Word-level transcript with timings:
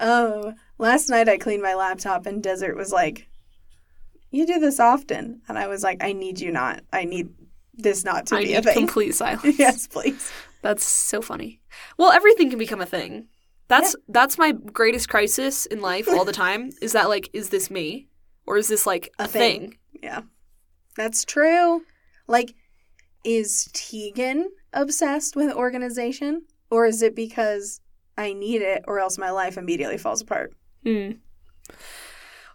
Um, 0.00 0.54
last 0.78 1.08
night 1.10 1.28
I 1.28 1.36
cleaned 1.38 1.62
my 1.62 1.74
laptop 1.74 2.26
and 2.26 2.42
Desert 2.42 2.76
was 2.76 2.90
like, 2.92 3.28
"You 4.30 4.46
do 4.46 4.58
this 4.58 4.80
often," 4.80 5.42
and 5.48 5.58
I 5.58 5.66
was 5.68 5.82
like, 5.82 6.02
"I 6.02 6.12
need 6.12 6.40
you 6.40 6.50
not. 6.50 6.82
I 6.92 7.04
need 7.04 7.28
this 7.74 8.04
not 8.04 8.26
to 8.26 8.36
I 8.36 8.44
be 8.44 8.52
a 8.54 8.56
need 8.56 8.64
thing." 8.64 8.74
complete 8.74 9.14
silence. 9.14 9.58
yes, 9.58 9.86
please. 9.86 10.32
That's 10.62 10.84
so 10.84 11.22
funny. 11.22 11.60
Well, 11.98 12.12
everything 12.12 12.50
can 12.50 12.58
become 12.58 12.80
a 12.80 12.86
thing. 12.86 13.28
That's 13.68 13.94
that's 14.08 14.36
my 14.38 14.52
greatest 14.52 15.08
crisis 15.08 15.66
in 15.66 15.80
life 15.80 16.08
all 16.08 16.24
the 16.24 16.32
time. 16.32 16.70
is 16.82 16.92
that 16.92 17.08
like, 17.08 17.30
is 17.32 17.50
this 17.50 17.70
me, 17.70 18.08
or 18.46 18.56
is 18.56 18.68
this 18.68 18.86
like 18.86 19.12
a, 19.18 19.24
A 19.24 19.28
thing? 19.28 19.60
thing. 19.60 19.78
Yeah, 20.02 20.22
that's 20.96 21.24
true. 21.24 21.82
Like, 22.26 22.54
is 23.24 23.68
Tegan 23.72 24.50
obsessed 24.72 25.36
with 25.36 25.52
organization, 25.52 26.42
or 26.70 26.86
is 26.86 27.02
it 27.02 27.14
because 27.14 27.80
I 28.20 28.32
need 28.32 28.62
it, 28.62 28.84
or 28.86 28.98
else 28.98 29.16
my 29.18 29.30
life 29.30 29.56
immediately 29.56 29.98
falls 29.98 30.20
apart? 30.20 30.52
Hmm. 30.84 31.12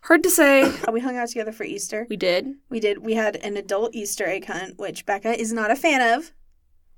Hard 0.03 0.23
to 0.23 0.29
say. 0.29 0.71
We 0.91 0.99
hung 1.01 1.17
out 1.17 1.29
together 1.29 1.51
for 1.51 1.63
Easter. 1.63 2.05
We 2.09 2.17
did. 2.17 2.47
We 2.69 2.79
did. 2.79 2.99
We 2.99 3.15
had 3.15 3.35
an 3.37 3.57
adult 3.57 3.95
Easter 3.95 4.25
egg 4.27 4.45
hunt, 4.45 4.77
which 4.77 5.05
Becca 5.05 5.39
is 5.39 5.51
not 5.51 5.71
a 5.71 5.75
fan 5.75 6.01
of. 6.17 6.31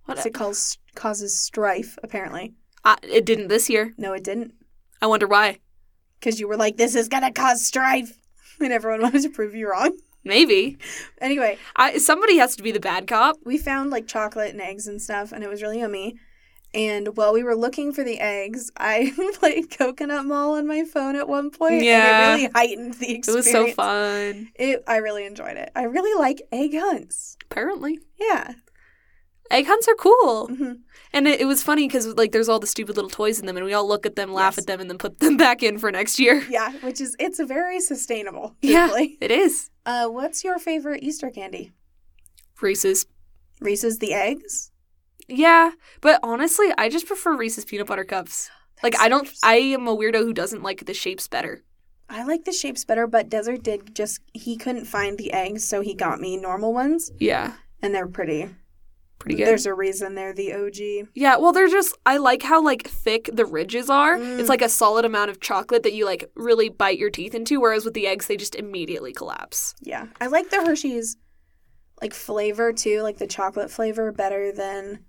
What? 0.05 0.26
It 0.26 0.34
causes 0.34 0.77
causes 0.96 1.38
strife. 1.38 1.98
Apparently, 2.04 2.54
I, 2.84 2.98
it 3.04 3.26
didn't 3.26 3.48
this 3.48 3.70
year. 3.70 3.94
no, 3.98 4.14
it 4.14 4.24
didn't. 4.24 4.54
I 5.02 5.08
wonder 5.08 5.27
why. 5.27 5.60
Because 6.20 6.40
you 6.40 6.48
were 6.48 6.58
like, 6.58 6.77
"This 6.77 6.96
is 6.96 7.08
gonna 7.08 7.32
cause 7.32 7.66
strife," 7.66 8.18
and 8.60 8.72
everyone 8.74 9.02
wanted 9.05 9.24
to 9.24 9.30
prove 9.30 9.55
you 9.55 9.70
wrong. 9.70 9.98
Maybe. 10.24 10.77
Anyway, 11.22 11.58
I 11.76 11.98
somebody 11.99 12.38
has 12.38 12.55
to 12.58 12.63
be 12.63 12.72
the 12.72 12.80
bad 12.80 13.08
cop. 13.08 13.38
we 13.46 13.58
found 13.58 13.90
like 13.91 14.08
chocolate 14.08 14.52
and 14.52 14.62
eggs 14.62 14.88
and 14.88 15.02
stuff, 15.02 15.32
and 15.32 15.44
it 15.44 15.49
was 15.49 15.62
really 15.62 15.80
yummy. 15.80 16.18
And 16.77 17.17
while 17.17 17.34
we 17.34 17.44
were 17.44 17.55
looking 17.55 17.91
for 17.91 18.04
the 18.04 18.20
eggs, 18.20 18.72
I 18.77 19.12
played 19.40 19.72
Coconut 19.76 20.26
Mall 20.26 20.54
on 20.58 20.68
my 20.68 20.84
phone 20.84 21.16
at 21.16 21.27
one 21.27 21.49
point, 21.49 21.84
Yeah. 21.84 22.34
and 22.34 22.41
it 22.41 22.44
really 22.45 22.52
heightened 22.54 22.94
the 22.95 23.16
experience. 23.16 23.27
It 23.27 23.35
was 23.35 23.70
so 23.70 23.73
fun. 23.73 24.49
It, 24.55 24.84
I 24.87 24.98
really 24.98 25.26
enjoyed 25.26 25.57
it. 25.57 25.71
I 25.76 25.84
really 25.84 26.18
like 26.20 26.41
egg 26.52 26.71
hunts. 26.76 27.35
Apparently, 27.49 27.99
Yeah. 28.20 28.54
egg 29.49 29.65
hunts 29.65 29.87
are 29.87 29.96
cool, 29.96 30.48
hmm 30.48 30.74
and 31.13 31.26
it, 31.26 31.40
it 31.40 31.46
was 31.46 31.63
funny 31.63 31.87
because 31.87 32.05
like 32.15 32.34
there's 32.34 32.49
all 32.49 32.60
the 32.60 32.68
stupid 32.68 32.96
little 32.98 33.09
toys 33.09 33.40
in 33.40 33.46
them, 33.48 33.55
and 33.57 33.65
we 33.65 33.74
all 33.74 33.87
look 33.87 34.05
at 34.05 34.15
them, 34.18 34.32
laugh 34.34 34.54
Yes. 34.54 34.59
at 34.59 34.68
them, 34.68 34.80
and 34.82 34.90
then 34.90 34.98
put 34.99 35.20
them 35.20 35.35
back 35.46 35.63
in 35.63 35.80
for 35.80 35.90
next 35.91 36.20
year. 36.20 36.46
Yeah, 36.49 36.71
which 36.84 36.99
is 37.02 37.15
it's 37.18 37.40
very 37.40 37.80
sustainable. 37.80 38.55
Yeah. 38.62 38.90
It 39.21 39.32
is 39.32 39.70
Uh, 39.85 40.07
what's 40.09 40.43
your 40.43 40.59
favorite 40.59 41.02
Easter 41.02 41.32
candy? 41.32 41.71
Reese's. 42.62 43.05
Reese's 43.62 43.98
the 43.99 44.13
eggs. 44.13 44.70
Yeah, 45.28 45.72
but 46.02 46.20
honestly, 46.24 46.68
I 46.78 46.90
just 46.90 47.06
prefer 47.08 47.36
Reese's 47.36 47.66
peanut 47.66 47.88
butter 47.88 48.06
cups. 48.06 48.50
Like 48.84 48.96
I 49.00 49.10
don't. 49.10 49.28
I 49.42 49.56
am 49.56 49.88
a 49.88 49.98
weirdo 49.98 50.20
who 50.20 50.34
doesn't 50.34 50.62
like 50.62 50.86
the 50.86 50.94
shapes 50.94 51.28
better. 51.28 51.64
I 52.10 52.24
like 52.24 52.46
the 52.46 52.52
shapes 52.54 52.86
better, 52.86 53.08
but 53.08 53.28
Desert 53.28 53.64
did 53.64 53.96
just 53.96 54.20
he 54.34 54.55
couldn't 54.55 54.86
find 54.86 55.18
the 55.18 55.34
eggs, 55.34 55.64
so 55.64 55.82
he 55.82 55.96
got 55.96 56.22
me 56.22 56.38
normal 56.38 56.74
ones, 56.76 57.12
Yeah, 57.20 57.54
and 57.82 57.94
they're 57.96 58.08
pretty. 58.08 58.50
pretty 59.18 59.36
good. 59.38 59.48
There's 59.48 59.66
a 59.66 59.74
reason 59.74 60.14
they're 60.14 60.32
the 60.32 60.54
OG. 60.54 61.10
Yeah, 61.16 61.38
well, 61.38 61.54
they're 61.54 61.68
just. 61.68 61.98
I 62.05 62.18
like 62.18 62.44
how 62.44 62.62
like 62.64 62.88
thick 62.88 63.32
the 63.34 63.46
ridges 63.48 63.90
are. 63.90 64.16
Mm. 64.20 64.38
It's 64.40 64.48
like 64.48 64.62
a 64.62 64.70
solid 64.70 65.06
amount 65.06 65.31
of 65.31 65.40
chocolate 65.40 65.81
that 65.81 65.94
you 65.94 66.06
like 66.06 66.30
really 66.36 66.70
bite 66.70 67.00
your 67.00 67.09
teeth 67.09 67.34
into. 67.34 67.59
Whereas 67.59 67.84
with 67.84 67.96
the 67.96 68.06
eggs, 68.06 68.28
they 68.28 68.38
just 68.38 68.53
immediately 68.53 69.12
collapse. 69.12 69.74
Yeah, 69.81 70.06
I 70.22 70.28
like 70.28 70.52
the 70.52 70.58
Hershey's 70.64 71.18
like 72.00 72.14
flavor 72.14 72.72
too, 72.74 73.02
like 73.02 73.18
the 73.18 73.25
chocolate 73.25 73.72
flavor 73.72 74.12
better 74.12 74.52
than 74.52 75.00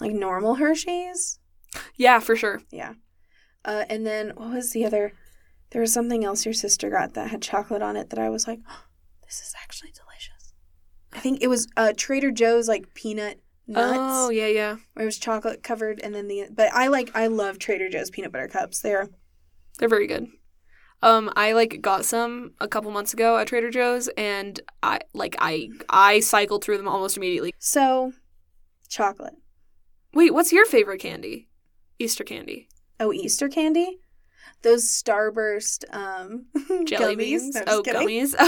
like 0.00 0.12
normal 0.12 0.56
Hershey's. 0.56 1.38
Yeah, 1.96 2.20
for 2.20 2.36
sure. 2.36 2.62
Yeah. 2.70 2.94
Uh, 3.64 3.84
and 3.90 4.06
then 4.06 4.30
what 4.36 4.52
was 4.54 4.72
the 4.72 4.84
other? 4.84 5.12
There 5.70 5.80
was 5.80 5.92
something 5.92 6.24
else 6.24 6.44
your 6.44 6.54
sister 6.54 6.88
got 6.90 7.14
that 7.14 7.30
had 7.30 7.42
chocolate 7.42 7.82
on 7.82 7.96
it 7.96 8.10
that 8.10 8.18
I 8.18 8.28
was 8.28 8.46
like, 8.46 8.60
oh, 8.70 8.84
this 9.24 9.40
is 9.40 9.52
actually 9.62 9.90
delicious. 9.92 10.54
I 11.12 11.18
think 11.18 11.42
it 11.42 11.48
was 11.48 11.66
uh, 11.76 11.92
Trader 11.96 12.30
Joe's 12.30 12.68
like 12.68 12.94
peanut 12.94 13.40
nuts, 13.66 13.96
Oh 14.00 14.30
yeah, 14.30 14.46
yeah. 14.46 14.76
where 14.94 15.02
it 15.02 15.06
was 15.06 15.18
chocolate 15.18 15.62
covered, 15.62 16.00
and 16.02 16.14
then 16.14 16.28
the. 16.28 16.46
But 16.52 16.72
I 16.72 16.86
like 16.88 17.10
I 17.14 17.26
love 17.26 17.58
Trader 17.58 17.88
Joe's 17.88 18.10
peanut 18.10 18.32
butter 18.32 18.48
cups. 18.48 18.80
They're 18.80 19.08
They're 19.78 19.88
very 19.88 20.06
good. 20.06 20.28
Um, 21.02 21.30
I 21.36 21.52
like 21.52 21.82
got 21.82 22.04
some 22.04 22.52
a 22.60 22.68
couple 22.68 22.90
months 22.90 23.12
ago 23.12 23.36
at 23.36 23.48
Trader 23.48 23.70
Joe's, 23.70 24.08
and 24.16 24.60
I 24.82 25.00
like 25.12 25.36
I 25.40 25.68
I 25.90 26.20
cycled 26.20 26.62
through 26.64 26.76
them 26.78 26.88
almost 26.88 27.16
immediately. 27.16 27.52
so 27.58 28.12
chocolate. 28.88 29.34
Wait, 30.16 30.32
what's 30.32 30.50
your 30.50 30.64
favorite 30.64 30.98
candy? 30.98 31.46
Easter 31.98 32.24
candy. 32.24 32.68
Oh, 32.98 33.12
Easter 33.12 33.50
candy. 33.50 33.98
Those 34.62 34.84
Starburst 34.84 35.84
um, 35.92 36.46
Jelly 36.86 37.14
gummies. 37.14 37.18
beans? 37.18 37.54
No, 37.54 37.62
oh, 37.66 37.82
kidding. 37.82 38.08
gummies. 38.08 38.34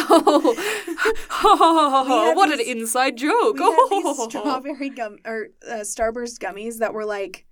Oh, 1.30 2.32
what 2.34 2.50
an 2.50 2.60
inside 2.60 3.18
joke. 3.18 3.58
Oh. 3.60 4.14
these 4.16 4.24
strawberry 4.24 4.88
gum 4.88 5.18
or 5.26 5.48
uh, 5.68 5.80
Starburst 5.80 6.38
gummies 6.38 6.78
that 6.78 6.94
were 6.94 7.04
like 7.04 7.44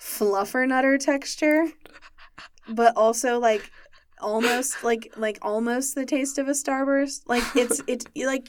fluffer 0.00 0.66
nutter 0.68 0.96
texture, 0.96 1.66
but 2.68 2.96
also 2.96 3.40
like 3.40 3.68
almost 4.20 4.84
like 4.84 5.12
like 5.16 5.38
almost 5.42 5.96
the 5.96 6.06
taste 6.06 6.38
of 6.38 6.46
a 6.46 6.52
Starburst. 6.52 7.22
Like 7.26 7.44
it's 7.56 7.82
it's 7.88 8.06
like 8.14 8.48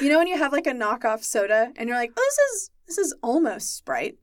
you 0.00 0.08
know 0.08 0.18
when 0.18 0.26
you 0.26 0.36
have 0.36 0.52
like 0.52 0.66
a 0.66 0.72
knockoff 0.72 1.22
soda 1.22 1.72
and 1.76 1.88
you're 1.88 1.98
like, 1.98 2.10
oh, 2.16 2.22
this 2.28 2.38
is 2.38 2.70
this 2.86 2.98
is 2.98 3.14
almost 3.22 3.76
Sprite. 3.76 4.18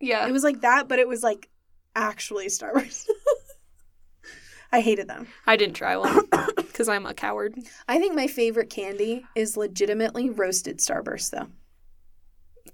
yeah. 0.00 0.26
It 0.26 0.32
was 0.32 0.44
like 0.44 0.60
that, 0.62 0.88
but 0.88 0.98
it 0.98 1.08
was 1.08 1.22
like 1.22 1.48
actually 1.94 2.46
Starburst. 2.46 3.06
I 4.72 4.80
hated 4.80 5.08
them. 5.08 5.28
I 5.46 5.56
didn't 5.56 5.76
try 5.76 5.96
one 5.96 6.22
because 6.56 6.88
I'm 6.88 7.06
a 7.06 7.14
coward. 7.14 7.54
I 7.88 7.98
think 7.98 8.14
my 8.14 8.26
favorite 8.26 8.68
candy 8.68 9.24
is 9.34 9.56
legitimately 9.56 10.28
roasted 10.28 10.78
Starburst 10.78 11.30
though. 11.30 11.48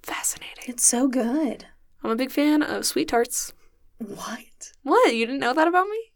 Fascinating. 0.02 0.64
It's 0.66 0.84
so 0.84 1.06
good. 1.06 1.66
I'm 2.02 2.10
a 2.10 2.16
big 2.16 2.30
fan 2.30 2.62
of 2.62 2.86
sweet 2.86 3.08
tarts. 3.08 3.52
What? 3.98 4.72
What? 4.82 5.14
You 5.14 5.26
didn't 5.26 5.40
know 5.40 5.52
that 5.54 5.68
about 5.68 5.86
me? 5.86 6.11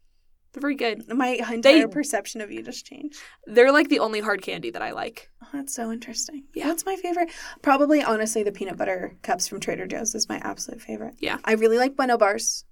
They're 0.57 0.61
very 0.63 0.75
good. 0.75 1.07
My 1.15 1.29
entire 1.29 1.61
They- 1.61 1.87
perception 1.87 2.41
of 2.41 2.51
you 2.51 2.63
just 2.63 2.87
changed. 2.87 3.19
They're 3.47 3.71
like 3.73 3.91
the 3.91 3.99
only 3.99 4.21
hard 4.21 4.41
candy 4.41 4.71
that 4.71 4.81
I 4.81 4.93
like. 4.93 5.29
Oh, 5.43 5.49
that's 5.53 5.75
so 5.75 5.93
interesting. 5.93 6.45
Yeah. 6.55 6.69
What's 6.69 6.87
my 6.87 6.97
favorite? 6.97 7.29
Probably, 7.61 8.03
honestly, 8.03 8.43
the 8.43 8.53
peanut 8.53 8.79
butter 8.79 9.15
cups 9.23 9.47
from 9.49 9.61
Trader 9.61 9.87
Joe's 9.87 10.15
is 10.15 10.31
my 10.31 10.39
absolute 10.39 10.81
favorite. 10.81 11.15
Yeah. 11.19 11.37
I 11.45 11.53
really 11.53 11.77
like 11.77 11.95
Bueno 11.95 12.17
Bars. 12.17 12.65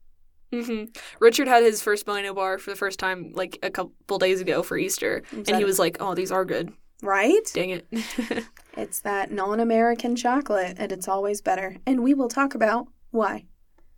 hmm 0.51 0.85
Richard 1.21 1.47
had 1.47 1.63
his 1.63 1.83
first 1.83 2.07
Bueno 2.07 2.33
bar 2.33 2.57
for 2.59 2.71
the 2.71 2.77
first 2.77 2.99
time 2.99 3.33
like 3.35 3.59
a 3.63 3.71
couple 3.71 4.19
days 4.19 4.41
ago 4.41 4.63
for 4.63 4.79
Easter, 4.79 5.23
and 5.33 5.47
he 5.57 5.65
was 5.65 5.79
like, 5.79 5.99
"Oh, 6.01 6.15
these 6.15 6.33
are 6.33 6.45
good." 6.47 6.73
Right? 7.03 7.43
Dang 7.53 7.71
it. 7.71 7.87
It's 8.77 9.01
that 9.01 9.31
non 9.31 9.61
American 9.61 10.17
chocolate, 10.17 10.77
and 10.79 10.91
it's 10.91 11.07
always 11.09 11.41
better. 11.43 11.77
And 11.87 12.03
we 12.03 12.15
will 12.15 12.29
talk 12.29 12.55
about 12.55 12.87
why. 13.11 13.45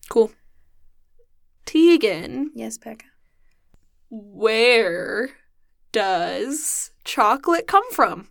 cool. 0.09 0.33
Tegan, 1.65 2.51
Yes, 2.55 2.79
Becca. 2.79 3.07
Where 4.11 5.31
does 5.93 6.91
chocolate 7.05 7.67
come 7.67 7.91
from? 7.93 8.29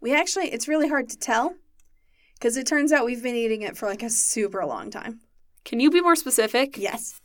We 0.00 0.14
actually, 0.14 0.52
it's 0.52 0.68
really 0.68 0.88
hard 0.88 1.08
to 1.10 1.18
tell 1.18 1.54
because 2.34 2.56
it 2.56 2.66
turns 2.66 2.92
out 2.92 3.04
we've 3.04 3.22
been 3.22 3.36
eating 3.36 3.62
it 3.62 3.76
for 3.76 3.86
like 3.86 4.02
a 4.02 4.10
super 4.10 4.64
long 4.64 4.90
time. 4.90 5.20
Can 5.64 5.78
you 5.78 5.90
be 5.90 6.00
more 6.00 6.16
specific? 6.16 6.76
Yes. 6.76 7.20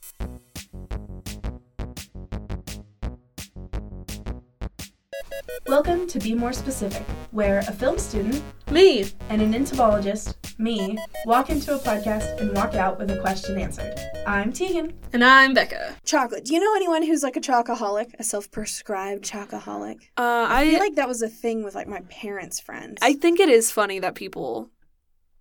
Welcome 5.66 6.08
to 6.08 6.20
Be 6.20 6.34
More 6.34 6.54
Specific, 6.54 7.04
where 7.32 7.60
a 7.60 7.72
film 7.72 7.98
student 7.98 8.42
Me. 8.72 9.06
and 9.30 9.42
an 9.42 9.54
entomologist, 9.54 10.38
me, 10.60 10.98
walk 11.26 11.50
into 11.50 11.76
a 11.76 11.80
podcast 11.80 12.40
and 12.40 12.54
walk 12.54 12.76
out 12.76 12.98
with 12.98 13.12
a 13.12 13.20
question 13.20 13.58
answered. 13.60 13.94
I'm 14.26 14.54
Tegan. 14.54 14.94
And 15.14 15.24
I'm 15.24 15.54
Becca. 15.54 15.96
Chocolate. 16.06 16.46
Do 16.46 16.54
you 16.54 16.60
know 16.60 16.74
anyone 16.76 17.04
who's 17.04 17.24
like 17.24 17.36
a 17.36 17.42
chocoholic, 17.42 18.14
a 18.20 18.24
self-prescribed 18.24 19.24
chocoholic? 19.26 19.98
Uh, 20.18 20.46
I 20.50 20.62
I 20.62 20.70
feel 20.70 20.80
like 20.80 20.96
that 20.96 21.08
was 21.08 21.22
a 21.22 21.30
thing 21.30 21.64
with 21.64 21.76
like 21.76 21.88
my 21.88 22.02
parents' 22.10 22.60
friends. 22.60 22.98
I 23.02 23.14
think 23.14 23.40
it 23.40 23.50
is 23.50 23.72
funny 23.72 24.00
that 24.00 24.16
people 24.16 24.70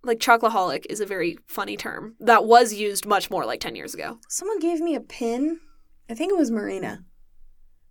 like 0.03 0.19
chocoholic 0.19 0.85
is 0.89 0.99
a 0.99 1.05
very 1.05 1.37
funny 1.47 1.77
term 1.77 2.15
that 2.19 2.45
was 2.45 2.73
used 2.73 3.05
much 3.05 3.29
more 3.29 3.45
like 3.45 3.59
10 3.61 3.75
years 3.75 3.93
ago. 3.93 4.19
Someone 4.27 4.59
gave 4.59 4.79
me 4.81 4.95
a 4.95 5.01
pin. 5.01 5.59
I 6.09 6.13
think 6.15 6.31
it 6.31 6.37
was 6.37 6.51
Marina. 6.51 7.03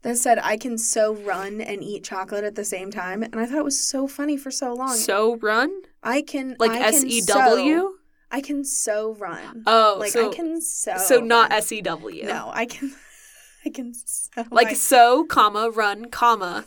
That 0.03 0.17
said, 0.19 0.39
I 0.43 0.57
can 0.57 0.79
so 0.79 1.15
run 1.15 1.61
and 1.61 1.83
eat 1.83 2.05
chocolate 2.05 2.45
at 2.45 2.55
the 2.55 2.65
same 2.65 2.91
time, 2.91 3.23
and 3.25 3.41
I 3.41 3.47
thought 3.47 3.59
it 3.59 3.65
was 3.65 3.83
so 3.83 4.07
funny 4.07 4.37
for 4.37 4.51
so 4.53 4.73
long. 4.73 4.95
So 4.95 5.37
run? 5.37 5.71
I 6.03 6.23
can 6.23 6.55
Like 6.59 6.73
S 6.81 7.03
E 7.05 7.21
W. 7.23 7.27
I 7.41 7.51
can 7.51 7.51
S 7.51 7.57
W? 7.59 7.77
sew- 7.81 7.93
I 8.31 8.41
can 8.41 8.65
so 8.65 9.15
run. 9.15 9.63
Oh, 9.67 9.97
like 9.99 10.11
so 10.13 10.31
I 10.31 10.35
can 10.35 10.61
sew. 10.61 10.97
so 10.99 11.21
not 11.21 11.51
S 11.53 11.73
E 11.73 11.81
W. 11.81 12.25
No, 12.25 12.51
I 12.53 12.67
can. 12.67 12.95
I 13.65 13.71
can 13.71 13.93
sew. 13.95 14.45
Like 14.51 14.69
I- 14.69 14.73
so, 14.75 15.25
comma, 15.25 15.71
run, 15.71 16.05
comma, 16.11 16.67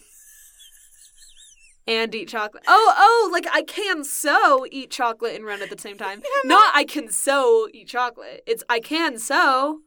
and 1.87 2.13
eat 2.13 2.27
chocolate. 2.29 2.63
Oh, 2.67 2.93
oh, 2.97 3.29
like 3.31 3.47
I 3.53 3.61
can 3.61 4.03
so 4.03 4.65
eat 4.71 4.91
chocolate 4.91 5.35
and 5.35 5.45
run 5.45 5.61
at 5.61 5.69
the 5.69 5.79
same 5.79 5.97
time. 5.97 6.19
Yeah, 6.23 6.49
Not 6.49 6.71
I 6.75 6.83
can 6.83 7.09
so 7.09 7.67
eat 7.73 7.87
chocolate. 7.87 8.43
It's 8.45 8.63
I 8.69 8.79
can 8.79 9.17
so. 9.17 9.79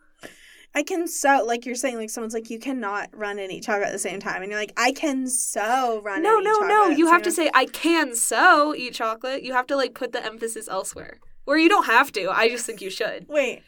I 0.74 0.82
can 0.82 1.06
so 1.06 1.44
like 1.46 1.66
you're 1.66 1.74
saying 1.74 1.96
like 1.96 2.10
someone's 2.10 2.34
like 2.34 2.48
you 2.48 2.58
cannot 2.58 3.10
run 3.12 3.38
and 3.38 3.52
eat 3.52 3.64
chocolate 3.64 3.88
at 3.88 3.92
the 3.92 3.98
same 3.98 4.20
time 4.20 4.42
and 4.42 4.50
you're 4.50 4.60
like 4.60 4.72
I 4.76 4.92
can 4.92 5.26
so 5.26 6.00
run 6.02 6.22
No, 6.22 6.36
and 6.36 6.44
no, 6.44 6.52
chocolate 6.52 6.68
no. 6.68 6.88
You 6.88 7.08
have 7.08 7.22
to 7.22 7.30
same 7.30 7.46
say 7.46 7.50
I 7.54 7.66
can 7.66 8.14
so 8.14 8.74
eat 8.74 8.94
chocolate. 8.94 9.42
You 9.42 9.52
have 9.52 9.66
to 9.68 9.76
like 9.76 9.94
put 9.94 10.12
the 10.12 10.24
emphasis 10.24 10.68
elsewhere. 10.68 11.18
Or 11.44 11.58
you 11.58 11.68
don't 11.68 11.86
have 11.86 12.12
to. 12.12 12.30
I 12.30 12.48
just 12.48 12.64
think 12.64 12.80
you 12.80 12.90
should. 12.90 13.26
Wait. 13.28 13.62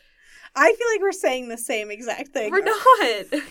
I 0.54 0.72
feel 0.72 0.86
like 0.92 1.00
we're 1.00 1.12
saying 1.12 1.48
the 1.48 1.58
same 1.58 1.90
exact 1.90 2.28
thing. 2.28 2.50
We're 2.50 2.62
not. 2.62 3.26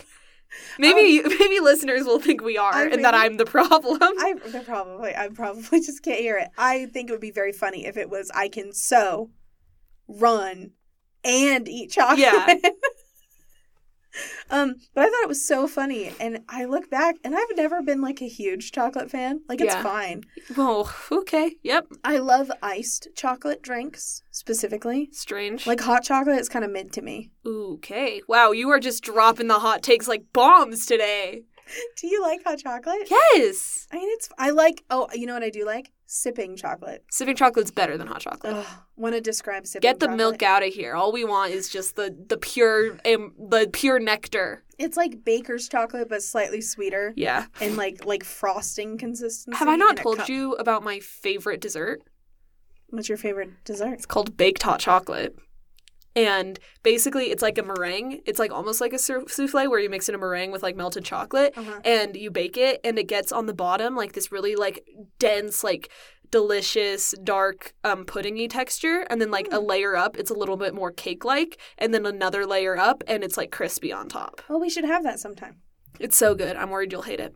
Maybe 0.78 1.20
um, 1.20 1.32
maybe 1.38 1.60
listeners 1.60 2.04
will 2.04 2.20
think 2.20 2.42
we 2.42 2.56
are 2.56 2.72
I 2.72 2.86
and 2.86 3.04
that 3.04 3.14
I'm 3.14 3.38
the 3.38 3.44
problem. 3.44 3.98
I 4.00 4.34
they're 4.46 4.62
probably 4.62 5.14
I 5.14 5.28
probably 5.28 5.80
just 5.84 6.02
can't 6.02 6.20
hear 6.20 6.38
it. 6.38 6.48
I 6.56 6.86
think 6.86 7.08
it 7.08 7.12
would 7.12 7.20
be 7.20 7.30
very 7.30 7.52
funny 7.52 7.86
if 7.86 7.96
it 7.96 8.08
was 8.08 8.30
I 8.34 8.48
can 8.48 8.72
so 8.72 9.30
run 10.06 10.72
and 11.24 11.68
eat 11.68 11.90
chocolate. 11.90 12.20
Yeah. 12.20 12.54
um, 14.50 14.74
but 14.94 15.02
I 15.02 15.10
thought 15.10 15.22
it 15.24 15.28
was 15.28 15.46
so 15.46 15.66
funny, 15.66 16.12
and 16.20 16.40
I 16.48 16.64
look 16.64 16.90
back, 16.90 17.16
and 17.24 17.34
I've 17.34 17.56
never 17.56 17.82
been 17.82 18.00
like 18.00 18.20
a 18.22 18.28
huge 18.28 18.72
chocolate 18.72 19.10
fan. 19.10 19.40
Like 19.48 19.60
it's 19.60 19.74
Yeah. 19.74 19.82
fine. 19.82 20.22
oh, 20.56 20.94
okay. 21.10 21.56
Yep. 21.62 21.86
I 22.04 22.18
love 22.18 22.50
iced 22.62 23.08
chocolate 23.16 23.62
drinks 23.62 24.22
specifically. 24.30 25.08
Strange. 25.12 25.66
Like 25.66 25.80
hot 25.80 26.04
chocolate 26.04 26.38
is 26.38 26.48
kind 26.48 26.64
of 26.64 26.70
mid 26.70 26.92
to 26.92 27.02
me. 27.02 27.30
okay. 27.46 28.20
Wow, 28.28 28.52
you 28.52 28.68
are 28.70 28.80
just 28.80 29.02
dropping 29.02 29.48
the 29.48 29.58
hot 29.58 29.82
takes 29.82 30.06
like 30.08 30.24
bombs 30.32 30.86
today. 30.86 31.42
Do 32.00 32.06
you 32.06 32.20
like 32.22 32.44
hot 32.44 32.58
chocolate? 32.58 33.08
Yes. 33.10 33.86
I 33.90 33.96
mean, 33.96 34.08
it's. 34.12 34.28
I 34.38 34.50
like. 34.50 34.84
Oh, 34.90 35.08
you 35.14 35.26
know 35.26 35.32
what 35.34 35.42
I 35.42 35.48
do 35.50 35.64
like? 35.64 35.92
Sipping 36.16 36.54
chocolate. 36.56 37.04
Sipping 37.10 37.34
chocolate's 37.34 37.72
better 37.72 37.98
than 37.98 38.06
hot 38.06 38.20
chocolate. 38.20 38.54
Ugh, 38.54 38.66
want 38.94 39.16
to 39.16 39.20
describe 39.20 39.66
sipping? 39.66 39.82
Get 39.88 39.98
the 39.98 40.06
chocolate? 40.06 40.16
milk 40.16 40.42
out 40.44 40.62
of 40.62 40.72
here. 40.72 40.94
All 40.94 41.10
we 41.10 41.24
want 41.24 41.50
is 41.50 41.68
just 41.68 41.96
the 41.96 42.16
the 42.28 42.36
pure 42.36 42.92
um, 43.04 43.32
the 43.36 43.68
pure 43.72 43.98
nectar. 43.98 44.62
It's 44.78 44.96
like 44.96 45.24
baker's 45.24 45.68
chocolate, 45.68 46.08
but 46.08 46.22
slightly 46.22 46.60
sweeter 46.60 47.12
Yeah. 47.16 47.46
and 47.60 47.76
like 47.76 48.04
like 48.04 48.22
frosting 48.22 48.96
consistency. 48.96 49.58
Have 49.58 49.66
I 49.66 49.74
not 49.74 49.96
told 49.96 50.28
you 50.28 50.52
about 50.52 50.84
my 50.84 51.00
favorite 51.00 51.60
dessert? 51.60 52.00
What's 52.90 53.08
your 53.08 53.18
favorite 53.18 53.50
dessert? 53.64 53.94
It's 53.94 54.06
called 54.06 54.36
baked 54.36 54.62
hot 54.62 54.78
chocolate. 54.78 55.34
And 56.16 56.58
basically, 56.82 57.30
it's 57.30 57.42
like 57.42 57.58
a 57.58 57.62
meringue. 57.62 58.20
It's 58.24 58.38
like 58.38 58.52
almost 58.52 58.80
like 58.80 58.92
a 58.92 58.98
souffle 58.98 59.68
where 59.68 59.80
you 59.80 59.90
mix 59.90 60.08
in 60.08 60.14
a 60.14 60.18
meringue 60.18 60.52
with 60.52 60.62
like 60.62 60.76
melted 60.76 61.04
chocolate 61.04 61.52
Uh-huh. 61.56 61.80
and 61.84 62.14
you 62.16 62.30
bake 62.30 62.56
it, 62.56 62.80
and 62.84 62.98
it 62.98 63.08
gets 63.08 63.32
on 63.32 63.46
the 63.46 63.54
bottom 63.54 63.96
like 63.96 64.12
this 64.12 64.30
really 64.30 64.54
like 64.54 64.84
dense, 65.18 65.64
like 65.64 65.90
delicious, 66.30 67.14
dark, 67.22 67.74
um, 67.84 68.04
puddingy 68.04 68.48
texture. 68.48 69.06
And 69.10 69.20
then 69.20 69.30
like 69.30 69.48
a 69.52 69.60
layer 69.60 69.96
up, 69.96 70.16
it's 70.16 70.30
a 70.30 70.34
little 70.34 70.56
bit 70.56 70.74
more 70.74 70.90
cake 70.90 71.24
like, 71.24 71.58
and 71.78 71.92
then 71.94 72.06
another 72.06 72.44
layer 72.46 72.76
up, 72.76 73.02
and 73.06 73.22
it's 73.24 73.36
like 73.36 73.50
crispy 73.50 73.92
on 73.92 74.08
top. 74.08 74.42
Well, 74.48 74.60
we 74.60 74.70
should 74.70 74.84
have 74.84 75.02
that 75.04 75.20
sometime. 75.20 75.56
It's 76.00 76.16
so 76.16 76.34
good. 76.34 76.56
I'm 76.56 76.70
worried 76.70 76.90
you'll 76.92 77.02
hate 77.02 77.20
it. 77.20 77.34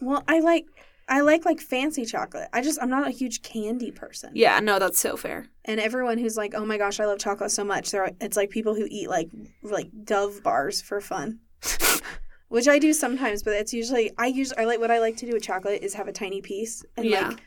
Well, 0.00 0.22
I 0.28 0.40
like 0.40 0.64
I 1.08 1.20
like 1.20 1.44
like 1.44 1.60
fancy 1.60 2.04
chocolate. 2.04 2.48
I 2.52 2.62
just 2.62 2.80
I'm 2.80 2.88
not 2.90 3.06
a 3.06 3.10
huge 3.10 3.42
candy 3.42 3.90
person. 3.90 4.30
Yeah, 4.34 4.60
no, 4.60 4.78
that's 4.78 4.98
so 4.98 5.16
fair. 5.16 5.46
And 5.66 5.78
everyone 5.80 6.18
who's 6.18 6.36
like, 6.36 6.54
"Oh 6.54 6.64
my 6.64 6.78
gosh, 6.78 6.98
I 7.00 7.04
love 7.04 7.18
chocolate 7.18 7.50
so 7.50 7.64
much." 7.64 7.90
They're 7.90 8.10
it's 8.20 8.36
like 8.36 8.50
people 8.50 8.74
who 8.74 8.86
eat 8.90 9.08
like 9.08 9.28
like 9.62 9.90
Dove 10.04 10.42
bars 10.42 10.80
for 10.80 11.00
fun. 11.00 11.40
Which 12.48 12.68
I 12.68 12.78
do 12.78 12.92
sometimes, 12.92 13.42
but 13.42 13.54
it's 13.54 13.72
usually 13.74 14.12
I 14.16 14.26
use 14.26 14.52
I 14.56 14.64
like 14.64 14.78
what 14.80 14.90
I 14.90 14.98
like 15.00 15.16
to 15.18 15.26
do 15.26 15.32
with 15.32 15.42
chocolate 15.42 15.82
is 15.82 15.94
have 15.94 16.08
a 16.08 16.12
tiny 16.12 16.40
piece 16.40 16.84
and 16.96 17.04
Yeah. 17.06 17.28
like 17.28 17.40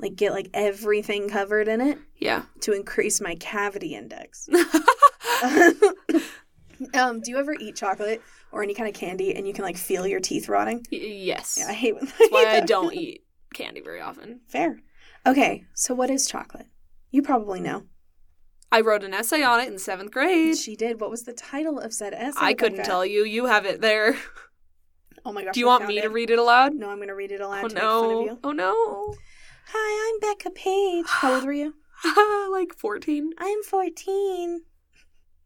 like 0.00 0.16
get 0.16 0.32
like 0.32 0.48
everything 0.54 1.28
covered 1.28 1.68
in 1.68 1.80
it 1.80 1.98
Yeah. 2.18 2.42
to 2.60 2.72
increase 2.72 3.20
my 3.20 3.34
cavity 3.36 3.94
index. 3.94 4.48
um, 6.94 7.20
do 7.20 7.30
you 7.30 7.38
ever 7.38 7.54
eat 7.58 7.76
chocolate 7.76 8.22
or 8.52 8.62
any 8.62 8.74
kind 8.74 8.88
of 8.88 8.94
candy 8.94 9.34
and 9.34 9.46
you 9.46 9.52
can 9.52 9.64
like 9.64 9.76
feel 9.76 10.06
your 10.06 10.20
teeth 10.20 10.48
rotting? 10.48 10.78
Y- 10.90 10.98
yes. 10.98 11.56
Yeah, 11.58 11.68
I 11.68 11.72
hate 11.72 11.94
when 11.94 12.04
That's 12.18 12.30
why 12.30 12.46
I 12.46 12.60
don't 12.60 12.94
eat 12.94 13.24
candy 13.54 13.80
very 13.80 14.00
often. 14.00 14.40
Fair. 14.48 14.80
Okay, 15.26 15.64
so 15.74 15.94
what 15.94 16.10
is 16.10 16.26
chocolate? 16.26 16.66
You 17.10 17.22
probably 17.22 17.60
know. 17.60 17.84
I 18.70 18.80
wrote 18.82 19.02
an 19.02 19.14
essay 19.14 19.42
on 19.42 19.60
it 19.60 19.68
in 19.68 19.78
seventh 19.78 20.10
grade. 20.10 20.56
She 20.58 20.76
did. 20.76 21.00
What 21.00 21.10
was 21.10 21.24
the 21.24 21.32
title 21.32 21.78
of 21.78 21.92
said 21.94 22.12
essay? 22.14 22.38
I 22.38 22.52
couldn't 22.54 22.84
tell 22.84 23.04
you. 23.04 23.24
You 23.24 23.46
have 23.46 23.66
it 23.66 23.80
there. 23.80 24.16
Oh 25.24 25.32
my 25.32 25.44
gosh. 25.44 25.52
Do 25.52 25.60
you 25.60 25.66
I 25.66 25.70
want 25.70 25.86
me 25.88 25.98
it. 25.98 26.02
to 26.02 26.08
read 26.08 26.30
it 26.30 26.38
aloud? 26.38 26.74
No, 26.74 26.88
I'm 26.88 26.96
going 26.98 27.08
to 27.08 27.14
read 27.14 27.32
it 27.32 27.40
aloud 27.40 27.64
Oh 27.64 27.68
to 27.68 27.74
make 27.74 27.82
fun 27.82 28.04
of 28.04 28.10
no. 28.10 28.24
you. 28.24 28.38
Oh 28.44 28.52
no. 28.52 29.14
Hi, 29.66 30.14
I'm 30.14 30.20
Becca 30.20 30.50
Page. 30.52 31.04
How 31.06 31.34
old 31.34 31.44
were 31.44 31.52
you? 31.52 31.74
like 32.52 32.72
14, 32.74 33.32
I 33.38 33.46
am 33.46 33.62
14. 33.62 34.62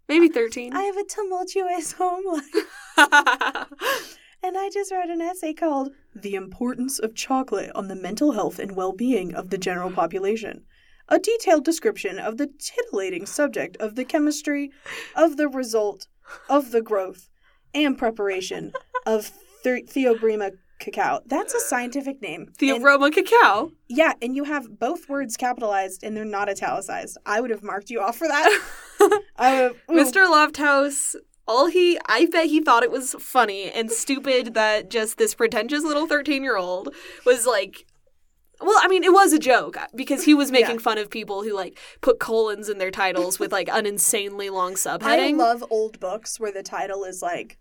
Maybe 0.09 0.29
13. 0.29 0.75
I 0.75 0.83
have 0.83 0.97
a 0.97 1.05
tumultuous 1.05 1.93
home 1.99 2.25
life. 2.27 3.67
And 4.45 4.59
I 4.59 4.71
just 4.71 4.91
wrote 4.91 5.09
an 5.09 5.21
essay 5.21 5.53
called 5.55 5.91
The 6.17 6.35
Importance 6.35 6.99
of 6.99 7.15
Chocolate 7.15 7.71
on 7.77 7.87
the 7.87 7.95
Mental 7.95 8.33
Health 8.33 8.59
and 8.59 8.75
Well 8.75 8.91
Being 8.93 9.37
of 9.37 9.51
the 9.51 9.57
General 9.59 9.93
Population. 9.93 10.65
A 11.09 11.21
detailed 11.21 11.65
description 11.65 12.19
of 12.19 12.39
the 12.39 12.49
titillating 12.59 13.25
subject 13.25 13.77
of 13.77 13.95
the 13.95 14.05
chemistry, 14.05 14.73
of 15.15 15.37
the 15.37 15.47
result, 15.49 16.09
of 16.51 16.73
the 16.73 16.83
growth, 16.83 17.29
and 17.73 17.97
preparation 17.97 18.73
of 19.07 19.31
the- 19.63 19.85
Theobroma 19.87 20.51
cacao. 20.81 21.21
That's 21.25 21.55
a 21.55 21.61
scientific 21.61 22.21
name. 22.21 22.49
Theobroma 22.59 23.05
And- 23.07 23.15
cacao. 23.15 23.71
yeah, 23.89 24.15
and 24.21 24.35
you 24.35 24.43
have 24.43 24.77
both 24.81 25.09
words 25.09 25.37
capitalized 25.37 26.03
and 26.03 26.17
they're 26.17 26.25
not 26.25 26.49
italicized. 26.49 27.17
I 27.25 27.41
would 27.41 27.51
have 27.51 27.63
marked 27.63 27.91
you 27.91 28.01
off 28.01 28.17
for 28.17 28.27
that. 28.27 28.61
Have, 29.37 29.71
um, 29.89 29.97
ooh. 29.97 30.01
Mr. 30.05 30.27
Lofthouse, 30.29 31.15
all 31.47 31.67
he, 31.67 31.99
I 32.07 32.27
bet 32.27 32.47
he 32.47 32.61
thought 32.61 32.83
it 32.83 32.91
was 32.91 33.15
funny 33.19 33.71
and 33.71 33.91
stupid 33.91 34.55
that 34.55 34.91
just 34.91 35.19
this 35.19 35.35
pretentious 35.35 35.83
little 35.85 36.07
13 36.07 36.43
year 36.43 36.57
old 36.57 36.95
was 37.27 37.47
like, 37.47 37.87
well, 38.61 38.79
I 38.81 38.87
mean, 38.87 39.03
it 39.03 39.13
was 39.13 39.33
a 39.33 39.39
joke 39.41 39.77
uh, 39.77 39.87
because 39.95 40.25
he 40.25 40.35
was 40.35 40.53
making 40.53 40.77
Yeah. 40.77 40.83
fun 40.83 40.99
of 40.99 41.11
people 41.11 41.43
who 41.43 41.53
like 41.53 41.77
put 42.01 42.21
colons 42.21 42.69
in 42.69 42.79
their 42.79 42.93
titles 42.93 43.39
with 43.41 43.51
like 43.51 43.69
an 43.69 43.87
insanely 43.87 44.51
long 44.51 44.75
subheading 44.75 45.03
I 45.03 45.33
love 45.33 45.65
old 45.69 45.99
books 45.99 46.39
where 46.39 46.53
the 46.53 46.63
title 46.63 47.03
is 47.05 47.23
like 47.23 47.59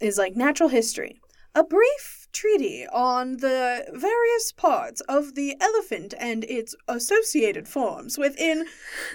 is 0.00 0.16
like 0.16 0.36
natural 0.36 0.68
history. 0.68 1.20
A 1.56 1.64
brief 1.64 2.17
treatise 2.32 2.86
on 2.92 3.38
the 3.38 3.86
various 3.92 4.52
parts 4.52 5.00
of 5.02 5.34
the 5.34 5.56
elephant 5.60 6.14
and 6.18 6.44
its 6.44 6.74
associated 6.86 7.66
forms 7.68 8.18
within 8.18 8.66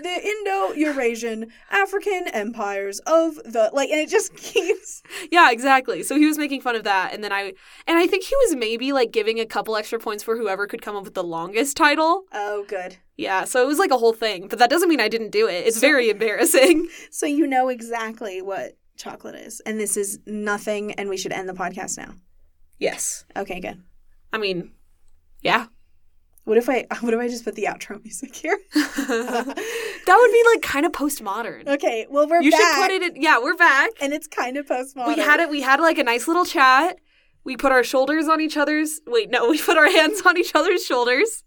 the 0.01 0.27
Indo-Eurasian 0.27 1.48
African 1.71 2.27
empires 2.30 3.00
of 3.06 3.36
the 3.38 3.69
like 3.74 3.89
and 3.89 4.00
it 4.00 4.10
just 4.10 4.36
keeps 4.38 5.01
yeah, 5.31 5.51
exactly. 5.51 6.04
So 6.04 6.15
he 6.18 6.25
was 6.25 6.38
making 6.38 6.62
fun 6.62 6.75
of 6.75 6.83
that, 6.83 7.13
and 7.13 7.24
then 7.24 7.31
I, 7.31 7.54
and 7.88 7.97
I 7.97 8.07
think 8.07 8.23
he 8.23 8.35
was 8.47 8.56
maybe 8.56 8.92
like 8.94 9.11
giving 9.11 9.40
a 9.40 9.45
couple 9.45 9.76
extra 9.76 9.99
points 9.99 10.23
for 10.23 10.38
whoever 10.38 10.68
could 10.68 10.81
come 10.81 10.95
up 10.95 11.04
with 11.04 11.14
the 11.14 11.23
longest 11.23 11.78
title. 11.78 12.23
Oh 12.33 12.66
good. 12.68 12.97
Yeah, 13.18 13.44
so 13.44 13.61
it 13.61 13.68
was 13.68 13.78
like 13.80 13.92
a 13.92 13.97
whole 13.97 14.14
thing, 14.14 14.47
but 14.47 14.59
that 14.59 14.69
doesn't 14.69 14.90
mean 14.90 14.99
I 14.99 15.07
didn't 15.07 15.31
do 15.31 15.47
it. 15.47 15.68
It's 15.68 15.78
So- 15.78 15.81
very 15.81 16.09
embarrassing. 16.09 16.88
So 17.11 17.26
you 17.28 17.45
know 17.47 17.69
exactly 17.69 18.42
what 18.42 18.78
chocolate 18.97 19.35
is. 19.35 19.61
And 19.66 19.80
this 19.80 19.97
is 19.97 20.19
nothing 20.26 20.94
and 20.94 21.09
we 21.09 21.18
should 21.18 21.31
end 21.31 21.47
the 21.47 21.54
podcast 21.54 21.97
now. 21.97 22.16
Yes. 22.83 23.23
Okay, 23.35 23.59
good. 23.59 23.81
I 24.31 24.37
mean, 24.37 24.71
yeah. 25.42 25.68
What 26.44 26.57
if 26.57 26.68
I 26.69 26.85
what 26.99 27.13
if 27.13 27.19
I 27.19 27.28
just 27.30 27.45
put 27.45 27.56
the 27.56 27.66
outro 27.66 28.04
music 28.04 28.35
here? 28.35 28.59
that 28.75 29.45
would 30.07 30.31
be 30.31 30.44
like 30.54 30.61
kind 30.61 30.85
of 30.85 30.92
postmodern. 30.92 31.68
Okay, 31.68 32.06
well 32.09 32.28
we're 32.28 32.42
You 32.42 32.52
back. 32.52 32.59
should 32.59 32.81
put 32.81 32.92
it 32.92 33.02
in. 33.16 33.21
Yeah, 33.21 33.40
we're 33.40 33.56
back. 33.56 33.92
and 34.02 34.11
it's 34.13 34.28
kind 34.28 34.57
of 34.57 34.66
postmodern. 34.68 35.16
We 35.16 35.21
had 35.21 35.40
it. 35.40 35.49
We 35.49 35.61
had 35.61 35.80
like 35.80 35.97
a 35.97 36.04
nice 36.04 36.28
little 36.28 36.45
chat. 36.45 36.99
We 37.45 37.57
put 37.57 37.73
our 37.73 37.83
shoulders 37.83 38.30
on 38.30 38.40
each 38.40 38.56
other's. 38.56 39.02
Wait, 39.06 39.30
no, 39.30 39.49
we 39.49 39.61
put 39.61 39.78
our 39.78 39.90
hands 39.92 40.21
on 40.25 40.37
each 40.37 40.56
other's 40.56 40.85
shoulders. 40.85 41.44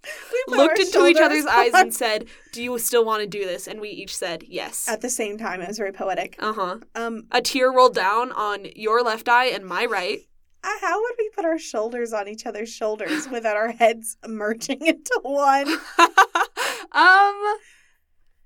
Looked 0.46 0.78
into 0.78 1.06
each 1.06 1.16
shoulders 1.16 1.20
other's 1.20 1.46
eyes 1.46 1.72
and 1.74 1.94
said, 1.94 2.26
"Do 2.52 2.62
you 2.62 2.78
still 2.78 3.04
want 3.04 3.22
to 3.22 3.26
do 3.26 3.44
this?" 3.46 3.66
And 3.66 3.80
we 3.80 3.88
each 3.88 4.14
said 4.14 4.44
yes. 4.46 4.88
at 4.88 5.00
the 5.00 5.08
same 5.08 5.38
time. 5.38 5.62
It 5.62 5.68
was 5.68 5.78
very 5.78 5.92
poetic. 5.92 6.36
Uh 6.38 6.52
huh. 6.52 6.76
Um, 6.94 7.26
A 7.32 7.40
tear 7.40 7.72
rolled 7.72 7.94
down 7.94 8.30
on 8.32 8.66
your 8.76 9.02
left 9.02 9.26
eye 9.28 9.46
and 9.46 9.64
my 9.64 9.86
right. 9.86 10.20
Uh, 10.66 10.78
how 10.80 11.00
would 11.00 11.14
we 11.18 11.30
put 11.30 11.44
our 11.44 11.58
shoulders 11.58 12.12
on 12.12 12.26
each 12.26 12.44
other's 12.44 12.72
shoulders 12.72 13.28
without 13.32 13.56
our 13.56 13.70
heads 13.70 14.16
merging 14.26 14.84
into 14.86 15.20
one? 15.22 15.68
um. 16.92 17.56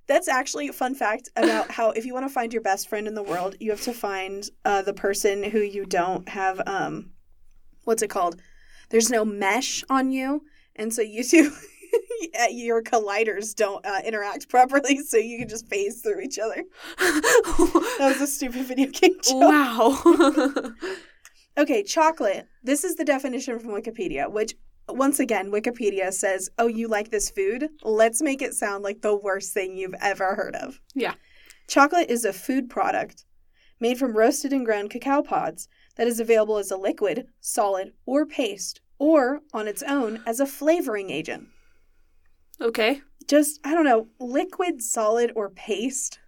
That's 0.06 0.26
actually 0.26 0.66
a 0.66 0.72
fun 0.72 0.96
fact 0.96 1.28
about 1.36 1.70
how 1.70 1.92
if 1.92 2.04
you 2.04 2.12
want 2.12 2.26
to 2.26 2.34
find 2.34 2.52
your 2.52 2.62
best 2.62 2.88
friend 2.88 3.06
in 3.06 3.14
the 3.14 3.22
world, 3.22 3.54
you 3.60 3.70
have 3.70 3.82
to 3.82 3.92
find 3.92 4.44
uh, 4.64 4.82
the 4.82 4.92
person 4.92 5.44
who 5.44 5.60
you 5.60 5.86
don't 5.86 6.28
have. 6.28 6.60
Um, 6.66 7.12
what's 7.84 8.02
it 8.02 8.10
called? 8.10 8.40
There's 8.88 9.08
no 9.08 9.24
mesh 9.24 9.84
on 9.88 10.10
you, 10.10 10.42
and 10.74 10.92
so 10.92 11.00
you 11.00 11.22
two. 11.22 11.52
Your 12.50 12.82
colliders 12.82 13.54
don't 13.54 13.84
uh, 13.86 14.00
interact 14.04 14.48
properly, 14.48 14.98
so 14.98 15.16
you 15.16 15.38
can 15.38 15.48
just 15.48 15.68
phase 15.68 16.00
through 16.00 16.20
each 16.20 16.40
other. 16.40 16.64
That 16.98 17.98
was 18.00 18.20
a 18.20 18.26
stupid 18.26 18.66
video 18.66 18.90
game 18.90 19.16
joke. 19.22 19.40
wow. 19.40 20.72
Okay, 21.58 21.82
chocolate. 21.82 22.46
This 22.62 22.84
is 22.84 22.96
the 22.96 23.04
definition 23.04 23.58
from 23.58 23.70
Wikipedia, 23.70 24.30
which 24.30 24.54
once 24.88 25.20
again, 25.20 25.50
Wikipedia 25.50 26.12
says, 26.12 26.50
"Oh, 26.58 26.66
you 26.66 26.88
like 26.88 27.10
this 27.10 27.30
food? 27.30 27.68
Let's 27.82 28.22
make 28.22 28.42
it 28.42 28.54
sound 28.54 28.82
like 28.82 29.02
the 29.02 29.16
worst 29.16 29.52
thing 29.52 29.76
you've 29.76 29.94
ever 30.00 30.34
heard 30.34 30.56
of." 30.56 30.80
Yeah. 30.94 31.14
Chocolate 31.68 32.10
is 32.10 32.24
a 32.24 32.32
food 32.32 32.68
product 32.68 33.24
made 33.78 33.98
from 33.98 34.16
roasted 34.16 34.52
and 34.52 34.64
ground 34.64 34.90
cacao 34.90 35.22
pods 35.22 35.68
that 35.96 36.06
is 36.06 36.20
available 36.20 36.58
as 36.58 36.70
a 36.70 36.76
liquid, 36.76 37.28
solid, 37.40 37.92
or 38.06 38.26
paste, 38.26 38.80
or 38.98 39.40
on 39.52 39.66
its 39.66 39.82
own 39.82 40.22
as 40.26 40.40
a 40.40 40.46
flavoring 40.46 41.10
agent. 41.10 41.48
Okay. 42.60 43.00
Just, 43.26 43.60
I 43.64 43.74
don't 43.74 43.84
know, 43.84 44.08
liquid, 44.18 44.82
solid, 44.82 45.32
or 45.34 45.48
paste? 45.48 46.18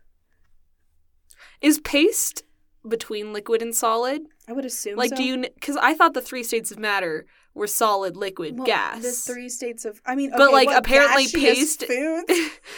Is 1.61 1.79
paste 1.81 2.43
between 2.89 3.33
liquid 3.33 3.62
and 3.62 3.75
solid? 3.75 4.23
I 4.49 4.53
would 4.53 4.65
assume 4.65 4.97
Like, 4.97 5.11
so. 5.11 5.17
do 5.17 5.23
you? 5.25 5.39
Because 5.55 5.77
I 5.77 5.95
thought 5.95 6.15
the 6.15 6.21
three 6.21 6.43
states 6.43 6.71
of 6.71 6.79
matter 6.79 7.27
were 7.55 7.67
solid, 7.67 8.17
liquid, 8.17 8.57
Well, 8.57 8.67
gas. 8.67 9.03
The 9.03 9.12
three 9.33 9.49
states 9.49 9.85
of, 9.85 10.01
I 10.07 10.15
mean, 10.15 10.33
But, 10.35 10.53
like, 10.53 10.71
apparently 10.71 11.27
paste- 11.29 11.85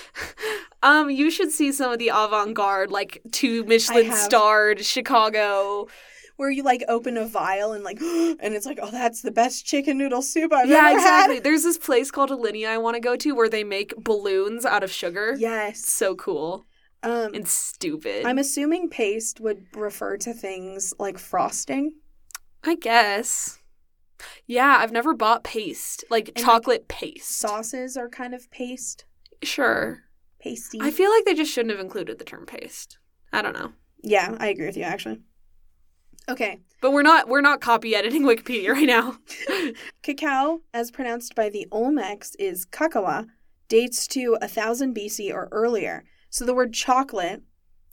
um, 0.82 1.10
you 1.10 1.30
should 1.30 1.50
see 1.52 1.72
some 1.72 1.92
of 1.92 1.98
the 1.98 2.08
avant-garde, 2.08 2.90
like 2.90 3.22
two 3.30 3.64
Michelin-starred 3.64 4.84
Chicago. 4.84 5.86
where 6.36 6.50
you 6.50 6.64
like 6.64 6.82
open 6.88 7.16
a 7.16 7.24
vial 7.24 7.72
and 7.72 7.84
like, 7.84 8.00
and 8.00 8.54
it's 8.54 8.66
like, 8.66 8.80
oh, 8.82 8.90
that's 8.90 9.22
the 9.22 9.30
best 9.30 9.64
chicken 9.64 9.96
noodle 9.96 10.22
soup 10.22 10.52
I've 10.52 10.68
ever 10.68 10.74
had. 10.74 10.82
yeah, 10.82 10.88
ever 10.90 10.98
exactly. 10.98 11.34
had. 11.36 11.44
There's 11.44 11.62
this 11.62 11.78
place 11.78 12.10
called 12.10 12.30
Alinea 12.30 12.68
I 12.68 12.78
want 12.78 12.94
to 12.96 13.00
go 13.00 13.14
to 13.16 13.32
where 13.34 13.48
they 13.48 13.62
make 13.64 13.94
balloons 13.96 14.64
out 14.66 14.82
of 14.82 14.90
sugar. 14.90 15.36
Yes. 15.38 15.84
So 15.84 16.16
cool 16.16 16.64
Um, 17.04 17.34
and 17.34 17.46
stupid. 17.48 18.24
I'm 18.26 18.38
assuming 18.38 18.88
paste 18.88 19.40
would 19.40 19.66
refer 19.74 20.16
to 20.18 20.32
things 20.32 20.92
like 20.98 21.18
frosting. 21.18 21.94
I 22.64 22.76
guess. 22.76 23.58
Yeah, 24.46 24.76
I've 24.80 24.92
never 24.92 25.12
bought 25.14 25.44
paste, 25.44 26.04
like 26.10 26.28
And, 26.28 26.36
like, 26.38 26.44
chocolate 26.44 26.88
paste. 26.88 27.30
Sauces 27.36 27.96
are 27.96 28.08
kind 28.08 28.32
of 28.34 28.50
paste, 28.50 29.04
Sure. 29.42 30.04
pasty. 30.40 30.78
I 30.80 30.90
feel 30.90 31.10
like 31.10 31.24
they 31.26 31.34
just 31.34 31.52
shouldn't 31.52 31.72
have 31.76 31.84
included 31.84 32.18
the 32.18 32.24
term 32.24 32.46
paste. 32.46 32.98
I 33.32 33.42
don't 33.42 33.52
know. 33.54 33.72
yeah, 34.02 34.36
I 34.40 34.48
agree 34.48 34.66
with 34.66 34.76
you 34.76 34.84
actually. 34.84 35.20
Okay, 36.26 36.60
But 36.80 36.92
we're 36.92 37.02
not 37.02 37.28
we're 37.28 37.42
not 37.42 37.60
copy 37.60 37.94
editing 37.94 38.22
Wikipedia 38.30 38.70
right 38.72 38.86
now. 38.86 39.18
cacao, 40.02 40.60
as 40.72 40.90
pronounced 40.90 41.34
by 41.34 41.50
the 41.50 41.66
Olmecs, 41.70 42.34
is 42.38 42.64
kakawa, 42.64 43.26
dates 43.68 44.06
to 44.08 44.32
1000 44.40 44.94
BC 44.96 45.30
or 45.34 45.48
earlier. 45.52 46.04
So 46.34 46.44
the 46.44 46.52
word 46.52 46.74
chocolate 46.74 47.42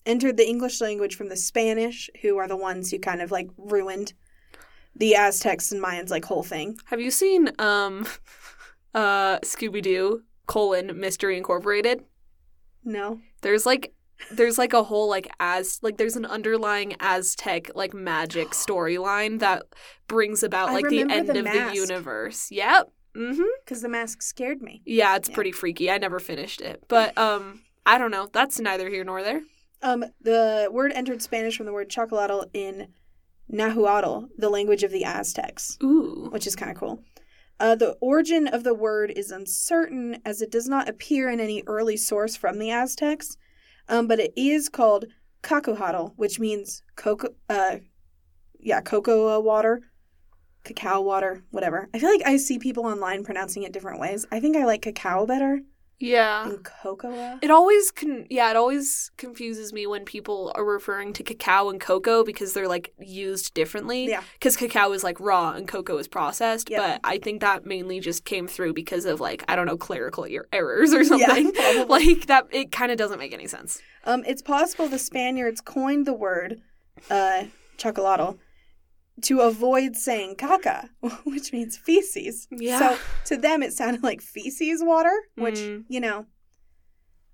entered 0.03 0.35
the 0.35 0.49
English 0.49 0.81
language 0.81 1.15
from 1.15 1.29
the 1.29 1.37
Spanish, 1.37 2.09
who 2.23 2.37
are 2.39 2.47
the 2.47 2.57
ones 2.57 2.89
who 2.89 2.97
kind 2.97 3.21
of 3.21 3.29
like 3.29 3.47
ruined 3.55 4.13
the 4.95 5.13
Aztecs 5.13 5.71
and 5.71 5.79
Mayans 5.79 6.09
like 6.09 6.25
whole 6.25 6.41
thing. 6.41 6.75
Have 6.85 6.99
you 6.99 7.11
seen 7.11 7.51
um 7.59 8.07
uh 8.95 9.37
Scooby 9.41 9.79
Doo 9.83 10.23
colon 10.47 10.99
Mystery 10.99 11.37
Incorporated? 11.37 12.03
No. 12.83 13.19
There's 13.43 13.67
like 13.67 13.93
there's 14.31 14.57
like 14.57 14.73
a 14.73 14.81
whole 14.81 15.07
like 15.07 15.31
as 15.39 15.77
like 15.83 15.97
there's 15.97 16.15
an 16.15 16.25
underlying 16.25 16.95
Aztec 16.99 17.69
like 17.75 17.93
magic 17.93 18.47
storyline 18.63 19.37
that 19.37 19.67
brings 20.07 20.41
about 20.41 20.73
like 20.73 20.89
the 20.89 21.01
end 21.01 21.29
the 21.29 21.37
of 21.37 21.43
mask. 21.45 21.75
the 21.75 21.79
universe. 21.79 22.49
Yep. 22.49 22.91
Mm-hmm. 23.15 23.43
Because 23.63 23.83
the 23.83 23.89
mask 23.89 24.23
scared 24.23 24.63
me. 24.63 24.81
Yeah, 24.83 25.15
it's 25.15 25.29
Yeah. 25.29 25.35
pretty 25.35 25.51
freaky. 25.51 25.91
I 25.91 25.99
never 25.99 26.19
finished 26.19 26.59
it. 26.59 26.83
But 26.87 27.15
um 27.19 27.61
I 27.91 27.97
don't 27.97 28.09
know. 28.09 28.29
That's 28.31 28.57
neither 28.57 28.87
here 28.87 29.03
nor 29.03 29.21
there. 29.21 29.41
Um, 29.81 30.05
the 30.21 30.69
word 30.71 30.93
entered 30.95 31.21
Spanish 31.21 31.57
from 31.57 31.65
the 31.65 31.73
word 31.73 31.89
chocolatl 31.89 32.45
in 32.53 32.87
Nahuatl, 33.49 34.27
the 34.37 34.47
language 34.47 34.83
of 34.83 34.91
the 34.91 35.03
Aztecs, 35.03 35.77
Ooh. 35.83 36.29
which 36.31 36.47
is 36.47 36.55
kind 36.55 36.71
of 36.71 36.77
cool. 36.77 37.03
Uh, 37.59 37.75
the 37.75 37.97
origin 37.99 38.47
of 38.47 38.63
the 38.63 38.73
word 38.73 39.11
is 39.13 39.29
uncertain 39.29 40.21
as 40.23 40.41
it 40.41 40.49
does 40.49 40.69
not 40.69 40.87
appear 40.87 41.29
in 41.29 41.41
any 41.41 41.63
early 41.67 41.97
source 41.97 42.37
from 42.37 42.59
the 42.59 42.71
Aztecs, 42.71 43.35
um, 43.89 44.07
but 44.07 44.21
it 44.21 44.31
is 44.37 44.69
called 44.69 45.03
cacahuatl, 45.43 46.13
which 46.15 46.39
means 46.39 46.83
cocoa, 46.95 47.35
uh, 47.49 47.79
yeah, 48.57 48.79
cocoa 48.79 49.37
water, 49.41 49.81
cacao 50.63 51.01
water, 51.01 51.43
whatever. 51.51 51.89
I 51.93 51.99
feel 51.99 52.09
like 52.09 52.25
I 52.25 52.37
see 52.37 52.57
people 52.57 52.85
online 52.85 53.25
pronouncing 53.25 53.63
it 53.63 53.73
different 53.73 53.99
ways. 53.99 54.25
I 54.31 54.39
think 54.39 54.55
I 54.55 54.63
like 54.63 54.81
cacao 54.81 55.25
better 55.25 55.59
Yeah. 56.01 56.45
than 56.47 56.57
cocoa. 56.59 57.39
It 57.41 57.51
always 57.51 57.91
con- 57.91 58.25
yeah, 58.29 58.49
it 58.49 58.55
always 58.55 59.11
confuses 59.17 59.71
me 59.71 59.87
when 59.87 60.05
people 60.05 60.51
are 60.55 60.65
referring 60.65 61.13
to 61.13 61.23
cacao 61.23 61.69
and 61.69 61.79
cocoa 61.79 62.23
because 62.23 62.53
they're 62.53 62.67
like 62.67 62.93
used 62.99 63.53
differently. 63.53 64.07
Yeah. 64.07 64.23
Because 64.33 64.57
cacao 64.57 64.91
is 64.93 65.03
like 65.03 65.19
raw 65.19 65.51
and 65.51 65.67
cocoa 65.67 65.97
is 65.97 66.07
processed. 66.07 66.69
Yep. 66.69 66.81
But 66.81 67.09
I 67.09 67.17
think 67.17 67.41
that 67.41 67.65
mainly 67.65 67.99
just 67.99 68.25
came 68.25 68.47
through 68.47 68.73
because 68.73 69.05
of 69.05 69.19
like 69.19 69.43
I 69.47 69.55
don't 69.55 69.65
know 69.65 69.77
clerical 69.77 70.25
er- 70.25 70.47
errors 70.51 70.93
or 70.93 71.03
something. 71.03 71.51
probably. 71.53 71.85
like 71.87 72.25
that, 72.27 72.47
it 72.51 72.71
kind 72.71 72.91
of 72.91 72.97
doesn't 72.97 73.19
make 73.19 73.33
any 73.33 73.47
sense. 73.47 73.81
Um, 74.05 74.23
it's 74.25 74.41
possible 74.41 74.87
the 74.87 74.99
Spaniards 74.99 75.61
coined 75.61 76.05
the 76.05 76.13
word 76.13 76.61
uh, 77.09 77.43
chocolatl 77.77 78.37
to 79.21 79.41
avoid 79.41 79.95
saying 79.95 80.35
caca, 80.37 80.89
which 81.25 81.51
means 81.53 81.77
feces. 81.77 82.47
Yeah. 82.51 82.79
So 82.79 82.97
to 83.35 83.37
them, 83.41 83.61
it 83.63 83.73
sounded 83.73 84.03
like 84.03 84.21
feces 84.21 84.81
water, 84.83 85.13
which, 85.35 85.59
Mm. 85.59 85.85
you 85.89 85.99
know, 85.99 86.25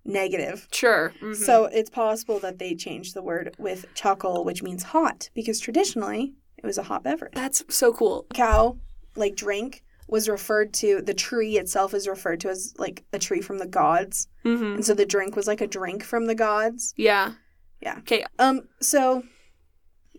negative. 0.06 0.68
Sure. 0.72 1.14
Mhm. 1.22 1.36
So 1.36 1.66
it's 1.66 1.90
possible 1.90 2.40
that 2.40 2.60
they 2.60 2.76
changed 2.76 3.14
the 3.14 3.22
word 3.22 3.56
with 3.58 3.86
chocolate, 3.94 4.46
which 4.46 4.64
means 4.64 4.84
hot, 4.84 5.30
because 5.34 5.60
traditionally 5.60 6.34
it 6.58 6.66
was 6.66 6.78
a 6.78 6.84
hot 6.84 7.04
beverage. 7.04 7.34
that's 7.34 7.64
so 7.70 7.94
cool. 7.94 8.26
Cow, 8.34 8.78
like 9.16 9.36
drink, 9.36 9.84
was 10.08 10.30
referred 10.30 10.74
to, 10.74 11.02
the 11.02 11.14
tree 11.14 11.58
itself 11.58 11.94
is 11.94 12.08
referred 12.08 12.40
to 12.40 12.50
as 12.50 12.74
like 12.78 13.04
a 13.12 13.20
tree 13.20 13.42
from 13.42 13.58
the 13.60 13.68
gods. 13.68 14.28
hmm 14.44 14.76
And 14.76 14.86
so 14.86 14.94
the 14.94 15.06
drink 15.06 15.36
was 15.36 15.48
like 15.48 15.60
a 15.62 15.68
drink 15.68 16.04
from 16.04 16.26
the 16.28 16.36
gods. 16.36 16.94
Yeah. 16.98 17.34
Yeah. 17.82 17.98
Okay. 18.00 18.26
Um. 18.40 18.68
So, 18.82 19.24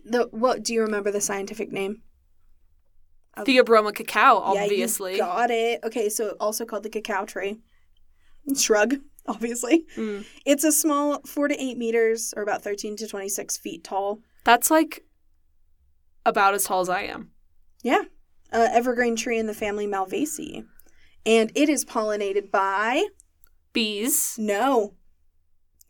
the 0.09 0.27
what 0.31 0.63
do 0.63 0.73
you 0.73 0.81
remember 0.81 1.11
the 1.11 1.21
scientific 1.21 1.71
name? 1.71 2.01
Of- 3.35 3.45
Theobroma 3.45 3.93
cacao, 3.93 4.53
Yeah, 4.53 4.63
obviously. 4.63 5.17
got 5.17 5.51
it. 5.51 5.81
Okay, 5.83 6.09
so 6.09 6.35
also 6.39 6.65
called 6.65 6.83
the 6.83 6.89
cacao 6.89 7.25
tree. 7.25 7.59
Shrug, 8.57 8.95
obviously. 9.27 9.85
Mm. 9.95 10.25
It's 10.45 10.63
a 10.63 10.71
small 10.71 11.21
four 11.25 11.47
to 11.47 11.61
eight 11.61 11.77
meters, 11.77 12.33
or 12.35 12.43
about 12.43 12.63
thirteen 12.63 12.95
to 12.97 13.07
twenty 13.07 13.29
six 13.29 13.57
feet 13.57 13.83
tall. 13.83 14.19
That's 14.45 14.71
like 14.71 15.03
about 16.25 16.53
as 16.53 16.63
tall 16.65 16.81
as 16.81 16.89
I 16.89 17.03
am. 17.03 17.31
Yeah, 17.83 18.03
uh, 18.51 18.67
evergreen 18.71 19.15
tree 19.15 19.37
in 19.39 19.47
the 19.47 19.53
family 19.53 19.87
Malvaceae, 19.87 20.65
and 21.25 21.51
it 21.55 21.69
is 21.69 21.85
pollinated 21.85 22.51
by 22.51 23.05
Bees, 23.73 24.35
no. 24.37 24.95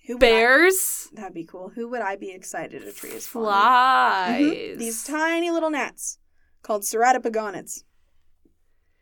Who 0.10 0.16
would 0.18 0.24
I- 0.24 0.28
bears, 0.30 1.10
that'd 1.14 1.34
be 1.34 1.46
cool. 1.46 1.70
Who 1.76 1.88
would 1.90 2.02
I 2.02 2.16
be 2.18 2.32
excited 2.32 2.82
a 2.84 2.92
tree 2.92 3.12
is 3.12 3.26
pollinate? 3.28 3.32
flies. 3.32 4.42
Mhm. 4.42 4.78
These 4.80 5.04
tiny 5.06 5.52
little 5.52 5.70
gnats 5.70 6.18
called 6.64 6.82
ceratopogonids. 6.82 7.84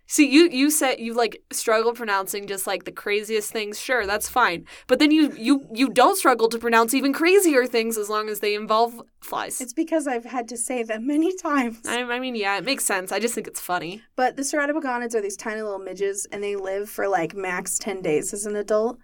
See, 0.09 0.25
you 0.29 0.47
you 0.49 0.69
said 0.71 0.99
you 1.01 1.13
like 1.13 1.41
struggle 1.51 1.91
pronouncing 1.93 2.47
just 2.47 2.65
like 2.65 2.85
the 2.85 2.93
craziest 2.93 3.51
things. 3.51 3.77
Sure, 3.77 4.05
that's 4.05 4.29
fine. 4.29 4.65
But 4.87 4.99
then 4.99 5.11
you 5.11 5.33
you 5.37 5.67
you 5.73 5.89
don't 5.89 6.17
struggle 6.17 6.47
to 6.49 6.57
pronounce 6.57 6.93
even 6.93 7.11
crazier 7.11 7.65
things 7.65 7.97
as 7.97 8.09
long 8.09 8.29
as 8.29 8.39
they 8.39 8.53
involve 8.55 9.01
flies. 9.21 9.59
It's 9.59 9.73
because 9.73 10.07
I've 10.07 10.23
had 10.23 10.47
to 10.49 10.57
say 10.57 10.83
them 10.83 11.07
many 11.07 11.35
times. 11.35 11.79
I, 11.85 12.03
I 12.03 12.19
mean, 12.19 12.35
yeah, 12.35 12.57
it 12.57 12.63
makes 12.63 12.85
sense. 12.85 13.11
I 13.11 13.19
just 13.19 13.35
think 13.35 13.47
it's 13.47 13.59
funny. 13.59 14.01
But 14.15 14.37
the 14.37 14.43
ceratopogonids 14.43 15.13
are 15.13 15.21
these 15.21 15.35
tiny 15.35 15.61
little 15.61 15.79
midges, 15.79 16.25
and 16.31 16.41
they 16.41 16.55
live 16.55 16.89
for 16.89 17.07
like 17.09 17.35
max 17.35 17.77
10 17.77 18.01
days 18.01 18.33
as 18.33 18.45
an 18.45 18.55
adult. 18.55 18.99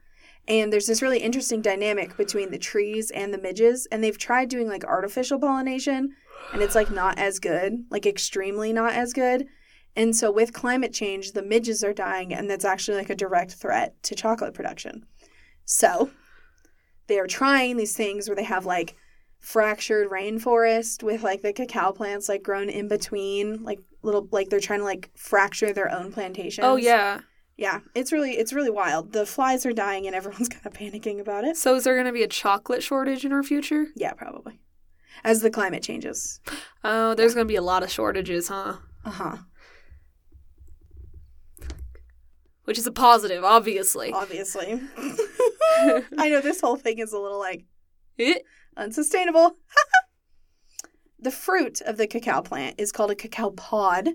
And 0.48 0.74
there's 0.74 0.88
this 0.88 1.02
really 1.02 1.20
interesting 1.20 1.62
dynamic 1.62 2.18
between 2.18 2.52
the 2.52 2.58
trees 2.58 3.12
and 3.12 3.34
the 3.34 3.38
midges, 3.38 3.88
and 3.92 4.04
they've 4.04 4.18
tried 4.18 4.50
doing 4.50 4.68
like 4.68 4.84
artificial 4.84 5.40
pollination, 5.40 6.16
and 6.52 6.62
it's 6.62 6.76
like 6.76 6.92
not 6.92 7.18
as 7.18 7.40
good, 7.40 7.86
like 7.90 8.06
extremely 8.06 8.74
not 8.74 8.94
as 8.94 9.14
good. 9.14 9.48
And 9.96 10.16
so 10.16 10.32
with 10.32 10.54
climate 10.54 10.94
change, 10.94 11.32
the 11.32 11.44
midges 11.44 11.84
are 11.84 11.94
dying, 11.94 12.34
and 12.34 12.50
that's 12.50 12.66
actually 12.66 12.98
like 12.98 13.10
a 13.10 13.16
direct 13.16 13.54
threat 13.54 14.02
to 14.04 14.16
chocolate 14.16 14.54
production. 14.54 15.06
So 15.66 16.12
they 17.08 17.20
are 17.20 17.28
trying 17.28 17.78
these 17.78 17.96
things 17.96 18.28
where 18.28 18.36
they 18.36 18.44
have 18.44 18.66
like 18.66 18.96
fractured 19.40 20.10
rainforest 20.10 21.04
with 21.04 21.22
like 21.22 21.42
the 21.42 21.52
cacao 21.52 21.92
plants 21.92 22.30
like 22.30 22.42
grown 22.42 22.70
in 22.70 22.88
between 22.88 23.62
like 23.62 23.80
little 24.02 24.28
like 24.32 24.50
they're 24.50 24.62
trying 24.62 24.80
to 24.80 24.86
like 24.86 25.12
fracture 25.16 25.74
their 25.74 25.92
own 25.92 26.12
plantations. 26.12 26.66
Oh 26.66 26.78
yeah. 26.78 27.20
Yeah, 27.56 27.80
it's 27.94 28.12
really 28.12 28.32
it's 28.38 28.52
really 28.54 28.70
wild. 28.72 29.14
The 29.14 29.26
flies 29.26 29.66
are 29.66 29.74
dying 29.74 30.08
and 30.08 30.16
everyone's 30.16 30.50
kind 30.50 30.66
of 30.66 30.74
panicking 30.74 31.20
about 31.20 31.44
it. 31.44 31.56
So 31.58 31.76
is 31.76 31.84
there 31.84 31.94
going 31.96 32.08
to 32.08 32.12
be 32.12 32.24
a 32.24 32.28
chocolate 32.28 32.82
shortage 32.84 33.26
in 33.26 33.32
our 33.32 33.44
future? 33.44 33.88
Yeah, 33.96 34.14
probably. 34.14 34.60
As 35.24 35.42
the 35.42 35.52
climate 35.52 35.84
changes. 35.84 36.40
Oh, 36.84 37.14
there's 37.14 37.36
going 37.36 37.46
to 37.48 37.52
be 37.52 37.56
a 37.56 37.62
lot 37.62 37.84
of 37.84 37.92
shortages, 37.92 38.48
huh? 38.48 38.78
Uh-huh. 39.06 39.38
Which 42.66 42.78
is 42.80 42.88
a 42.88 42.92
positive, 42.92 43.44
obviously. 43.44 44.12
Obviously. 44.12 44.82
I 44.98 46.30
know 46.30 46.42
this 46.42 46.62
whole 46.62 46.78
thing 46.78 47.00
is 47.00 47.12
a 47.14 47.20
little 47.20 47.40
like 47.40 47.66
Eh? 48.18 48.40
unsustainable. 48.78 49.58
the 51.20 51.32
fruit 51.32 51.82
of 51.82 51.98
the 51.98 52.08
cacao 52.08 52.42
plant 52.42 52.76
is 52.80 52.92
called 52.92 53.12
a 53.12 53.16
cacao 53.16 53.50
pod, 53.52 54.10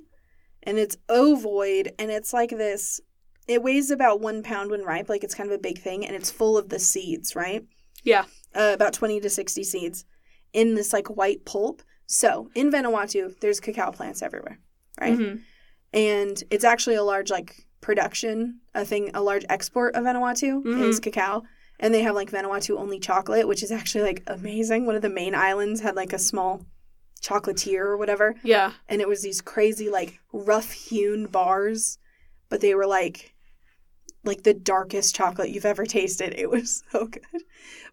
and 0.62 0.78
it's 0.78 0.96
ovoid, 1.08 1.92
and 1.98 2.10
it's 2.10 2.32
like 2.32 2.50
this. 2.50 3.00
It 3.48 3.62
weighs 3.62 3.90
about 3.90 4.20
one 4.20 4.42
pound 4.42 4.70
when 4.70 4.82
ripe, 4.82 5.08
like 5.08 5.24
it's 5.24 5.34
kind 5.34 5.50
of 5.50 5.54
a 5.58 5.62
big 5.62 5.78
thing, 5.78 6.06
and 6.06 6.14
it's 6.14 6.30
full 6.30 6.56
of 6.58 6.68
the 6.68 6.78
seeds, 6.78 7.34
right? 7.34 7.64
Yeah. 8.04 8.24
Uh, 8.54 8.72
about 8.74 8.92
20 8.92 9.20
to 9.20 9.30
60 9.30 9.64
seeds. 9.64 10.04
in 10.54 10.74
this 10.76 10.94
like 10.94 11.08
white 11.08 11.44
pulp. 11.44 11.82
So 12.06 12.48
in 12.54 12.70
Vanuatu, 12.70 13.38
there's 13.40 13.60
cacao 13.60 13.90
plants 13.92 14.22
everywhere, 14.22 14.58
right? 14.98 15.18
Mhm. 15.18 15.42
And 15.92 16.42
it's 16.50 16.64
actually 16.64 16.94
a 16.96 17.02
large 17.02 17.30
like 17.30 17.66
production, 17.82 18.60
a 18.74 18.82
thing, 18.84 19.10
a 19.12 19.20
large 19.20 19.44
export 19.50 19.94
of 19.94 20.04
Vanuatu 20.04 20.62
Mhm. 20.64 20.88
is 20.88 21.00
cacao. 21.00 21.42
And 21.78 21.92
they 21.92 22.00
have 22.02 22.14
like 22.14 22.30
Vanuatu 22.30 22.78
only 22.78 22.98
chocolate, 22.98 23.46
which 23.46 23.62
is 23.62 23.70
actually 23.70 24.04
like 24.04 24.22
amazing. 24.26 24.86
One 24.86 24.96
of 24.96 25.02
the 25.02 25.10
main 25.10 25.34
islands 25.34 25.80
had 25.82 25.96
like 25.96 26.14
a 26.14 26.18
small 26.18 26.64
chocolatier 27.20 27.80
or 27.84 27.96
whatever 27.98 28.34
Yeah. 28.42 28.72
and 28.88 29.00
it 29.02 29.08
was 29.08 29.20
these 29.22 29.40
crazy 29.42 29.90
like 29.90 30.18
rough 30.32 30.72
hewn 30.72 31.26
bars 31.26 31.98
but 32.48 32.60
they 32.60 32.74
were 32.74 32.86
like 32.86 33.34
like 34.28 34.44
the 34.44 34.54
darkest 34.54 35.16
chocolate 35.16 35.50
you've 35.50 35.64
ever 35.64 35.84
tasted. 35.84 36.34
It 36.38 36.48
was 36.50 36.84
so 36.92 37.06
good. 37.06 37.42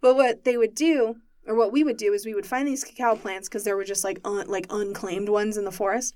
But 0.02 0.16
what 0.16 0.44
they 0.44 0.58
would 0.58 0.76
do 0.76 1.16
or 1.48 1.56
what 1.56 1.72
we 1.72 1.84
would 1.84 1.98
do 1.98 2.14
is 2.14 2.26
we 2.26 2.36
would 2.36 2.46
find 2.46 2.68
these 2.68 2.84
cacao 2.84 3.16
plants 3.16 3.48
because 3.50 3.64
there 3.64 3.76
were 3.78 3.84
just 3.84 4.04
like 4.04 4.20
un- 4.24 4.48
like 4.48 4.68
unclaimed 4.70 5.30
ones 5.30 5.58
in 5.58 5.66
the 5.66 5.72
forest. 5.72 6.14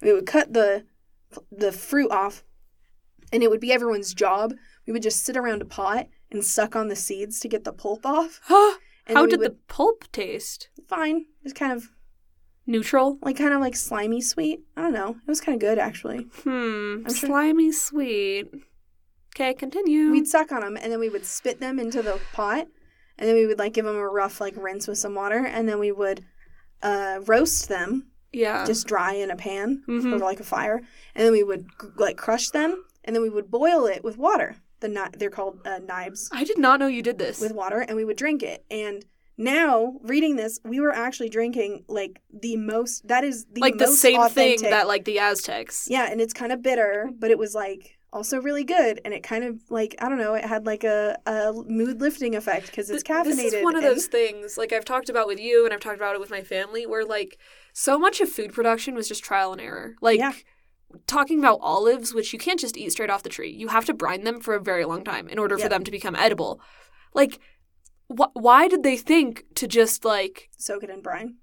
We 0.00 0.12
would 0.12 0.26
cut 0.26 0.52
the 0.52 0.84
the 1.50 1.72
fruit 1.72 2.10
off 2.10 2.44
and 3.32 3.42
it 3.42 3.50
would 3.50 3.60
be 3.60 3.72
everyone's 3.72 4.14
job. 4.14 4.52
We 4.86 4.92
would 4.92 5.02
just 5.02 5.24
sit 5.24 5.36
around 5.36 5.62
a 5.62 5.64
pot 5.64 6.08
and 6.30 6.44
suck 6.44 6.76
on 6.76 6.88
the 6.88 6.96
seeds 6.96 7.40
to 7.40 7.48
get 7.48 7.64
the 7.64 7.72
pulp 7.72 8.06
off. 8.06 8.40
And 9.04 9.18
How 9.18 9.26
did 9.26 9.40
would, 9.40 9.50
the 9.50 9.56
pulp 9.66 10.04
taste? 10.12 10.68
fine. 10.86 11.16
It 11.16 11.42
was 11.44 11.52
kind 11.52 11.72
of 11.72 11.88
Neutral? 12.68 13.18
like 13.20 13.36
kind 13.36 13.52
of 13.52 13.60
like 13.60 13.74
slimy 13.74 14.20
sweet. 14.20 14.60
I 14.76 14.82
don't 14.82 14.92
know. 14.92 15.10
It 15.10 15.26
was 15.26 15.40
kind 15.40 15.56
of 15.56 15.60
good 15.60 15.76
actually. 15.78 16.18
Hmm. 16.44 17.02
I'm 17.04 17.12
sure- 17.12 17.28
Slimy 17.28 17.72
sweet. 17.72 18.46
Okay, 19.34 19.54
continue. 19.54 20.10
We'd 20.10 20.26
suck 20.26 20.52
on 20.52 20.60
them 20.60 20.76
and 20.76 20.92
then 20.92 21.00
we 21.00 21.08
would 21.08 21.24
spit 21.24 21.58
them 21.60 21.78
into 21.78 22.02
the 22.02 22.20
pot 22.32 22.66
and 23.18 23.28
then 23.28 23.34
we 23.34 23.46
would 23.46 23.58
like 23.58 23.72
give 23.72 23.84
them 23.84 23.96
a 23.96 24.08
rough 24.08 24.40
like 24.40 24.54
rinse 24.56 24.86
with 24.86 24.98
some 24.98 25.14
water 25.14 25.44
and 25.46 25.68
then 25.68 25.78
we 25.78 25.90
would 25.92 26.24
uh, 26.82 27.20
roast 27.26 27.68
them 27.68 28.08
yeah. 28.32 28.64
just 28.66 28.86
dry 28.86 29.12
in 29.14 29.30
a 29.30 29.36
pan 29.36 29.82
Mhm. 29.88 30.12
over 30.14 30.24
like 30.24 30.40
a 30.40 30.44
fire 30.44 30.82
and 31.14 31.24
then 31.24 31.32
we 31.32 31.42
would 31.42 31.66
like 31.96 32.16
crush 32.16 32.48
them 32.50 32.84
and 33.04 33.14
then 33.16 33.22
we 33.22 33.30
would 33.30 33.50
boil 33.50 33.86
it 33.86 34.04
with 34.04 34.18
water. 34.18 34.56
The 34.80 34.88
ni- 34.88 35.16
they're 35.16 35.30
called 35.30 35.60
uh, 35.64 35.78
nibes 35.80 36.28
I 36.32 36.44
did 36.44 36.58
not 36.58 36.80
know 36.80 36.88
you 36.88 37.02
did 37.02 37.18
this. 37.18 37.40
with 37.40 37.52
water 37.52 37.80
and 37.80 37.96
we 37.96 38.04
would 38.04 38.16
drink 38.16 38.42
it 38.42 38.64
and 38.70 39.04
now 39.38 39.94
reading 40.02 40.36
this 40.36 40.58
we 40.64 40.78
were 40.80 40.92
actually 40.92 41.30
drinking 41.30 41.84
like 41.88 42.20
the 42.32 42.56
most 42.56 43.06
that 43.08 43.24
is 43.24 43.46
the 43.52 43.60
like 43.62 43.78
the 43.78 43.86
same 43.86 44.20
authentic. 44.20 44.60
thing 44.60 44.70
that 44.70 44.86
like 44.88 45.04
the 45.06 45.18
Aztecs. 45.20 45.86
Yeah, 45.88 46.10
and 46.10 46.20
it's 46.20 46.34
kind 46.34 46.52
of 46.52 46.62
bitter, 46.62 47.10
but 47.18 47.30
it 47.30 47.38
was 47.38 47.54
like 47.54 47.96
also 48.12 48.38
really 48.40 48.64
good, 48.64 49.00
and 49.04 49.14
it 49.14 49.22
kind 49.22 49.44
of 49.44 49.58
like 49.70 49.94
I 50.00 50.08
don't 50.08 50.18
know, 50.18 50.34
it 50.34 50.44
had 50.44 50.66
like 50.66 50.84
a, 50.84 51.16
a 51.26 51.52
mood 51.66 52.00
lifting 52.00 52.34
effect 52.34 52.66
because 52.66 52.90
it's 52.90 53.02
caffeinated. 53.02 53.24
This 53.24 53.54
is 53.54 53.64
one 53.64 53.76
of 53.76 53.82
those 53.82 54.06
things, 54.06 54.56
like 54.58 54.72
I've 54.72 54.84
talked 54.84 55.08
about 55.08 55.26
with 55.26 55.40
you 55.40 55.64
and 55.64 55.72
I've 55.72 55.80
talked 55.80 55.96
about 55.96 56.14
it 56.14 56.20
with 56.20 56.30
my 56.30 56.42
family, 56.42 56.86
where 56.86 57.04
like 57.04 57.38
so 57.72 57.98
much 57.98 58.20
of 58.20 58.28
food 58.28 58.52
production 58.52 58.94
was 58.94 59.08
just 59.08 59.24
trial 59.24 59.52
and 59.52 59.60
error. 59.60 59.94
Like 60.02 60.18
Yeah. 60.18 60.32
talking 61.06 61.38
about 61.38 61.58
olives, 61.62 62.12
which 62.12 62.32
you 62.32 62.38
can't 62.38 62.60
just 62.60 62.76
eat 62.76 62.92
straight 62.92 63.10
off 63.10 63.22
the 63.22 63.28
tree. 63.30 63.50
You 63.50 63.68
have 63.68 63.86
to 63.86 63.94
brine 63.94 64.24
them 64.24 64.40
for 64.40 64.54
a 64.54 64.60
very 64.60 64.84
long 64.84 65.04
time 65.04 65.28
in 65.28 65.38
order 65.38 65.56
for 65.56 65.68
them 65.70 65.84
to 65.84 65.90
become 65.90 66.14
edible. 66.14 66.60
Like, 67.14 67.38
wh- 68.08 68.34
why 68.34 68.68
did 68.68 68.82
they 68.82 68.96
think 68.96 69.44
to 69.54 69.66
just 69.66 70.04
like 70.04 70.50
soak 70.58 70.82
it 70.82 70.90
in 70.90 71.00
brine. 71.00 71.36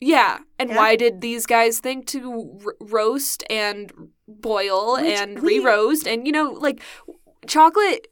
Yeah, 0.00 0.38
and 0.58 0.70
Yeah. 0.70 0.76
why 0.76 0.96
did 0.96 1.20
these 1.20 1.46
guys 1.46 1.78
think 1.80 2.06
to 2.08 2.60
r- 2.64 2.74
roast 2.80 3.44
and 3.50 3.92
boil 4.26 4.94
Which 4.94 5.18
and 5.18 5.38
we- 5.40 5.58
re-roast 5.58 6.06
and 6.06 6.26
you 6.26 6.32
know 6.32 6.52
like 6.52 6.80
chocolate 7.46 8.08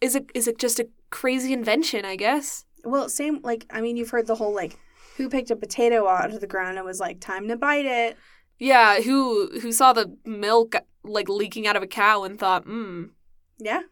is 0.00 0.16
a 0.16 0.24
is 0.34 0.48
a, 0.48 0.52
just 0.52 0.80
a 0.80 0.88
crazy 1.10 1.52
invention, 1.52 2.04
I 2.04 2.16
guess. 2.16 2.64
Well, 2.84 3.08
same 3.08 3.40
like 3.42 3.66
I 3.70 3.80
mean, 3.80 3.96
you've 3.96 4.10
heard 4.10 4.26
the 4.26 4.34
whole 4.34 4.54
like 4.54 4.78
who 5.16 5.28
picked 5.28 5.50
a 5.50 5.56
potato 5.56 6.08
out 6.08 6.32
of 6.32 6.40
the 6.40 6.46
ground 6.46 6.76
and 6.78 6.86
was 6.86 6.98
like 7.00 7.20
time 7.20 7.48
to 7.48 7.56
bite 7.56 7.86
it. 7.86 8.16
Yeah, 8.58 9.00
who 9.00 9.58
who 9.60 9.72
saw 9.72 9.92
the 9.92 10.16
milk 10.24 10.74
like 11.04 11.28
leaking 11.28 11.66
out 11.66 11.76
of 11.76 11.82
a 11.82 11.86
cow 11.86 12.22
and 12.24 12.38
thought, 12.38 12.64
hmm. 12.64 13.04
Yeah, 13.58 13.82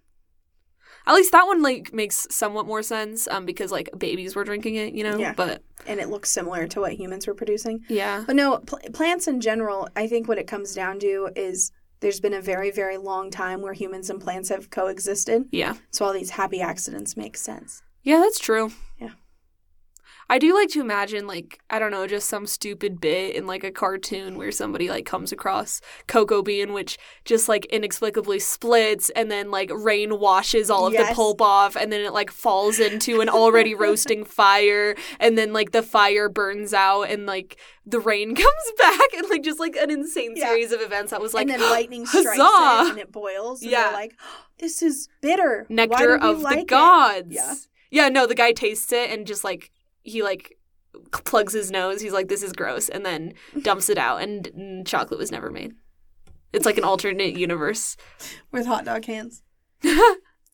At 1.07 1.15
least 1.15 1.33
that 1.33 1.47
one 1.47 1.63
like 1.63 1.93
makes 1.93 2.27
somewhat 2.31 2.67
more 2.67 2.83
sense, 2.83 3.27
um, 3.29 3.47
because 3.47 3.73
like 3.73 3.89
babies 3.99 4.37
were 4.37 4.45
drinking 4.45 4.77
it, 4.77 4.93
you 4.95 5.03
know. 5.05 5.19
Yeah. 5.19 5.33
But 5.35 5.63
and 5.87 5.99
it 6.01 6.09
looks 6.11 6.31
similar 6.31 6.67
to 6.69 6.81
what 6.81 6.93
humans 6.93 7.27
were 7.27 7.35
producing. 7.35 7.81
yeah, 7.89 8.25
But 8.27 8.37
no, 8.37 8.59
pl- 8.59 8.81
plants 8.93 9.27
in 9.27 9.41
general, 9.41 9.89
I 9.97 10.07
think 10.07 10.29
what 10.29 10.39
it 10.39 10.47
comes 10.47 10.75
down 10.75 10.99
to 11.01 11.31
is 11.35 11.73
there's 12.01 12.21
been 12.21 12.35
a 12.35 12.41
very 12.41 12.71
very 12.71 12.97
long 12.99 13.31
time 13.31 13.63
where 13.63 13.73
humans 13.73 14.11
and 14.11 14.21
plants 14.21 14.49
have 14.51 14.71
coexisted. 14.71 15.45
yeah, 15.51 15.75
So 15.91 16.05
all 16.05 16.13
these 16.13 16.31
happy 16.31 16.61
accidents 16.61 17.17
make 17.17 17.37
sense. 17.37 17.83
yeah. 18.03 18.19
That's 18.19 18.39
true. 18.39 18.73
Yeah. 19.01 19.11
I 20.31 20.39
do 20.39 20.55
like 20.55 20.69
to 20.71 20.81
imagine 20.81 21.27
like 21.27 21.59
I 21.69 21.81
don't 21.81 21.91
know, 21.91 22.07
just 22.07 22.29
some 22.29 22.47
stupid 22.47 23.01
bit 23.01 23.35
in 23.35 23.47
like 23.49 23.65
a 23.65 23.73
cartoon 23.73 24.39
where 24.39 24.53
somebody 24.53 24.89
like 24.89 25.05
comes 25.05 25.33
across 25.33 25.81
cocoa 26.07 26.41
bean, 26.41 26.73
which 26.73 26.97
just 27.25 27.49
like 27.49 27.67
inexplicably 27.67 28.39
splits, 28.39 29.11
and 29.11 29.29
then 29.31 29.51
like 29.51 29.71
rain 29.75 30.21
washes 30.21 30.71
all 30.71 30.87
of 30.87 30.93
the 30.93 31.05
pulp 31.15 31.43
off, 31.43 31.75
and 31.77 31.93
then 31.93 32.01
it 32.03 32.13
like 32.13 32.31
falls 32.31 32.79
into 32.79 33.21
an 33.21 33.29
already 33.29 33.75
roasting 33.85 34.25
fire, 34.25 34.95
and 35.19 35.37
then 35.37 35.53
like 35.53 35.73
the 35.73 35.83
fire 35.83 36.29
burns 36.29 36.73
out, 36.73 37.11
and 37.11 37.27
like 37.27 37.59
the 37.85 37.99
rain 37.99 38.35
comes 38.37 38.73
back, 38.79 39.13
and 39.17 39.29
like 39.29 39.43
just 39.43 39.59
like 39.59 39.75
an 39.75 39.91
insane 39.91 40.35
Yeah. 40.37 40.47
series 40.47 40.71
of 40.71 40.81
events 40.81 41.11
that 41.11 41.21
was 41.21 41.35
like 41.35 41.49
and 41.49 41.61
then 41.61 41.71
lightning 41.73 42.07
strikes 42.07 42.39
it 42.39 42.91
and 42.91 42.99
it 43.01 43.11
boils. 43.11 43.63
And 43.63 43.73
Yeah. 43.73 43.91
like, 43.93 44.15
this 44.61 44.81
is 44.81 45.09
bitter. 45.21 45.67
Nectar 45.69 46.15
of 46.15 46.39
the 46.39 46.45
like 46.45 46.59
it?" 46.61 46.67
gods. 46.69 47.27
Yeah. 47.31 47.55
Yeah, 47.93 48.09
no, 48.09 48.25
the 48.29 48.37
guy 48.37 48.53
tastes 48.53 48.93
it 48.93 49.11
and 49.11 49.27
just 49.27 49.43
like 49.43 49.73
he 50.03 50.23
like 50.23 50.57
plugs 51.13 51.53
his 51.53 51.71
nose. 51.71 52.01
He's 52.01 52.13
like, 52.13 52.29
"This 52.29 52.43
is 52.43 52.53
gross," 52.53 52.89
and 52.89 53.05
then 53.05 53.35
dumps 53.63 53.89
it 53.89 53.99
out. 53.99 54.23
And 54.23 54.87
chocolate 54.87 55.19
was 55.19 55.31
never 55.31 55.51
made. 55.51 55.73
It's 56.53 56.67
like 56.67 56.79
an 56.79 56.85
alternate 56.85 57.37
universe. 57.37 57.97
With 58.51 58.67
hot 58.67 58.85
dog 58.85 59.05
hands. 59.05 59.43